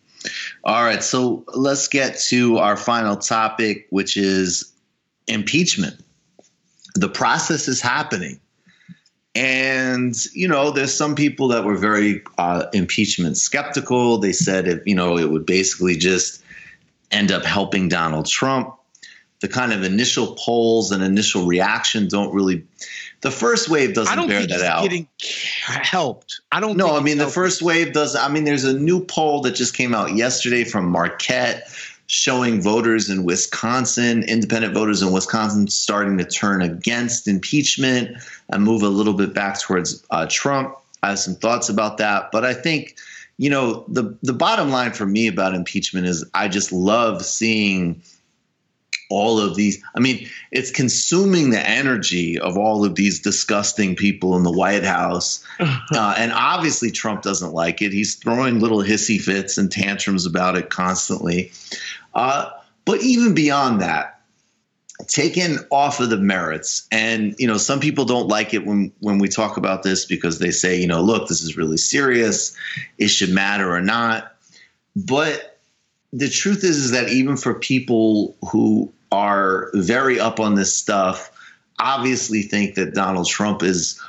All 0.64 0.84
right, 0.84 1.03
so 1.03 1.43
let's 1.53 1.88
get 1.88 2.20
to 2.28 2.57
our 2.57 2.78
final 2.78 3.18
topic, 3.18 3.88
which 3.89 4.16
is 4.16 4.72
impeachment. 5.28 6.01
The 6.95 7.09
process 7.09 7.68
is 7.68 7.82
happening. 7.82 8.39
And, 9.36 10.16
you 10.34 10.47
know, 10.47 10.70
there's 10.70 10.93
some 10.93 11.16
people 11.16 11.47
that 11.49 11.64
were 11.64 11.76
very 11.76 12.22
uh, 12.38 12.68
impeachment 12.72 13.36
skeptical. 13.36 14.20
They 14.20 14.32
said, 14.32 14.68
if, 14.68 14.86
you 14.86 14.93
know, 14.93 15.18
it 15.18 15.32
would 15.32 15.45
basically 15.45 15.97
just 15.97 16.43
end 17.09 17.32
up 17.32 17.43
helping 17.43 17.89
Donald 17.89 18.28
Trump. 18.28 18.76
The 19.41 19.47
kind 19.47 19.74
of 19.74 19.84
initial 19.84 20.38
polls 20.39 20.91
and 20.91 21.03
initial 21.03 21.47
reaction 21.47 22.07
don't 22.07 22.34
really, 22.34 22.64
the 23.24 23.32
first 23.32 23.70
wave 23.70 23.94
doesn't 23.94 24.12
I 24.12 24.16
don't 24.16 24.28
bear 24.28 24.40
think 24.40 24.52
that 24.52 24.56
he's 24.60 24.64
out. 24.64 24.84
getting 24.84 25.08
helped. 25.62 26.42
I 26.52 26.60
don't. 26.60 26.78
No, 26.78 26.96
I 26.96 27.00
mean 27.00 27.18
the 27.18 27.24
helped. 27.24 27.36
first 27.36 27.62
wave 27.62 27.94
does. 27.94 28.16
I 28.16 28.28
mean, 28.28 28.44
there's 28.44 28.66
a 28.66 28.78
new 28.78 29.04
poll 29.04 29.42
that 29.42 29.56
just 29.56 29.76
came 29.76 29.96
out 29.96 30.14
yesterday 30.16 30.66
from 30.66 30.90
Marquette 30.90 31.68
showing 32.08 32.62
voters 32.62 33.10
in 33.10 33.24
Wisconsin, 33.24 34.24
independent 34.24 34.74
voters 34.74 35.02
in 35.02 35.14
Wisconsin, 35.14 35.68
starting 35.70 36.18
to 36.18 36.26
turn 36.26 36.62
against 36.62 37.28
impeachment 37.28 38.18
and 38.50 38.64
move 38.64 38.84
a 38.84 38.90
little 38.90 39.14
bit 39.14 39.34
back 39.34 39.60
towards 39.60 40.06
uh, 40.12 40.28
Trump. 40.30 40.76
I 41.02 41.10
have 41.10 41.20
some 41.20 41.36
thoughts 41.36 41.70
about 41.70 41.98
that, 42.00 42.30
but 42.32 42.44
I 42.44 42.54
think 42.54 42.98
you 43.38 43.50
know 43.50 43.86
the 43.88 44.16
the 44.22 44.34
bottom 44.34 44.70
line 44.70 44.92
for 44.92 45.06
me 45.06 45.28
about 45.28 45.56
impeachment 45.56 46.08
is 46.08 46.26
I 46.34 46.50
just 46.50 46.74
love 46.74 47.26
seeing 47.26 48.02
all 49.14 49.39
of 49.39 49.55
these. 49.55 49.82
I 49.95 49.99
mean, 49.99 50.28
it's 50.51 50.72
consuming 50.72 51.51
the 51.51 51.70
energy 51.70 52.39
of 52.39 52.57
all 52.57 52.84
of 52.84 52.95
these 52.95 53.20
disgusting 53.20 53.95
people 53.95 54.36
in 54.36 54.43
the 54.43 54.51
White 54.51 54.84
House. 54.84 55.43
Uh, 55.93 56.16
and 56.18 56.32
obviously, 56.32 56.89
Trump 56.89 57.22
doesn't 57.22 57.53
like 57.53 57.82
it. 57.82 57.93
He's 57.93 58.16
throwing 58.16 58.59
little 58.59 58.80
hissy 58.80 59.22
fits 59.22 59.57
and 59.57 59.72
tantrums 59.72 60.26
about 60.26 60.57
it 60.57 60.70
constantly. 60.70 61.51
Uh, 62.16 62.49
but 62.84 63.01
even 63.01 63.36
beyond 63.36 63.82
that, 63.82 64.22
taken 65.07 65.59
off 65.72 65.99
of 65.99 66.09
the 66.09 66.18
merits, 66.18 66.88
and 66.91 67.36
you 67.38 67.47
know, 67.47 67.57
some 67.57 67.80
people 67.80 68.05
don't 68.05 68.28
like 68.28 68.53
it 68.53 68.66
when 68.66 68.91
when 68.99 69.20
we 69.20 69.28
talk 69.28 69.57
about 69.57 69.84
this 69.84 70.05
because 70.05 70.39
they 70.39 70.51
say, 70.51 70.80
you 70.80 70.88
know, 70.88 71.01
look, 71.01 71.28
this 71.28 71.43
is 71.43 71.57
really 71.57 71.78
serious. 71.78 72.55
It 72.97 73.09
should 73.09 73.30
matter 73.30 73.72
or 73.72 73.82
not. 73.82 74.36
But 74.95 75.59
the 76.14 76.30
truth 76.30 76.64
is, 76.64 76.78
is 76.78 76.91
that 76.91 77.09
even 77.09 77.38
for 77.38 77.55
people 77.55 78.38
who 78.51 78.93
are 79.14 79.70
very 79.76 80.20
up 80.20 80.39
on 80.39 80.55
this 80.55 80.76
stuff, 80.76 81.32
obviously 81.80 82.41
think 82.41 82.76
that 82.76 82.95
Donald 82.95 83.28
Trump 83.28 83.61
is, 83.61 84.01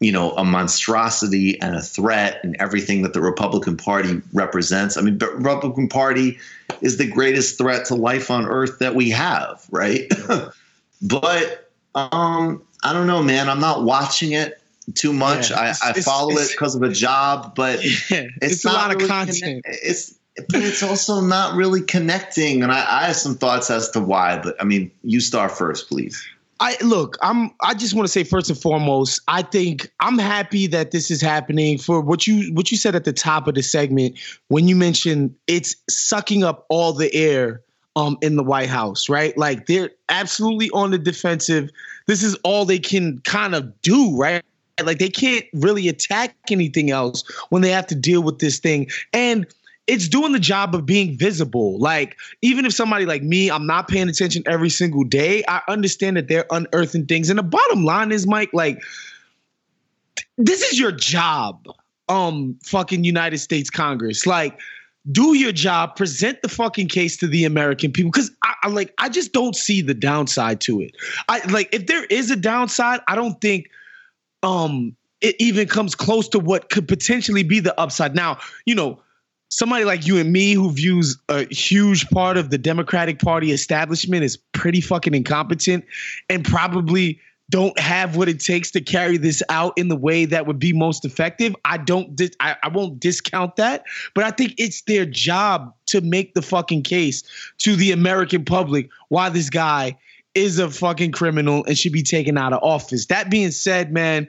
you 0.00 0.10
know, 0.10 0.32
a 0.32 0.44
monstrosity 0.44 1.60
and 1.60 1.76
a 1.76 1.80
threat 1.80 2.40
and 2.42 2.56
everything 2.58 3.02
that 3.02 3.12
the 3.12 3.20
Republican 3.20 3.76
Party 3.76 4.20
represents. 4.32 4.96
I 4.96 5.02
mean, 5.02 5.18
the 5.18 5.28
Republican 5.28 5.88
Party 5.88 6.38
is 6.80 6.98
the 6.98 7.06
greatest 7.06 7.58
threat 7.58 7.86
to 7.86 7.94
life 7.94 8.30
on 8.30 8.46
earth 8.46 8.80
that 8.80 8.96
we 8.96 9.10
have, 9.10 9.64
right? 9.70 10.10
but 11.02 11.70
um, 11.94 12.62
I 12.82 12.92
don't 12.92 13.06
know, 13.06 13.22
man. 13.22 13.48
I'm 13.48 13.60
not 13.60 13.84
watching 13.84 14.32
it 14.32 14.60
too 14.94 15.12
much. 15.12 15.50
Yeah, 15.50 15.74
I, 15.82 15.90
I 15.90 15.92
follow 16.00 16.32
it 16.32 16.50
because 16.50 16.74
of 16.74 16.82
a 16.82 16.88
job, 16.88 17.54
but 17.54 17.84
Yeah, 18.10 18.26
it's, 18.42 18.56
it's, 18.56 18.64
a 18.64 18.68
lot 18.68 18.90
really 18.90 19.04
of 19.04 19.10
content. 19.10 19.64
conne- 19.64 19.76
it's 19.82 20.18
but 20.36 20.62
it's 20.62 20.82
also 20.82 21.20
not 21.20 21.54
really 21.54 21.82
connecting. 21.82 22.62
And 22.62 22.72
I, 22.72 23.02
I 23.02 23.06
have 23.06 23.16
some 23.16 23.36
thoughts 23.36 23.70
as 23.70 23.90
to 23.90 24.00
why. 24.00 24.40
But 24.42 24.56
I 24.60 24.64
mean, 24.64 24.90
you 25.02 25.20
start 25.20 25.52
first, 25.52 25.88
please. 25.88 26.26
I 26.62 26.76
look, 26.82 27.16
I'm 27.22 27.50
I 27.62 27.72
just 27.72 27.94
want 27.94 28.06
to 28.06 28.12
say 28.12 28.22
first 28.22 28.50
and 28.50 28.60
foremost, 28.60 29.22
I 29.26 29.40
think 29.40 29.90
I'm 30.00 30.18
happy 30.18 30.66
that 30.68 30.90
this 30.90 31.10
is 31.10 31.22
happening 31.22 31.78
for 31.78 32.02
what 32.02 32.26
you 32.26 32.52
what 32.52 32.70
you 32.70 32.76
said 32.76 32.94
at 32.94 33.04
the 33.04 33.14
top 33.14 33.48
of 33.48 33.54
the 33.54 33.62
segment 33.62 34.18
when 34.48 34.68
you 34.68 34.76
mentioned 34.76 35.34
it's 35.46 35.74
sucking 35.88 36.44
up 36.44 36.66
all 36.68 36.92
the 36.92 37.12
air 37.14 37.62
um 37.96 38.18
in 38.20 38.36
the 38.36 38.42
White 38.44 38.68
House, 38.68 39.08
right? 39.08 39.36
Like 39.38 39.66
they're 39.66 39.90
absolutely 40.10 40.68
on 40.70 40.90
the 40.90 40.98
defensive. 40.98 41.70
This 42.06 42.22
is 42.22 42.34
all 42.44 42.66
they 42.66 42.78
can 42.78 43.20
kind 43.20 43.54
of 43.54 43.80
do, 43.80 44.14
right? 44.18 44.42
Like 44.84 44.98
they 44.98 45.08
can't 45.08 45.46
really 45.54 45.88
attack 45.88 46.36
anything 46.50 46.90
else 46.90 47.24
when 47.48 47.62
they 47.62 47.70
have 47.70 47.86
to 47.88 47.94
deal 47.94 48.22
with 48.22 48.38
this 48.38 48.58
thing. 48.58 48.88
And 49.14 49.46
it's 49.86 50.08
doing 50.08 50.32
the 50.32 50.38
job 50.38 50.74
of 50.74 50.86
being 50.86 51.16
visible. 51.18 51.78
Like, 51.78 52.16
even 52.42 52.64
if 52.64 52.72
somebody 52.72 53.06
like 53.06 53.22
me, 53.22 53.50
I'm 53.50 53.66
not 53.66 53.88
paying 53.88 54.08
attention 54.08 54.42
every 54.46 54.70
single 54.70 55.04
day, 55.04 55.42
I 55.48 55.62
understand 55.68 56.16
that 56.16 56.28
they're 56.28 56.46
unearthing 56.50 57.06
things. 57.06 57.30
And 57.30 57.38
the 57.38 57.42
bottom 57.42 57.84
line 57.84 58.12
is, 58.12 58.26
Mike, 58.26 58.50
like, 58.52 58.80
this 60.38 60.62
is 60.62 60.78
your 60.78 60.92
job, 60.92 61.66
um, 62.08 62.56
fucking 62.64 63.04
United 63.04 63.38
States 63.38 63.68
Congress. 63.68 64.26
Like, 64.26 64.58
do 65.10 65.34
your 65.34 65.52
job, 65.52 65.96
present 65.96 66.42
the 66.42 66.48
fucking 66.48 66.88
case 66.88 67.16
to 67.18 67.26
the 67.26 67.44
American 67.44 67.90
people. 67.90 68.12
Cause 68.12 68.30
I, 68.44 68.54
I 68.64 68.68
like, 68.68 68.92
I 68.98 69.08
just 69.08 69.32
don't 69.32 69.56
see 69.56 69.80
the 69.80 69.94
downside 69.94 70.60
to 70.62 70.80
it. 70.80 70.94
I 71.28 71.40
like 71.50 71.74
if 71.74 71.86
there 71.86 72.04
is 72.04 72.30
a 72.30 72.36
downside, 72.36 73.00
I 73.08 73.14
don't 73.14 73.40
think 73.40 73.70
um 74.42 74.94
it 75.20 75.36
even 75.38 75.68
comes 75.68 75.94
close 75.94 76.28
to 76.28 76.38
what 76.38 76.70
could 76.70 76.86
potentially 76.86 77.42
be 77.42 77.60
the 77.60 77.78
upside. 77.80 78.14
Now, 78.14 78.38
you 78.66 78.74
know, 78.74 79.00
somebody 79.50 79.84
like 79.84 80.06
you 80.06 80.18
and 80.18 80.32
me 80.32 80.52
who 80.52 80.72
views 80.72 81.18
a 81.28 81.44
huge 81.52 82.08
part 82.08 82.36
of 82.36 82.50
the 82.50 82.58
Democratic 82.58 83.18
Party 83.18 83.52
establishment 83.52 84.22
as 84.22 84.36
pretty 84.36 84.80
fucking 84.80 85.14
incompetent 85.14 85.84
and 86.28 86.44
probably 86.44 87.20
don't 87.50 87.76
have 87.80 88.16
what 88.16 88.28
it 88.28 88.38
takes 88.38 88.70
to 88.70 88.80
carry 88.80 89.16
this 89.16 89.42
out 89.48 89.72
in 89.76 89.88
the 89.88 89.96
way 89.96 90.24
that 90.24 90.46
would 90.46 90.60
be 90.60 90.72
most 90.72 91.04
effective. 91.04 91.54
I 91.64 91.78
don't 91.78 92.14
dis- 92.14 92.30
I, 92.38 92.56
I 92.62 92.68
won't 92.68 93.00
discount 93.00 93.56
that, 93.56 93.84
but 94.14 94.22
I 94.22 94.30
think 94.30 94.54
it's 94.56 94.82
their 94.82 95.04
job 95.04 95.74
to 95.86 96.00
make 96.00 96.34
the 96.34 96.42
fucking 96.42 96.84
case 96.84 97.24
to 97.58 97.74
the 97.74 97.90
American 97.90 98.44
public 98.44 98.88
why 99.08 99.30
this 99.30 99.50
guy 99.50 99.98
is 100.34 100.60
a 100.60 100.70
fucking 100.70 101.10
criminal 101.10 101.64
and 101.64 101.76
should 101.76 101.92
be 101.92 102.04
taken 102.04 102.38
out 102.38 102.52
of 102.52 102.62
office. 102.62 103.06
That 103.06 103.30
being 103.30 103.50
said, 103.50 103.92
man, 103.92 104.28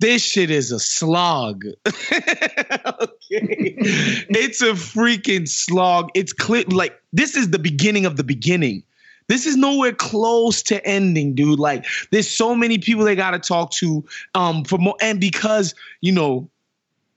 this 0.00 0.22
shit 0.22 0.50
is 0.50 0.72
a 0.72 0.78
slog. 0.78 1.64
okay. 1.86 3.14
It's 3.30 4.60
a 4.60 4.72
freaking 4.72 5.48
slog. 5.48 6.10
It's 6.14 6.32
clear 6.32 6.64
like 6.68 7.00
this 7.12 7.36
is 7.36 7.50
the 7.50 7.58
beginning 7.58 8.06
of 8.06 8.16
the 8.16 8.24
beginning. 8.24 8.84
This 9.28 9.44
is 9.44 9.56
nowhere 9.56 9.92
close 9.92 10.62
to 10.64 10.84
ending, 10.86 11.34
dude. 11.34 11.58
Like, 11.58 11.84
there's 12.10 12.30
so 12.30 12.54
many 12.54 12.78
people 12.78 13.04
they 13.04 13.14
got 13.14 13.32
to 13.32 13.38
talk 13.38 13.72
to. 13.72 14.04
Um, 14.34 14.64
for 14.64 14.78
more, 14.78 14.96
and 15.02 15.20
because 15.20 15.74
you 16.00 16.12
know, 16.12 16.48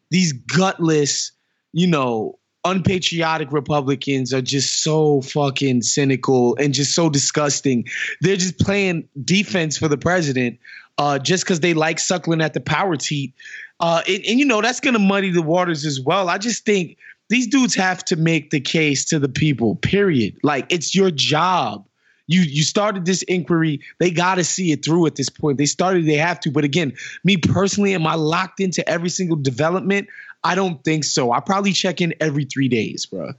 these 0.09 0.33
gutless, 0.33 1.31
you 1.71 1.87
know, 1.87 2.37
unpatriotic 2.63 3.51
Republicans 3.51 4.33
are 4.33 4.41
just 4.41 4.83
so 4.83 5.21
fucking 5.21 5.81
cynical 5.81 6.55
and 6.57 6.73
just 6.73 6.93
so 6.93 7.09
disgusting. 7.09 7.85
They're 8.19 8.35
just 8.35 8.59
playing 8.59 9.07
defense 9.23 9.77
for 9.77 9.87
the 9.87 9.97
president, 9.97 10.59
uh, 11.01 11.17
just 11.17 11.43
because 11.43 11.61
they 11.61 11.73
like 11.73 11.97
suckling 11.97 12.41
at 12.41 12.53
the 12.53 12.59
power 12.59 12.95
teat. 12.95 13.33
Uh, 13.79 14.03
and, 14.07 14.23
and 14.23 14.39
you 14.39 14.45
know 14.45 14.61
that's 14.61 14.79
gonna 14.79 14.99
muddy 14.99 15.31
the 15.31 15.41
waters 15.41 15.83
as 15.83 15.99
well. 15.99 16.29
I 16.29 16.37
just 16.37 16.63
think 16.63 16.97
these 17.27 17.47
dudes 17.47 17.73
have 17.73 18.05
to 18.05 18.15
make 18.15 18.51
the 18.51 18.59
case 18.59 19.05
to 19.05 19.17
the 19.17 19.27
people. 19.27 19.77
Period. 19.77 20.37
Like 20.43 20.71
it's 20.71 20.93
your 20.93 21.09
job. 21.09 21.87
You 22.27 22.41
you 22.41 22.61
started 22.61 23.05
this 23.05 23.23
inquiry. 23.23 23.81
They 23.97 24.11
got 24.11 24.35
to 24.35 24.43
see 24.43 24.71
it 24.71 24.85
through 24.85 25.07
at 25.07 25.15
this 25.15 25.29
point. 25.29 25.57
They 25.57 25.65
started. 25.65 26.05
They 26.05 26.17
have 26.17 26.39
to. 26.41 26.51
But 26.51 26.65
again, 26.65 26.93
me 27.23 27.37
personally, 27.37 27.95
am 27.95 28.05
I 28.05 28.13
locked 28.13 28.59
into 28.59 28.87
every 28.87 29.09
single 29.09 29.37
development? 29.37 30.07
I 30.43 30.53
don't 30.53 30.83
think 30.83 31.03
so. 31.03 31.31
I 31.31 31.39
probably 31.39 31.73
check 31.73 31.99
in 31.99 32.13
every 32.19 32.45
three 32.45 32.67
days, 32.67 33.07
bro. 33.07 33.31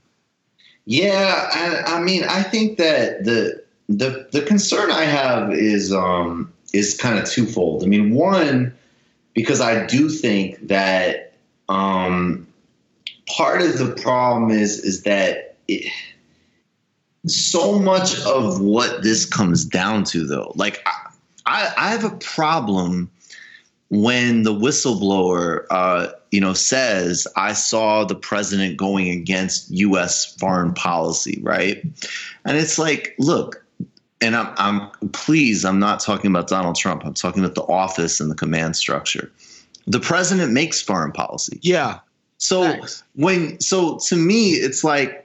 Yeah, 0.83 1.49
I, 1.87 1.95
I 1.95 2.01
mean, 2.01 2.25
I 2.25 2.43
think 2.43 2.77
that 2.79 3.23
the 3.23 3.63
the 3.87 4.27
the 4.33 4.41
concern 4.41 4.91
I 4.91 5.03
have 5.03 5.53
is 5.53 5.93
um 5.93 6.51
is 6.73 6.97
kind 6.97 7.17
of 7.19 7.29
twofold. 7.29 7.83
I 7.83 7.87
mean, 7.87 8.13
one 8.13 8.75
because 9.33 9.61
I 9.61 9.85
do 9.85 10.09
think 10.09 10.67
that 10.67 11.33
um 11.69 12.47
part 13.27 13.61
of 13.61 13.77
the 13.77 13.95
problem 14.01 14.51
is 14.51 14.79
is 14.79 15.03
that 15.03 15.55
it, 15.67 15.91
so 17.25 17.79
much 17.79 18.19
of 18.25 18.59
what 18.59 19.01
this 19.01 19.25
comes 19.25 19.63
down 19.63 20.03
to 20.03 20.25
though 20.25 20.51
like 20.55 20.85
I, 21.45 21.73
I, 21.77 21.89
have 21.91 22.03
a 22.03 22.15
problem 22.17 23.09
when 23.89 24.43
the 24.43 24.53
whistleblower 24.53 25.65
uh, 25.69 26.07
you 26.31 26.41
know 26.41 26.53
says 26.53 27.25
i 27.37 27.53
saw 27.53 28.03
the 28.03 28.15
president 28.15 28.75
going 28.75 29.09
against 29.09 29.71
us 29.71 30.35
foreign 30.35 30.73
policy 30.73 31.39
right 31.41 31.81
and 32.43 32.57
it's 32.57 32.77
like 32.77 33.15
look 33.19 33.62
and 34.23 34.35
I'm, 34.35 34.53
I'm 34.57 34.89
pleased 35.09 35.65
i'm 35.65 35.79
not 35.79 35.99
talking 35.99 36.31
about 36.31 36.47
donald 36.47 36.75
trump 36.75 37.05
i'm 37.05 37.13
talking 37.13 37.43
about 37.43 37.55
the 37.55 37.63
office 37.63 38.19
and 38.19 38.31
the 38.31 38.35
command 38.35 38.75
structure 38.75 39.31
the 39.85 39.99
president 39.99 40.53
makes 40.53 40.81
foreign 40.81 41.11
policy 41.11 41.59
Yeah. 41.61 41.99
so 42.37 42.63
Thanks. 42.63 43.03
when 43.15 43.59
so 43.59 43.99
to 44.07 44.15
me 44.15 44.51
it's 44.51 44.83
like 44.83 45.23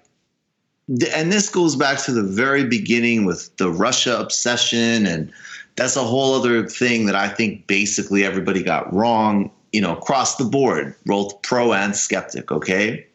and 1.15 1.31
this 1.31 1.49
goes 1.51 1.77
back 1.77 1.99
to 2.05 2.13
the 2.13 2.23
very 2.23 2.65
beginning 2.65 3.27
with 3.27 3.55
the 3.59 3.71
Russia 3.71 4.19
obsession 4.19 5.07
and 5.07 5.31
that's 5.77 5.97
a 5.97 6.03
whole 6.03 6.35
other 6.35 6.67
thing 6.67 7.07
that 7.07 7.15
I 7.15 7.29
think 7.29 7.67
basically 7.67 8.25
everybody 8.25 8.63
got 8.63 8.93
wrong, 8.93 9.51
you 9.73 9.81
know, 9.81 9.97
across 9.97 10.37
the 10.37 10.45
board, 10.45 10.95
both 11.07 11.41
pro 11.43 11.73
and 11.73 11.95
skeptic, 11.95 12.51
okay? 12.51 13.07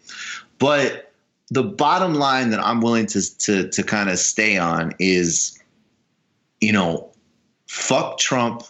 But 0.60 1.12
the 1.50 1.64
bottom 1.64 2.14
line 2.14 2.52
that 2.52 2.62
I'm 2.62 2.80
willing 2.80 3.06
to 3.08 3.38
to 3.40 3.68
to 3.70 3.84
kind 3.84 4.10
of 4.10 4.18
stay 4.18 4.58
on 4.58 4.94
is 5.00 5.60
you 6.64 6.72
know, 6.72 7.10
fuck 7.68 8.18
Trump, 8.18 8.64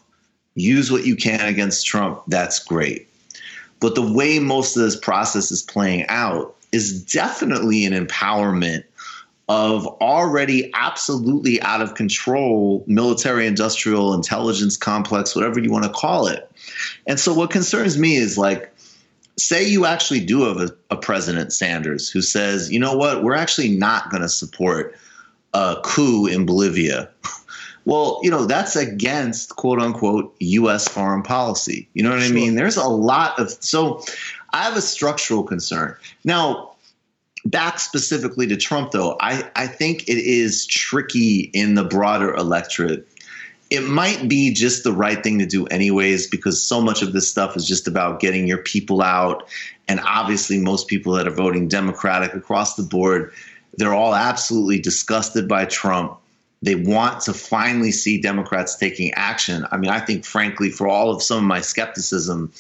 use 0.56 0.92
what 0.92 1.06
you 1.06 1.16
can 1.16 1.42
against 1.42 1.86
Trump, 1.86 2.22
that's 2.28 2.60
great. 2.60 3.08
But 3.80 3.96
the 3.96 4.14
way 4.14 4.40
most 4.40 4.76
of 4.76 4.84
this 4.84 4.96
process 4.96 5.52
is 5.52 5.62
playing 5.62 6.06
out 6.08 6.56
is 6.72 7.04
definitely 7.04 7.86
an 7.86 7.94
empowerment 7.94 8.84
of 9.50 9.86
already 9.86 10.72
absolutely 10.74 11.62
out 11.62 11.82
of 11.82 11.96
control 11.96 12.84
military 12.88 13.46
industrial 13.46 14.14
intelligence 14.14 14.78
complex, 14.78 15.36
whatever 15.36 15.60
you 15.60 15.70
want 15.70 15.84
to 15.84 15.92
call 15.92 16.28
it. 16.28 16.50
And 17.08 17.20
so, 17.20 17.34
what 17.34 17.52
concerns 17.52 17.98
me 17.98 18.16
is 18.16 18.38
like, 18.38 18.74
say 19.38 19.68
you 19.68 19.86
actually 19.86 20.22
do 20.22 20.44
have 20.44 20.58
a, 20.58 20.70
a 20.90 20.96
President 20.96 21.52
Sanders 21.52 22.10
who 22.10 22.22
says, 22.22 22.72
you 22.72 22.80
know 22.80 22.96
what, 22.96 23.22
we're 23.22 23.36
actually 23.36 23.70
not 23.70 24.10
going 24.10 24.22
to 24.22 24.30
support 24.30 24.96
a 25.54 25.78
coup 25.84 26.26
in 26.26 26.46
Bolivia. 26.46 27.10
Well, 27.86 28.20
you 28.24 28.30
know, 28.30 28.46
that's 28.46 28.76
against 28.76 29.56
quote 29.56 29.80
unquote 29.80 30.36
US 30.40 30.88
foreign 30.88 31.24
policy. 31.24 31.90
You 31.94 32.04
know 32.04 32.12
what 32.12 32.22
I 32.22 32.30
mean? 32.30 32.56
There's 32.56 32.78
a 32.78 32.88
lot 32.88 33.38
of 33.40 33.52
so 33.52 34.04
I 34.52 34.64
have 34.64 34.78
a 34.78 34.82
structural 34.82 35.44
concern. 35.44 35.96
Now, 36.24 36.72
back 37.46 37.80
specifically 37.80 38.48
to 38.48 38.56
Trump 38.56 38.92
though, 38.92 39.18
I, 39.20 39.50
I 39.56 39.68
think 39.68 40.08
it 40.08 40.18
is 40.18 40.66
tricky 40.66 41.52
in 41.54 41.76
the 41.76 41.84
broader 41.84 42.34
electorate. 42.34 43.08
It 43.70 43.82
might 43.82 44.30
be 44.30 44.54
just 44.54 44.84
the 44.84 44.94
right 44.94 45.24
thing 45.24 45.40
to 45.40 45.46
do 45.46 45.66
anyways, 45.68 46.28
because 46.28 46.62
so 46.62 46.80
much 46.80 47.02
of 47.02 47.12
this 47.12 47.30
stuff 47.30 47.58
is 47.58 47.68
just 47.68 47.88
about 47.88 48.20
getting 48.20 48.48
your 48.48 48.60
people 48.60 49.02
out. 49.02 49.50
And 49.88 50.00
obviously 50.02 50.60
most 50.60 50.88
people 50.88 51.14
that 51.14 51.28
are 51.28 51.32
voting 51.32 51.68
Democratic 51.68 52.36
across 52.36 52.76
the 52.76 52.84
board, 52.84 53.34
they're 53.74 53.96
all 53.96 54.14
absolutely 54.14 54.80
disgusted 54.80 55.48
by 55.48 55.66
Trump 55.66 56.20
they 56.64 56.76
want 56.76 57.22
to 57.22 57.34
finally 57.34 57.92
see 57.92 58.22
Democrats 58.22 58.76
taking 58.78 59.12
action. 59.16 59.68
I 59.72 59.78
mean, 59.78 59.92
I 59.92 60.00
think, 60.00 60.24
frankly, 60.24 60.70
for 60.70 60.88
all 60.88 61.12
of 61.12 61.22
some 61.22 61.38
of 61.40 61.44
my 61.44 61.60
skepticism 61.60 62.52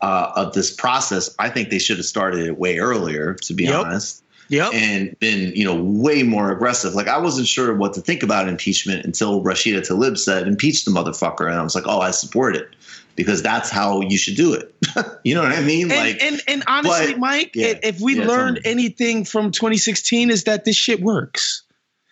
uh, 0.00 0.32
of 0.36 0.54
this 0.54 0.70
process, 0.70 1.34
I 1.38 1.48
think 1.50 1.68
they 1.70 1.80
should 1.80 1.96
have 1.96 2.06
started 2.06 2.46
it 2.46 2.58
way 2.58 2.78
earlier, 2.78 3.34
to 3.34 3.52
be 3.52 3.64
Yep. 3.64 3.74
honest, 3.84 4.22
Yep. 4.50 4.72
and 4.72 5.18
been, 5.18 5.52
you 5.54 5.64
know, 5.64 5.74
way 5.82 6.22
more 6.22 6.52
aggressive. 6.52 6.94
Like, 6.94 7.08
I 7.08 7.18
wasn't 7.18 7.48
sure 7.48 7.74
what 7.74 7.92
to 7.94 8.00
think 8.00 8.22
about 8.22 8.48
impeachment 8.48 9.04
until 9.04 9.42
Rashida 9.42 9.80
Tlaib 9.86 10.16
said, 10.16 10.46
impeach 10.46 10.84
the 10.84 10.92
motherfucker. 10.92 11.46
And 11.50 11.56
I 11.58 11.62
was 11.62 11.74
like, 11.74 11.84
oh, 11.88 12.00
I 12.00 12.12
support 12.12 12.54
it 12.54 12.68
because 13.16 13.42
that's 13.42 13.68
how 13.68 14.00
you 14.00 14.16
should 14.16 14.36
do 14.36 14.54
it. 14.54 14.72
you 15.24 15.34
know 15.34 15.42
what 15.42 15.52
I 15.52 15.60
mean? 15.60 15.90
and, 15.90 16.00
like, 16.00 16.22
and 16.22 16.40
and 16.46 16.62
honestly, 16.68 17.12
but- 17.14 17.18
Mike, 17.18 17.50
yeah, 17.56 17.74
if 17.82 18.00
we 18.00 18.16
yeah, 18.16 18.26
learned 18.28 18.60
anything 18.64 19.24
from 19.24 19.50
2016 19.50 20.30
is 20.30 20.44
that 20.44 20.64
this 20.64 20.76
shit 20.76 21.00
works. 21.00 21.62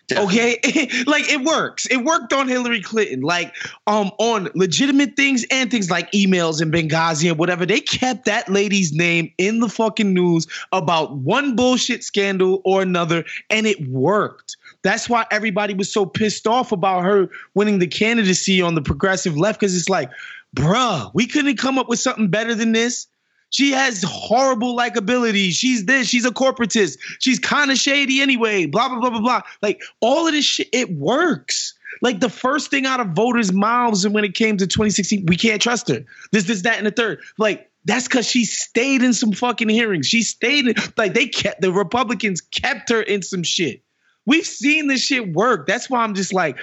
Definitely. 0.09 0.57
Okay, 0.57 1.03
like 1.07 1.29
it 1.29 1.41
works. 1.41 1.85
It 1.85 1.97
worked 1.97 2.33
on 2.33 2.47
Hillary 2.47 2.81
Clinton, 2.81 3.21
like 3.21 3.55
um 3.85 4.11
on 4.17 4.49
legitimate 4.55 5.15
things 5.15 5.45
and 5.51 5.69
things 5.69 5.91
like 5.91 6.11
emails 6.11 6.61
and 6.61 6.73
Benghazi 6.73 7.29
and 7.29 7.37
whatever. 7.37 7.65
They 7.65 7.79
kept 7.79 8.25
that 8.25 8.49
lady's 8.49 8.91
name 8.91 9.31
in 9.37 9.59
the 9.59 9.69
fucking 9.69 10.13
news 10.13 10.47
about 10.71 11.15
one 11.17 11.55
bullshit 11.55 12.03
scandal 12.03 12.61
or 12.65 12.81
another, 12.81 13.23
and 13.49 13.67
it 13.67 13.87
worked. 13.87 14.57
That's 14.81 15.07
why 15.07 15.25
everybody 15.29 15.75
was 15.75 15.91
so 15.91 16.05
pissed 16.05 16.47
off 16.47 16.71
about 16.71 17.03
her 17.03 17.29
winning 17.53 17.79
the 17.79 17.87
candidacy 17.87 18.61
on 18.61 18.75
the 18.75 18.81
progressive 18.81 19.37
left 19.37 19.59
because 19.59 19.75
it's 19.77 19.89
like, 19.89 20.09
bruh, 20.55 21.11
we 21.13 21.27
couldn't 21.27 21.57
come 21.57 21.77
up 21.77 21.87
with 21.87 21.99
something 21.99 22.29
better 22.29 22.55
than 22.55 22.71
this. 22.71 23.07
She 23.49 23.71
has 23.71 24.03
horrible 24.07 24.77
likability. 24.77 25.51
She's 25.51 25.85
this. 25.85 26.07
She's 26.07 26.25
a 26.25 26.31
corporatist. 26.31 26.99
She's 27.19 27.39
kind 27.39 27.71
of 27.71 27.77
shady 27.77 28.21
anyway. 28.21 28.65
Blah 28.65 28.89
blah 28.89 28.99
blah 28.99 29.09
blah 29.09 29.21
blah. 29.21 29.41
Like 29.61 29.81
all 30.01 30.27
of 30.27 30.33
this 30.33 30.45
shit, 30.45 30.69
it 30.71 30.91
works. 30.91 31.73
Like 32.01 32.19
the 32.19 32.29
first 32.29 32.69
thing 32.69 32.85
out 32.85 32.99
of 32.99 33.09
voters' 33.09 33.51
mouths, 33.51 34.07
when 34.07 34.23
it 34.23 34.35
came 34.35 34.57
to 34.57 34.67
2016, 34.67 35.25
we 35.25 35.35
can't 35.35 35.61
trust 35.61 35.89
her. 35.89 36.05
This, 36.31 36.45
this, 36.45 36.61
that, 36.61 36.77
and 36.77 36.87
the 36.87 36.91
third. 36.91 37.19
Like 37.37 37.69
that's 37.85 38.07
because 38.07 38.27
she 38.27 38.45
stayed 38.45 39.01
in 39.01 39.13
some 39.13 39.33
fucking 39.33 39.69
hearings. 39.69 40.07
She 40.07 40.21
stayed 40.21 40.67
in, 40.67 40.75
like 40.97 41.13
they 41.13 41.27
kept 41.27 41.61
the 41.61 41.71
Republicans 41.71 42.41
kept 42.41 42.89
her 42.89 43.01
in 43.01 43.21
some 43.21 43.43
shit. 43.43 43.81
We've 44.25 44.45
seen 44.45 44.87
this 44.87 45.03
shit 45.03 45.33
work. 45.33 45.65
That's 45.65 45.89
why 45.89 46.01
I'm 46.03 46.13
just 46.13 46.33
like, 46.33 46.57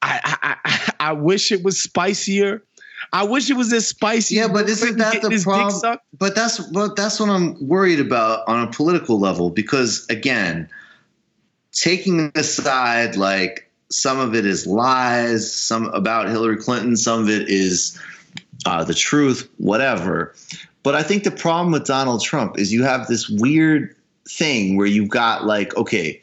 I 0.00 0.20
I 0.42 0.56
I, 0.64 0.92
I 1.08 1.12
wish 1.12 1.50
it 1.50 1.64
was 1.64 1.82
spicier. 1.82 2.62
I 3.14 3.22
wish 3.22 3.48
it 3.48 3.54
was 3.54 3.70
this 3.70 3.86
spicy. 3.86 4.34
Yeah, 4.34 4.48
but 4.48 4.68
isn't 4.68 4.98
that 4.98 5.22
the 5.22 5.40
problem? 5.44 5.98
But 6.18 6.34
that's 6.34 6.58
but 6.58 6.96
that's 6.96 7.20
what 7.20 7.30
I'm 7.30 7.56
worried 7.64 8.00
about 8.00 8.48
on 8.48 8.66
a 8.66 8.72
political 8.72 9.20
level 9.20 9.50
because 9.50 10.04
again, 10.10 10.68
taking 11.70 12.32
aside 12.34 13.14
like 13.14 13.70
some 13.88 14.18
of 14.18 14.34
it 14.34 14.44
is 14.44 14.66
lies, 14.66 15.54
some 15.54 15.86
about 15.90 16.28
Hillary 16.28 16.56
Clinton, 16.56 16.96
some 16.96 17.20
of 17.20 17.28
it 17.28 17.48
is 17.48 17.96
uh, 18.66 18.82
the 18.82 18.94
truth, 18.94 19.48
whatever. 19.58 20.34
But 20.82 20.96
I 20.96 21.04
think 21.04 21.22
the 21.22 21.30
problem 21.30 21.70
with 21.70 21.84
Donald 21.84 22.20
Trump 22.20 22.58
is 22.58 22.72
you 22.72 22.82
have 22.82 23.06
this 23.06 23.28
weird 23.28 23.94
thing 24.28 24.76
where 24.76 24.88
you've 24.88 25.08
got 25.08 25.44
like 25.44 25.76
okay, 25.76 26.20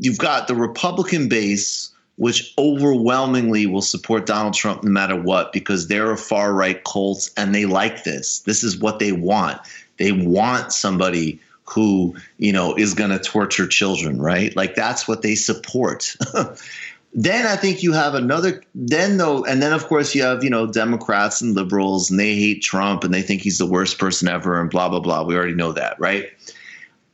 you've 0.00 0.18
got 0.18 0.48
the 0.48 0.56
Republican 0.56 1.28
base 1.28 1.89
which 2.20 2.52
overwhelmingly 2.58 3.64
will 3.64 3.80
support 3.80 4.26
Donald 4.26 4.52
Trump 4.52 4.84
no 4.84 4.90
matter 4.90 5.18
what 5.18 5.54
because 5.54 5.88
they're 5.88 6.12
a 6.12 6.18
far 6.18 6.52
right 6.52 6.84
cult 6.84 7.30
and 7.38 7.54
they 7.54 7.64
like 7.64 8.04
this. 8.04 8.40
This 8.40 8.62
is 8.62 8.76
what 8.76 8.98
they 8.98 9.10
want. 9.10 9.58
They 9.96 10.12
want 10.12 10.70
somebody 10.70 11.40
who, 11.64 12.14
you 12.36 12.52
know, 12.52 12.74
is 12.74 12.92
going 12.92 13.08
to 13.08 13.18
torture 13.18 13.66
children, 13.66 14.20
right? 14.20 14.54
Like 14.54 14.74
that's 14.74 15.08
what 15.08 15.22
they 15.22 15.34
support. 15.34 16.14
then 17.14 17.46
I 17.46 17.56
think 17.56 17.82
you 17.82 17.94
have 17.94 18.14
another 18.14 18.62
then 18.74 19.16
though 19.16 19.42
and 19.46 19.62
then 19.62 19.72
of 19.72 19.86
course 19.86 20.14
you 20.14 20.22
have, 20.22 20.44
you 20.44 20.50
know, 20.50 20.66
Democrats 20.66 21.40
and 21.40 21.54
liberals 21.54 22.10
and 22.10 22.20
they 22.20 22.34
hate 22.34 22.60
Trump 22.60 23.02
and 23.02 23.14
they 23.14 23.22
think 23.22 23.40
he's 23.40 23.56
the 23.56 23.64
worst 23.64 23.98
person 23.98 24.28
ever 24.28 24.60
and 24.60 24.68
blah 24.68 24.90
blah 24.90 25.00
blah. 25.00 25.22
We 25.22 25.36
already 25.36 25.54
know 25.54 25.72
that, 25.72 25.98
right? 25.98 26.28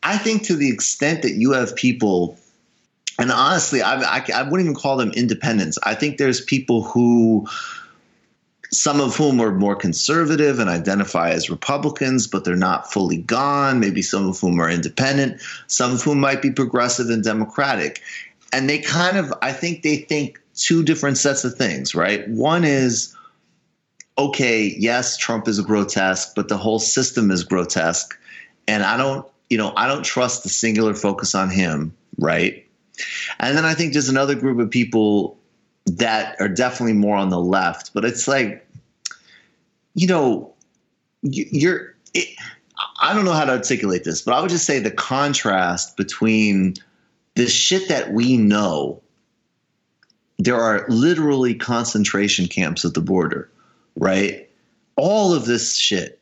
I 0.02 0.18
think 0.18 0.42
to 0.46 0.56
the 0.56 0.72
extent 0.72 1.22
that 1.22 1.34
you 1.34 1.52
have 1.52 1.76
people 1.76 2.36
and 3.18 3.30
honestly, 3.30 3.82
I, 3.82 4.00
I, 4.00 4.24
I 4.34 4.42
wouldn't 4.42 4.62
even 4.62 4.74
call 4.74 4.96
them 4.96 5.10
independents. 5.10 5.78
I 5.82 5.94
think 5.94 6.18
there's 6.18 6.40
people 6.40 6.82
who, 6.82 7.46
some 8.70 9.00
of 9.00 9.16
whom 9.16 9.40
are 9.40 9.52
more 9.52 9.76
conservative 9.76 10.58
and 10.58 10.68
identify 10.68 11.30
as 11.30 11.48
Republicans, 11.48 12.26
but 12.26 12.44
they're 12.44 12.56
not 12.56 12.92
fully 12.92 13.18
gone. 13.18 13.80
Maybe 13.80 14.02
some 14.02 14.28
of 14.28 14.38
whom 14.38 14.60
are 14.60 14.68
independent, 14.68 15.40
some 15.66 15.92
of 15.92 16.02
whom 16.02 16.20
might 16.20 16.42
be 16.42 16.50
progressive 16.50 17.08
and 17.08 17.24
democratic. 17.24 18.02
And 18.52 18.68
they 18.68 18.78
kind 18.78 19.16
of, 19.16 19.32
I 19.40 19.52
think 19.52 19.82
they 19.82 19.96
think 19.96 20.40
two 20.54 20.82
different 20.82 21.18
sets 21.18 21.44
of 21.44 21.54
things, 21.54 21.94
right? 21.94 22.28
One 22.28 22.64
is, 22.64 23.14
okay, 24.18 24.74
yes, 24.78 25.16
Trump 25.16 25.48
is 25.48 25.60
grotesque, 25.60 26.32
but 26.34 26.48
the 26.48 26.56
whole 26.56 26.78
system 26.78 27.30
is 27.30 27.44
grotesque. 27.44 28.18
And 28.68 28.82
I 28.82 28.96
don't, 28.96 29.26
you 29.48 29.58
know, 29.58 29.72
I 29.76 29.86
don't 29.86 30.02
trust 30.04 30.42
the 30.42 30.48
singular 30.48 30.94
focus 30.94 31.34
on 31.34 31.50
him, 31.50 31.94
right? 32.18 32.65
And 33.38 33.56
then 33.56 33.64
I 33.64 33.74
think 33.74 33.92
there's 33.92 34.08
another 34.08 34.34
group 34.34 34.58
of 34.58 34.70
people 34.70 35.38
that 35.86 36.36
are 36.40 36.48
definitely 36.48 36.94
more 36.94 37.16
on 37.16 37.30
the 37.30 37.40
left, 37.40 37.92
but 37.94 38.04
it's 38.04 38.26
like, 38.26 38.66
you 39.94 40.06
know, 40.06 40.52
you're, 41.22 41.94
it, 42.12 42.36
I 43.00 43.14
don't 43.14 43.24
know 43.24 43.32
how 43.32 43.44
to 43.44 43.52
articulate 43.52 44.04
this, 44.04 44.22
but 44.22 44.34
I 44.34 44.40
would 44.40 44.50
just 44.50 44.66
say 44.66 44.78
the 44.78 44.90
contrast 44.90 45.96
between 45.96 46.74
the 47.34 47.46
shit 47.46 47.88
that 47.88 48.12
we 48.12 48.36
know. 48.36 49.02
There 50.38 50.60
are 50.60 50.84
literally 50.88 51.54
concentration 51.54 52.46
camps 52.46 52.84
at 52.84 52.94
the 52.94 53.00
border, 53.00 53.50
right? 53.96 54.50
All 54.96 55.32
of 55.32 55.46
this 55.46 55.76
shit. 55.76 56.20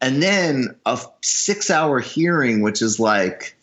And 0.00 0.22
then 0.22 0.76
a 0.86 0.98
six 1.22 1.70
hour 1.70 2.00
hearing, 2.00 2.62
which 2.62 2.80
is 2.80 2.98
like, 3.00 3.56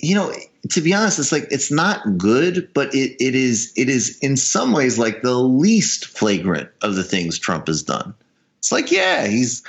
you 0.00 0.14
know, 0.14 0.32
to 0.70 0.80
be 0.80 0.94
honest, 0.94 1.18
it's 1.18 1.32
like 1.32 1.48
it's 1.50 1.70
not 1.70 2.16
good, 2.16 2.72
but 2.72 2.94
it, 2.94 3.16
it 3.22 3.34
is 3.34 3.72
it 3.76 3.88
is 3.88 4.18
in 4.20 4.36
some 4.36 4.72
ways 4.72 4.98
like 4.98 5.22
the 5.22 5.34
least 5.34 6.06
flagrant 6.06 6.70
of 6.82 6.94
the 6.94 7.04
things 7.04 7.38
Trump 7.38 7.66
has 7.66 7.82
done. 7.82 8.14
It's 8.58 8.72
like, 8.72 8.90
yeah, 8.90 9.26
he's 9.26 9.62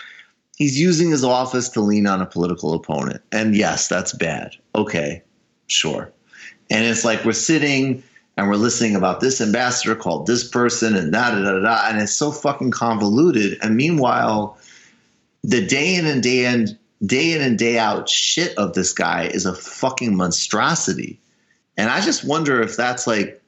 he's 0.58 0.80
using 0.80 1.12
his 1.12 1.24
office 1.24 1.70
to 1.70 1.82
lean 1.82 2.08
on 2.08 2.22
a 2.22 2.26
political 2.26 2.74
opponent. 2.74 3.22
And 3.32 3.56
yes, 3.56 3.88
that's 3.88 4.14
bad. 4.14 4.56
Okay, 4.76 5.22
sure. 5.68 6.12
And 6.70 6.86
it's 6.86 7.06
like 7.06 7.24
we're 7.26 7.34
sitting 7.34 8.04
and 8.36 8.48
we're 8.48 8.56
listening 8.56 8.95
about 8.95 9.20
this 9.20 9.41
ambassador 9.41 9.95
called 9.95 10.28
this 10.28 10.48
person 10.48 10.95
and 10.95 11.12
da 11.12 11.32
da 11.32 11.43
da 11.43 11.60
da, 11.60 11.89
and 11.89 12.02
it's 12.02 12.14
so 12.14 12.32
fucking 12.32 12.72
convoluted. 12.72 13.58
And 13.62 13.76
meanwhile, 13.76 14.58
the 15.43 15.66
day 15.66 15.95
in 15.95 16.06
and 16.06 16.24
day 16.24 16.45
in 16.45 16.78
day 17.06 17.34
in 17.34 17.41
and 17.41 17.58
day 17.58 17.78
out 17.78 18.10
shit 18.10 18.58
of 18.58 18.74
this 18.74 18.93
guy 18.93 19.26
is 19.26 19.45
a 19.45 19.54
fucking 19.54 20.16
monstrosity. 20.16 21.20
And 21.78 21.89
I 21.89 22.02
just 22.02 22.24
wonder 22.24 22.62
if 22.62 22.76
that's 22.76 23.06
like, 23.06 23.41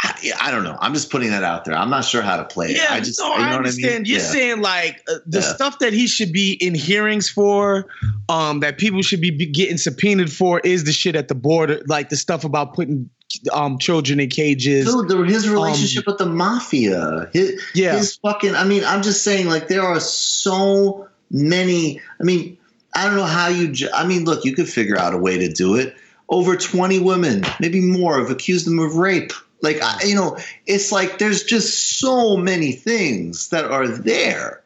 I, 0.00 0.32
I, 0.40 0.50
don't 0.50 0.64
know. 0.64 0.76
I'm 0.80 0.94
just 0.94 1.10
putting 1.10 1.30
that 1.30 1.44
out 1.44 1.64
there. 1.64 1.76
I'm 1.76 1.90
not 1.90 2.04
sure 2.04 2.22
how 2.22 2.36
to 2.36 2.44
play 2.44 2.72
yeah, 2.72 2.84
it. 2.84 2.90
I 2.90 3.00
just, 3.00 3.20
no, 3.20 3.32
I 3.32 3.54
understand. 3.54 3.94
I 3.94 3.96
mean? 3.98 4.04
You're 4.06 4.18
yeah. 4.18 4.24
saying 4.24 4.60
like 4.60 5.00
uh, 5.08 5.18
the 5.26 5.38
yeah. 5.38 5.54
stuff 5.54 5.78
that 5.78 5.92
he 5.92 6.08
should 6.08 6.32
be 6.32 6.54
in 6.54 6.74
hearings 6.74 7.28
for, 7.28 7.86
um, 8.28 8.60
that 8.60 8.78
people 8.78 9.02
should 9.02 9.20
be 9.20 9.30
getting 9.30 9.76
subpoenaed 9.76 10.32
for, 10.32 10.58
is 10.60 10.84
the 10.84 10.92
shit 10.92 11.14
at 11.14 11.28
the 11.28 11.36
border, 11.36 11.82
like 11.86 12.08
the 12.08 12.16
stuff 12.16 12.44
about 12.44 12.74
putting 12.74 13.10
um 13.52 13.78
children 13.78 14.20
in 14.20 14.28
cages. 14.28 14.86
Dude, 14.86 15.08
the, 15.08 15.22
his 15.22 15.48
relationship 15.48 16.06
um, 16.08 16.12
with 16.12 16.18
the 16.18 16.26
mafia. 16.26 17.30
His, 17.32 17.62
yeah. 17.74 17.96
His 17.96 18.16
fucking. 18.16 18.54
I 18.54 18.64
mean, 18.64 18.84
I'm 18.84 19.02
just 19.02 19.22
saying, 19.22 19.46
like 19.46 19.68
there 19.68 19.82
are 19.82 20.00
so 20.00 21.08
many. 21.32 22.00
I 22.20 22.22
mean, 22.22 22.56
I 22.94 23.06
don't 23.06 23.16
know 23.16 23.24
how 23.24 23.48
you. 23.48 23.74
I 23.92 24.06
mean, 24.06 24.24
look, 24.24 24.44
you 24.44 24.54
could 24.54 24.68
figure 24.68 24.98
out 24.98 25.14
a 25.14 25.18
way 25.18 25.38
to 25.38 25.52
do 25.52 25.74
it. 25.74 25.96
Over 26.28 26.56
20 26.56 26.98
women, 27.00 27.44
maybe 27.60 27.80
more, 27.80 28.18
have 28.18 28.30
accused 28.30 28.66
them 28.66 28.78
of 28.78 28.96
rape. 28.96 29.32
Like, 29.60 29.82
I, 29.82 30.04
you 30.04 30.14
know, 30.14 30.38
it's 30.66 30.90
like 30.90 31.18
there's 31.18 31.44
just 31.44 31.98
so 31.98 32.36
many 32.36 32.72
things 32.72 33.48
that 33.50 33.64
are 33.64 33.88
there. 33.88 34.62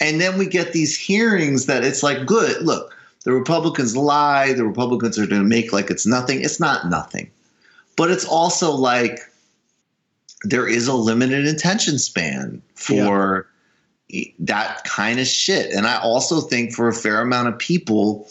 And 0.00 0.20
then 0.20 0.38
we 0.38 0.46
get 0.46 0.72
these 0.72 0.98
hearings 0.98 1.66
that 1.66 1.84
it's 1.84 2.02
like, 2.02 2.26
good, 2.26 2.62
look, 2.62 2.94
the 3.24 3.32
Republicans 3.32 3.96
lie. 3.96 4.52
The 4.52 4.66
Republicans 4.66 5.18
are 5.18 5.26
going 5.26 5.42
to 5.42 5.48
make 5.48 5.72
like 5.72 5.90
it's 5.90 6.06
nothing. 6.06 6.42
It's 6.42 6.60
not 6.60 6.88
nothing. 6.88 7.30
But 7.96 8.10
it's 8.10 8.24
also 8.24 8.72
like 8.72 9.20
there 10.42 10.68
is 10.68 10.88
a 10.88 10.94
limited 10.94 11.46
attention 11.46 11.98
span 11.98 12.60
for 12.74 13.46
that 14.40 14.84
kind 14.84 15.18
of 15.18 15.26
shit. 15.26 15.72
And 15.72 15.86
I 15.86 15.98
also 15.98 16.40
think 16.40 16.72
for 16.72 16.88
a 16.88 16.92
fair 16.92 17.20
amount 17.20 17.48
of 17.48 17.58
people 17.58 18.28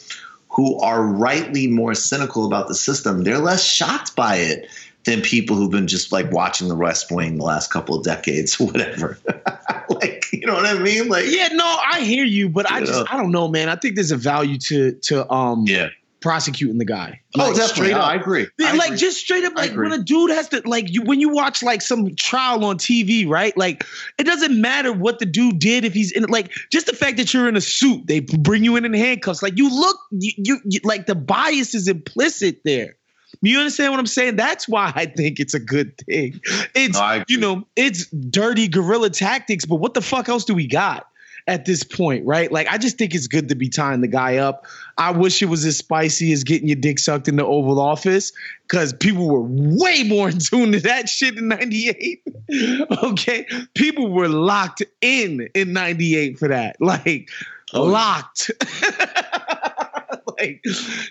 who 0.49 0.79
are 0.79 1.03
rightly 1.03 1.67
more 1.67 1.95
cynical 1.95 2.45
about 2.45 2.67
the 2.67 2.75
system, 2.75 3.23
they're 3.23 3.39
less 3.39 3.63
shocked 3.63 4.15
by 4.15 4.37
it 4.37 4.69
than 5.05 5.21
people 5.21 5.55
who've 5.55 5.71
been 5.71 5.87
just 5.87 6.11
like 6.11 6.31
watching 6.31 6.67
the 6.69 6.75
West 6.75 7.11
Wing 7.11 7.37
the 7.37 7.43
last 7.43 7.71
couple 7.71 7.97
of 7.97 8.03
decades, 8.03 8.59
whatever. 8.59 9.17
like, 9.89 10.25
you 10.31 10.45
know 10.45 10.53
what 10.53 10.65
I 10.65 10.77
mean? 10.77 11.09
Like, 11.09 11.25
yeah, 11.27 11.49
no, 11.51 11.65
I 11.65 12.01
hear 12.01 12.23
you, 12.23 12.49
but 12.49 12.69
I 12.71 12.81
just. 12.81 13.11
I 13.11 13.17
don't 13.17 13.31
know, 13.31 13.47
man. 13.47 13.67
I 13.67 13.75
think 13.75 13.95
there's 13.95 14.11
a 14.11 14.17
value 14.17 14.57
to, 14.59 14.93
to, 14.93 15.31
um, 15.31 15.65
yeah 15.67 15.89
prosecuting 16.23 16.77
the 16.77 16.85
guy. 16.85 17.19
Oh, 17.37 17.49
like, 17.49 17.55
definitely. 17.55 17.93
Up. 17.93 18.07
I 18.07 18.15
agree. 18.15 18.47
I 18.61 18.75
like 18.75 18.87
agree. 18.87 18.97
just 18.97 19.19
straight 19.19 19.43
up, 19.43 19.55
like 19.55 19.75
when 19.75 19.91
a 19.91 20.01
dude 20.01 20.31
has 20.31 20.47
to, 20.49 20.61
like 20.65 20.89
you 20.89 21.03
when 21.03 21.19
you 21.19 21.29
watch 21.29 21.61
like 21.61 21.81
some 21.81 22.15
trial 22.15 22.63
on 22.63 22.77
TV, 22.77 23.27
right? 23.27 23.55
Like 23.57 23.85
it 24.17 24.23
doesn't 24.23 24.59
matter 24.59 24.93
what 24.93 25.19
the 25.19 25.25
dude 25.25 25.59
did 25.59 25.83
if 25.83 25.93
he's 25.93 26.13
in, 26.13 26.23
like 26.23 26.51
just 26.71 26.87
the 26.87 26.93
fact 26.93 27.17
that 27.17 27.33
you're 27.33 27.49
in 27.49 27.57
a 27.57 27.61
suit, 27.61 28.07
they 28.07 28.21
bring 28.21 28.63
you 28.63 28.77
in 28.77 28.85
in 28.85 28.93
handcuffs. 28.93 29.43
Like 29.43 29.57
you 29.57 29.69
look, 29.69 29.99
you, 30.11 30.31
you, 30.37 30.59
you 30.63 30.79
like 30.83 31.05
the 31.05 31.15
bias 31.15 31.75
is 31.75 31.89
implicit 31.89 32.61
there. 32.63 32.95
You 33.41 33.57
understand 33.57 33.91
what 33.91 33.99
I'm 33.99 34.07
saying? 34.07 34.37
That's 34.37 34.69
why 34.69 34.93
I 34.95 35.05
think 35.05 35.39
it's 35.41 35.53
a 35.53 35.59
good 35.59 35.97
thing. 35.97 36.39
It's 36.73 36.97
no, 36.97 37.23
you 37.27 37.37
know, 37.37 37.67
it's 37.75 38.07
dirty 38.07 38.69
guerrilla 38.69 39.09
tactics, 39.09 39.65
but 39.65 39.75
what 39.75 39.93
the 39.93 40.01
fuck 40.01 40.29
else 40.29 40.45
do 40.45 40.53
we 40.53 40.67
got? 40.67 41.07
At 41.47 41.65
this 41.65 41.83
point, 41.83 42.25
right? 42.25 42.51
Like, 42.51 42.67
I 42.67 42.77
just 42.77 42.97
think 42.97 43.13
it's 43.13 43.27
good 43.27 43.49
to 43.49 43.55
be 43.55 43.69
tying 43.69 44.01
the 44.01 44.07
guy 44.07 44.37
up. 44.37 44.65
I 44.97 45.11
wish 45.11 45.41
it 45.41 45.47
was 45.47 45.65
as 45.65 45.77
spicy 45.77 46.31
as 46.31 46.43
getting 46.43 46.67
your 46.67 46.77
dick 46.77 46.99
sucked 46.99 47.27
in 47.27 47.35
the 47.35 47.45
Oval 47.45 47.79
Office 47.79 48.31
because 48.67 48.93
people 48.93 49.29
were 49.29 49.43
way 49.43 50.03
more 50.03 50.29
in 50.29 50.39
tune 50.39 50.71
to 50.71 50.79
that 50.81 51.09
shit 51.09 51.37
in 51.37 51.49
98. 51.49 52.23
okay. 53.03 53.45
People 53.73 54.09
were 54.09 54.29
locked 54.29 54.83
in 55.01 55.49
in 55.53 55.73
98 55.73 56.39
for 56.39 56.47
that. 56.47 56.77
Like, 56.79 57.29
oh, 57.73 57.83
locked. 57.83 58.51
like, 60.39 60.63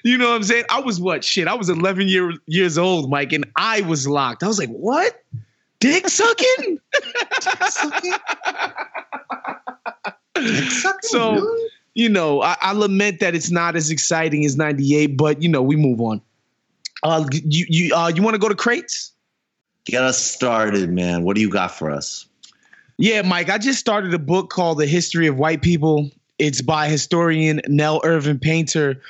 you 0.02 0.16
know 0.16 0.30
what 0.30 0.36
I'm 0.36 0.42
saying? 0.44 0.64
I 0.70 0.80
was 0.80 1.00
what? 1.00 1.24
Shit, 1.24 1.48
I 1.48 1.54
was 1.54 1.68
11 1.68 2.08
year, 2.08 2.32
years 2.46 2.78
old, 2.78 3.10
Mike, 3.10 3.32
and 3.32 3.44
I 3.56 3.82
was 3.82 4.08
locked. 4.08 4.42
I 4.42 4.48
was 4.48 4.58
like, 4.58 4.70
what? 4.70 5.22
Dick 5.80 6.08
sucking? 6.08 6.78
Dick 6.92 7.62
sucking? 7.68 8.12
so 11.02 11.34
really? 11.34 11.70
you 11.94 12.08
know, 12.08 12.42
I, 12.42 12.56
I, 12.60 12.72
lament 12.72 13.20
that 13.20 13.34
it's 13.34 13.50
not 13.50 13.76
as 13.76 13.90
exciting 13.90 14.44
as 14.44 14.56
'98, 14.56 15.16
but 15.16 15.42
you 15.42 15.48
know, 15.48 15.62
we 15.62 15.76
move 15.76 16.00
on. 16.00 16.22
Uh, 17.02 17.26
you 17.32 17.66
you 17.68 17.94
uh, 17.94 18.08
you 18.08 18.22
want 18.22 18.34
to 18.34 18.38
go 18.38 18.48
to 18.48 18.54
crates? 18.54 19.12
Get 19.84 20.02
us 20.02 20.24
started, 20.24 20.90
man. 20.90 21.24
What 21.24 21.34
do 21.34 21.42
you 21.42 21.50
got 21.50 21.72
for 21.72 21.90
us? 21.90 22.26
Yeah, 22.98 23.22
Mike. 23.22 23.50
I 23.50 23.58
just 23.58 23.80
started 23.80 24.14
a 24.14 24.18
book 24.18 24.50
called 24.50 24.78
The 24.78 24.86
History 24.86 25.26
of 25.26 25.36
White 25.36 25.62
People. 25.62 26.10
It's 26.38 26.62
by 26.62 26.88
historian 26.88 27.60
Nell 27.68 28.00
Irvin 28.04 28.38
Painter. 28.38 29.00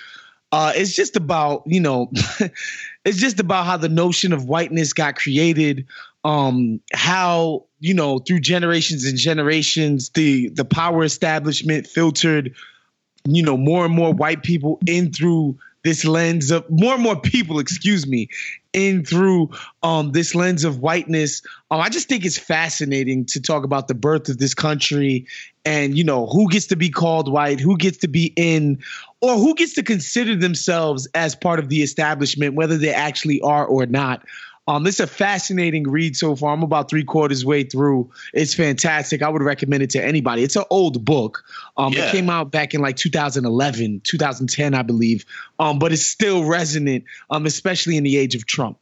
Uh, 0.50 0.72
it's 0.74 0.94
just 0.94 1.16
about 1.16 1.62
you 1.66 1.80
know, 1.80 2.10
it's 3.04 3.18
just 3.18 3.38
about 3.38 3.66
how 3.66 3.76
the 3.76 3.88
notion 3.88 4.32
of 4.32 4.46
whiteness 4.46 4.92
got 4.92 5.16
created, 5.16 5.86
um, 6.24 6.80
how 6.92 7.64
you 7.80 7.94
know 7.94 8.18
through 8.18 8.40
generations 8.40 9.04
and 9.04 9.18
generations 9.18 10.10
the 10.10 10.48
the 10.50 10.64
power 10.64 11.04
establishment 11.04 11.86
filtered 11.86 12.54
you 13.24 13.42
know 13.42 13.56
more 13.56 13.84
and 13.84 13.94
more 13.94 14.12
white 14.12 14.42
people 14.42 14.78
in 14.86 15.12
through 15.12 15.58
this 15.84 16.04
lens 16.04 16.52
of 16.52 16.64
more 16.70 16.94
and 16.94 17.02
more 17.02 17.20
people 17.20 17.58
excuse 17.58 18.06
me 18.06 18.28
in 18.72 19.04
through 19.04 19.50
um, 19.82 20.12
this 20.12 20.34
lens 20.34 20.64
of 20.64 20.78
whiteness. 20.78 21.42
Um, 21.70 21.80
i 21.80 21.88
just 21.88 22.08
think 22.08 22.24
it's 22.24 22.38
fascinating 22.38 23.26
to 23.26 23.40
talk 23.40 23.64
about 23.64 23.88
the 23.88 23.94
birth 23.94 24.28
of 24.28 24.38
this 24.38 24.54
country 24.54 25.26
and 25.64 25.98
you 25.98 26.04
know 26.04 26.26
who 26.26 26.48
gets 26.48 26.66
to 26.68 26.76
be 26.76 26.88
called 26.88 27.30
white 27.30 27.58
who 27.58 27.76
gets 27.76 27.98
to 27.98 28.08
be 28.08 28.32
in 28.36 28.78
or 29.20 29.34
who 29.34 29.54
gets 29.56 29.74
to 29.74 29.82
consider 29.82 30.36
themselves 30.36 31.08
as 31.14 31.34
part 31.34 31.58
of 31.58 31.68
the 31.68 31.82
establishment 31.82 32.54
whether 32.54 32.78
they 32.78 32.94
actually 32.94 33.40
are 33.40 33.66
or 33.66 33.86
not 33.86 34.24
um, 34.68 34.84
this 34.84 34.96
is 34.96 35.00
a 35.00 35.06
fascinating 35.06 35.88
read 35.88 36.16
so 36.16 36.36
far. 36.36 36.54
I'm 36.54 36.62
about 36.62 36.88
three 36.88 37.02
quarters 37.02 37.44
way 37.44 37.64
through. 37.64 38.10
It's 38.32 38.54
fantastic. 38.54 39.20
I 39.22 39.28
would 39.28 39.42
recommend 39.42 39.82
it 39.82 39.90
to 39.90 40.04
anybody. 40.04 40.44
It's 40.44 40.54
an 40.54 40.64
old 40.70 41.04
book. 41.04 41.44
Um, 41.76 41.92
yeah. 41.92 42.06
It 42.06 42.12
came 42.12 42.30
out 42.30 42.52
back 42.52 42.72
in 42.72 42.80
like 42.80 42.96
2011, 42.96 44.02
2010, 44.04 44.74
I 44.74 44.82
believe. 44.82 45.24
Um, 45.58 45.80
but 45.80 45.92
it's 45.92 46.06
still 46.06 46.44
resonant, 46.44 47.04
um, 47.30 47.44
especially 47.46 47.96
in 47.96 48.04
the 48.04 48.16
age 48.16 48.36
of 48.36 48.46
Trump. 48.46 48.78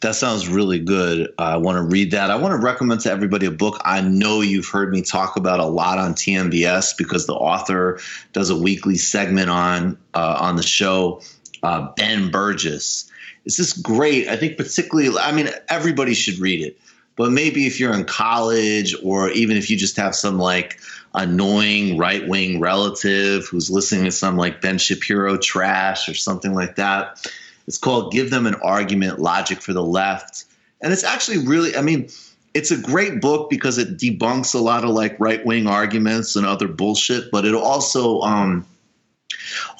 That 0.00 0.14
sounds 0.14 0.48
really 0.48 0.78
good. 0.78 1.32
I 1.38 1.58
want 1.58 1.76
to 1.76 1.82
read 1.82 2.12
that. 2.12 2.30
I 2.30 2.36
want 2.36 2.52
to 2.52 2.58
recommend 2.58 3.02
to 3.02 3.10
everybody 3.10 3.44
a 3.44 3.50
book 3.50 3.80
I 3.84 4.00
know 4.00 4.40
you've 4.40 4.66
heard 4.66 4.90
me 4.90 5.02
talk 5.02 5.36
about 5.36 5.60
a 5.60 5.66
lot 5.66 5.98
on 5.98 6.14
TMBS 6.14 6.96
because 6.96 7.26
the 7.26 7.34
author 7.34 8.00
does 8.32 8.48
a 8.48 8.56
weekly 8.56 8.96
segment 8.96 9.50
on 9.50 9.98
uh, 10.14 10.38
on 10.40 10.56
the 10.56 10.62
show. 10.62 11.20
Uh, 11.62 11.92
ben 11.94 12.30
Burgis 12.30 13.09
it's 13.44 13.56
just 13.56 13.82
great. 13.82 14.28
I 14.28 14.36
think 14.36 14.56
particularly, 14.56 15.16
I 15.18 15.32
mean, 15.32 15.48
everybody 15.68 16.14
should 16.14 16.38
read 16.38 16.64
it, 16.64 16.78
but 17.16 17.32
maybe 17.32 17.66
if 17.66 17.80
you're 17.80 17.94
in 17.94 18.04
college 18.04 18.94
or 19.02 19.30
even 19.30 19.56
if 19.56 19.70
you 19.70 19.76
just 19.76 19.96
have 19.96 20.14
some 20.14 20.38
like 20.38 20.78
annoying 21.14 21.98
right 21.98 22.26
wing 22.28 22.60
relative 22.60 23.46
who's 23.46 23.70
listening 23.70 24.04
to 24.04 24.12
some 24.12 24.36
like 24.36 24.60
Ben 24.60 24.78
Shapiro 24.78 25.36
trash 25.36 26.08
or 26.08 26.14
something 26.14 26.54
like 26.54 26.76
that. 26.76 27.26
It's 27.66 27.78
called 27.78 28.12
Give 28.12 28.30
Them 28.30 28.46
an 28.46 28.54
Argument 28.56 29.20
Logic 29.20 29.60
for 29.60 29.72
the 29.72 29.82
Left. 29.82 30.44
And 30.80 30.92
it's 30.92 31.04
actually 31.04 31.38
really, 31.46 31.76
I 31.76 31.82
mean, 31.82 32.08
it's 32.54 32.70
a 32.70 32.76
great 32.76 33.20
book 33.20 33.50
because 33.50 33.78
it 33.78 33.96
debunks 33.96 34.54
a 34.54 34.58
lot 34.58 34.84
of 34.84 34.90
like 34.90 35.18
right 35.20 35.44
wing 35.44 35.66
arguments 35.66 36.36
and 36.36 36.46
other 36.46 36.68
bullshit, 36.68 37.30
but 37.30 37.44
it 37.44 37.54
also, 37.54 38.20
um, 38.20 38.66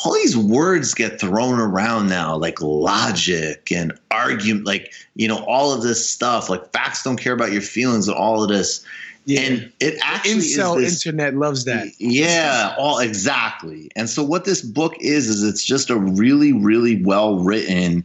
all 0.05 0.15
these 0.15 0.37
words 0.37 0.95
get 0.95 1.21
thrown 1.21 1.59
around 1.59 2.09
now, 2.09 2.37
like 2.37 2.61
logic 2.61 3.71
and 3.73 3.93
argument, 4.11 4.67
like, 4.67 4.93
you 5.15 5.29
know, 5.29 5.45
all 5.45 5.73
of 5.73 5.83
this 5.83 6.09
stuff, 6.09 6.49
like 6.49 6.73
facts 6.73 7.03
don't 7.03 7.17
care 7.17 7.33
about 7.33 7.53
your 7.53 7.63
feelings 7.63 8.09
and 8.09 8.17
all 8.17 8.43
of 8.43 8.49
this. 8.49 8.85
Yeah. 9.27 9.41
And 9.41 9.73
it 9.81 9.99
actually 10.03 10.41
Incel 10.41 10.81
is 10.81 10.95
this, 10.95 11.07
internet 11.07 11.35
loves 11.35 11.65
that. 11.67 11.89
Yeah, 11.99 12.75
all 12.79 12.99
exactly. 12.99 13.91
And 13.95 14.09
so 14.09 14.25
what 14.25 14.45
this 14.45 14.63
book 14.63 14.95
is 14.99 15.29
is 15.29 15.45
it's 15.45 15.65
just 15.65 15.91
a 15.91 15.97
really, 15.97 16.53
really 16.53 17.03
well 17.03 17.39
written 17.39 18.05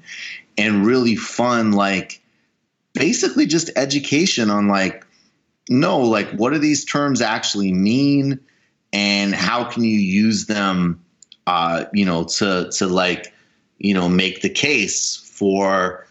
and 0.57 0.85
really 0.85 1.15
fun, 1.15 1.71
like 1.71 2.21
basically 2.93 3.45
just 3.45 3.69
education 3.75 4.49
on 4.49 4.67
like, 4.67 5.05
no, 5.69 5.99
like 5.99 6.29
what 6.31 6.53
do 6.53 6.59
these 6.59 6.85
terms 6.85 7.21
actually 7.21 7.73
mean 7.73 8.39
and 8.93 9.33
how 9.33 9.63
can 9.63 9.83
you 9.83 9.97
use 9.97 10.45
them 10.45 11.01
uh, 11.47 11.85
you 11.93 12.05
know, 12.05 12.23
to 12.23 12.69
to 12.71 12.87
like, 12.87 13.33
you 13.77 13.93
know, 13.93 14.09
make 14.09 14.41
the 14.41 14.49
case 14.49 15.15
for, 15.15 16.05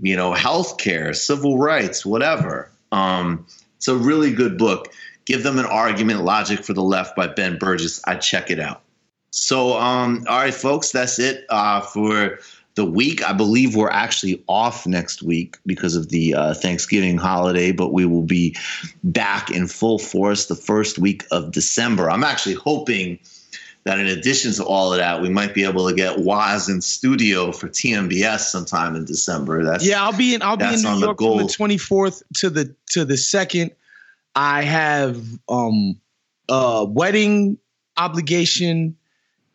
you 0.00 0.16
know, 0.16 0.32
healthcare, 0.32 1.14
civil 1.14 1.58
rights, 1.58 2.06
whatever. 2.06 2.70
Um, 2.90 3.46
it's 3.76 3.88
a 3.88 3.96
really 3.96 4.32
good 4.32 4.58
book. 4.58 4.92
Give 5.24 5.42
them 5.42 5.58
an 5.58 5.66
argument, 5.66 6.24
logic 6.24 6.64
for 6.64 6.72
the 6.72 6.82
left 6.82 7.16
by 7.16 7.28
Ben 7.28 7.58
Burgis. 7.58 8.00
I 8.06 8.16
check 8.16 8.50
it 8.50 8.58
out. 8.58 8.82
So, 9.30 9.78
um, 9.78 10.24
all 10.28 10.38
right, 10.38 10.54
folks, 10.54 10.92
that's 10.92 11.18
it 11.18 11.44
uh, 11.48 11.80
for 11.80 12.38
the 12.74 12.84
week. 12.84 13.22
I 13.22 13.32
believe 13.32 13.76
we're 13.76 13.90
actually 13.90 14.42
off 14.46 14.86
next 14.86 15.22
week 15.22 15.56
because 15.66 15.96
of 15.96 16.08
the 16.08 16.34
uh, 16.34 16.54
Thanksgiving 16.54 17.18
holiday, 17.18 17.72
but 17.72 17.92
we 17.92 18.04
will 18.04 18.22
be 18.22 18.56
back 19.04 19.50
in 19.50 19.66
full 19.66 19.98
force 19.98 20.46
the 20.46 20.54
first 20.54 20.98
week 20.98 21.24
of 21.30 21.52
December. 21.52 22.10
I'm 22.10 22.24
actually 22.24 22.54
hoping 22.54 23.18
that 23.84 23.98
in 23.98 24.06
addition 24.06 24.52
to 24.52 24.64
all 24.64 24.92
of 24.92 24.98
that, 24.98 25.22
we 25.22 25.28
might 25.28 25.54
be 25.54 25.64
able 25.64 25.88
to 25.88 25.94
get 25.94 26.18
Waz 26.18 26.68
in 26.68 26.80
studio 26.80 27.50
for 27.50 27.68
TMBS 27.68 28.40
sometime 28.40 28.94
in 28.94 29.04
December. 29.04 29.64
That's 29.64 29.84
yeah, 29.86 30.02
I'll 30.02 30.16
be 30.16 30.34
in 30.34 30.42
I'll 30.42 30.56
be 30.56 30.66
in 30.66 30.82
New 30.82 30.98
York 30.98 31.18
the 31.18 31.24
from 31.24 31.66
the 31.68 31.76
24th 31.76 32.22
to 32.38 32.50
the 32.50 32.74
to 32.90 33.04
the 33.04 33.16
second. 33.16 33.72
I 34.34 34.62
have 34.62 35.22
um 35.48 36.00
uh 36.48 36.86
wedding 36.88 37.58
obligation 37.96 38.96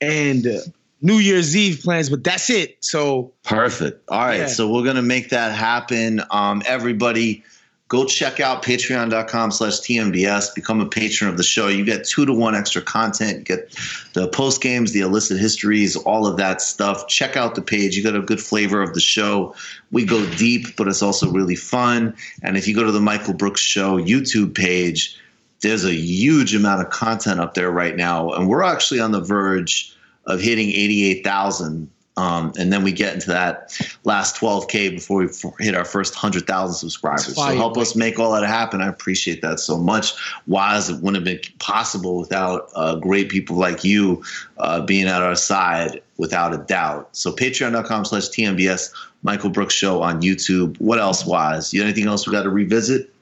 and 0.01 0.45
uh, 0.45 0.59
New 1.01 1.17
Year's 1.17 1.55
Eve 1.55 1.82
plans, 1.84 2.09
but 2.09 2.23
that's 2.23 2.49
it. 2.49 2.84
So 2.84 3.34
perfect. 3.43 4.09
All 4.09 4.19
right, 4.19 4.41
yeah. 4.41 4.47
so 4.47 4.71
we're 4.71 4.84
gonna 4.84 5.01
make 5.01 5.30
that 5.30 5.55
happen. 5.55 6.21
Um, 6.32 6.63
everybody 6.65 7.43
go 7.88 8.05
check 8.05 8.39
out 8.39 8.63
patreon.com 8.63 9.51
slash 9.51 9.79
tmbs 9.79 10.53
become 10.53 10.81
a 10.81 10.85
patron 10.88 11.29
of 11.29 11.38
the 11.38 11.43
show. 11.43 11.67
You 11.67 11.85
get 11.85 12.05
two 12.05 12.25
to 12.25 12.33
one 12.33 12.55
extra 12.55 12.81
content. 12.81 13.39
You 13.39 13.43
get 13.43 13.75
the 14.13 14.27
post 14.27 14.61
games 14.61 14.91
the 14.91 15.01
illicit 15.01 15.39
histories 15.39 15.95
all 15.95 16.27
of 16.27 16.38
that 16.38 16.61
stuff. 16.61 17.07
Check 17.07 17.38
out 17.38 17.55
the 17.55 17.61
page. 17.61 17.95
You 17.95 18.03
get 18.03 18.15
a 18.15 18.21
good 18.21 18.41
flavor 18.41 18.81
of 18.81 18.93
the 18.93 18.99
show. 18.99 19.55
We 19.91 20.05
go 20.05 20.25
deep 20.31 20.75
but 20.75 20.88
it's 20.88 21.01
also 21.01 21.31
really 21.31 21.55
fun. 21.55 22.15
And 22.43 22.57
if 22.57 22.67
you 22.67 22.75
go 22.75 22.83
to 22.83 22.91
the 22.91 22.99
michael 22.99 23.33
brooks 23.33 23.61
show 23.61 23.97
youtube 23.97 24.55
page 24.55 25.17
there's 25.61 25.85
a 25.85 25.93
huge 25.93 26.53
amount 26.53 26.81
of 26.81 26.89
content 26.89 27.39
up 27.39 27.53
there 27.53 27.71
right 27.71 27.95
now. 27.95 28.31
And 28.31 28.47
we're 28.47 28.63
actually 28.63 28.99
on 28.99 29.11
the 29.11 29.21
verge 29.21 29.95
of 30.25 30.39
hitting 30.39 30.69
88000 30.69 31.89
um, 32.18 32.51
and 32.57 32.74
then 32.74 32.84
we 32.84 32.91
get 32.91 33.13
into 33.13 33.28
that 33.28 33.80
last 34.03 34.41
12K 34.41 34.89
before 34.89 35.20
we 35.20 35.30
hit 35.63 35.76
our 35.76 35.86
first 35.86 36.15
100,000 36.15 36.76
subscribers. 36.76 37.36
So 37.36 37.41
help 37.55 37.78
us 37.78 37.95
make 37.95 38.20
all 38.20 38.34
that 38.34 38.45
happen. 38.45 38.82
I 38.82 38.88
appreciate 38.88 39.43
that 39.43 39.59
so 39.59 39.78
much. 39.78 40.13
Waz 40.47 40.89
it 40.89 40.95
wouldn't 40.95 41.15
have 41.15 41.24
been 41.24 41.39
possible 41.59 42.18
without 42.18 42.70
uh, 42.76 42.95
great 42.95 43.30
people 43.30 43.55
like 43.55 43.84
you 43.84 44.24
uh, 44.57 44.82
being 44.82 45.07
at 45.07 45.22
our 45.22 45.36
side, 45.36 46.01
without 46.18 46.53
a 46.53 46.57
doubt. 46.57 47.09
So 47.11 47.32
patreon.com 47.32 48.05
slash 48.05 48.30
TMBS, 48.30 48.91
Michael 49.22 49.51
Brooks 49.51 49.76
Show 49.76 50.01
on 50.01 50.22
YouTube. 50.22 50.80
What 50.82 50.97
else, 50.97 51.24
Waz? 51.24 51.72
You 51.72 51.84
anything 51.84 52.07
else 52.07 52.26
we 52.26 52.34
got 52.34 52.43
to 52.43 52.49
revisit? 52.49 53.13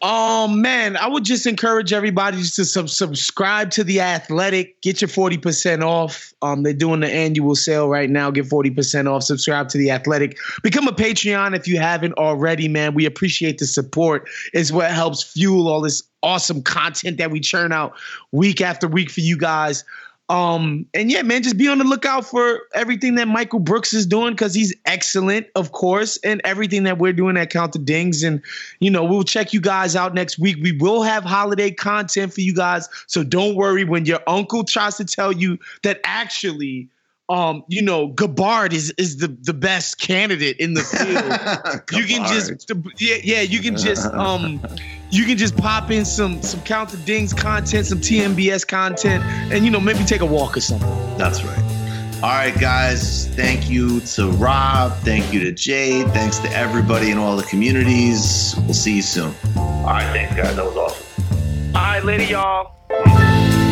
Oh 0.00 0.46
man, 0.46 0.96
I 0.96 1.08
would 1.08 1.24
just 1.24 1.44
encourage 1.44 1.92
everybody 1.92 2.36
to 2.36 2.64
sub- 2.64 2.88
subscribe 2.88 3.70
to 3.72 3.82
the 3.82 4.00
Athletic. 4.00 4.80
Get 4.80 5.00
your 5.00 5.08
forty 5.08 5.38
percent 5.38 5.82
off. 5.82 6.32
Um, 6.40 6.62
they're 6.62 6.72
doing 6.72 7.00
the 7.00 7.08
annual 7.08 7.56
sale 7.56 7.88
right 7.88 8.08
now. 8.08 8.30
Get 8.30 8.46
forty 8.46 8.70
percent 8.70 9.08
off. 9.08 9.24
Subscribe 9.24 9.68
to 9.70 9.78
the 9.78 9.90
Athletic. 9.90 10.38
Become 10.62 10.86
a 10.86 10.92
Patreon 10.92 11.56
if 11.56 11.66
you 11.66 11.78
haven't 11.78 12.14
already, 12.14 12.68
man. 12.68 12.94
We 12.94 13.06
appreciate 13.06 13.58
the 13.58 13.66
support. 13.66 14.28
It's 14.52 14.70
what 14.70 14.92
helps 14.92 15.24
fuel 15.24 15.66
all 15.66 15.80
this 15.80 16.04
awesome 16.22 16.62
content 16.62 17.18
that 17.18 17.30
we 17.30 17.40
churn 17.40 17.72
out 17.72 17.94
week 18.30 18.60
after 18.60 18.86
week 18.86 19.10
for 19.10 19.20
you 19.20 19.36
guys. 19.36 19.84
Um, 20.28 20.84
and 20.92 21.10
yeah, 21.10 21.22
man, 21.22 21.42
just 21.42 21.56
be 21.56 21.68
on 21.68 21.78
the 21.78 21.84
lookout 21.84 22.26
for 22.26 22.60
everything 22.74 23.14
that 23.14 23.28
Michael 23.28 23.60
Brooks 23.60 23.94
is 23.94 24.04
doing 24.04 24.34
because 24.34 24.52
he's 24.52 24.74
excellent, 24.84 25.46
of 25.54 25.72
course, 25.72 26.18
and 26.18 26.42
everything 26.44 26.82
that 26.82 26.98
we're 26.98 27.14
doing 27.14 27.38
at 27.38 27.50
Count 27.50 27.72
the 27.72 27.78
Dings. 27.78 28.22
And, 28.22 28.42
you 28.78 28.90
know, 28.90 29.04
we'll 29.04 29.24
check 29.24 29.54
you 29.54 29.60
guys 29.60 29.96
out 29.96 30.12
next 30.12 30.38
week. 30.38 30.58
We 30.60 30.72
will 30.72 31.02
have 31.02 31.24
holiday 31.24 31.70
content 31.70 32.34
for 32.34 32.42
you 32.42 32.54
guys. 32.54 32.90
So 33.06 33.24
don't 33.24 33.54
worry 33.54 33.84
when 33.84 34.04
your 34.04 34.20
uncle 34.26 34.64
tries 34.64 34.96
to 34.98 35.06
tell 35.06 35.32
you 35.32 35.58
that 35.82 36.00
actually 36.04 36.88
um, 37.28 37.62
you 37.68 37.82
know, 37.82 38.08
Gabbard 38.08 38.72
is 38.72 38.92
is 38.96 39.18
the 39.18 39.28
the 39.42 39.52
best 39.52 40.00
candidate 40.00 40.56
in 40.58 40.74
the 40.74 40.80
field. 40.80 41.82
you 41.92 42.06
can 42.06 42.26
just 42.26 42.70
yeah, 42.98 43.16
yeah, 43.22 43.40
you 43.42 43.60
can 43.60 43.76
just 43.76 44.06
um 44.14 44.60
you 45.10 45.24
can 45.24 45.36
just 45.36 45.56
pop 45.56 45.90
in 45.90 46.04
some 46.04 46.40
some 46.42 46.60
Count 46.62 46.90
the 46.90 46.96
Dings 46.98 47.34
content, 47.34 47.86
some 47.86 47.98
TMBS 47.98 48.66
content, 48.66 49.22
and 49.52 49.64
you 49.64 49.70
know, 49.70 49.80
maybe 49.80 50.04
take 50.04 50.22
a 50.22 50.26
walk 50.26 50.56
or 50.56 50.60
something. 50.60 50.88
That's 51.18 51.44
right. 51.44 51.78
All 52.20 52.30
right, 52.30 52.58
guys. 52.58 53.28
Thank 53.36 53.70
you 53.70 54.00
to 54.00 54.30
Rob. 54.32 54.92
Thank 55.00 55.32
you 55.32 55.40
to 55.40 55.52
Jade. 55.52 56.08
Thanks 56.08 56.38
to 56.38 56.50
everybody 56.50 57.10
in 57.10 57.18
all 57.18 57.36
the 57.36 57.44
communities. 57.44 58.54
We'll 58.64 58.74
see 58.74 58.96
you 58.96 59.02
soon. 59.02 59.34
All 59.56 59.84
right, 59.84 60.10
thanks, 60.12 60.34
guys. 60.34 60.56
That 60.56 60.64
was 60.64 60.76
awesome. 60.76 61.74
All 61.76 61.82
right, 61.82 62.04
later, 62.04 62.24
y'all. 62.24 63.67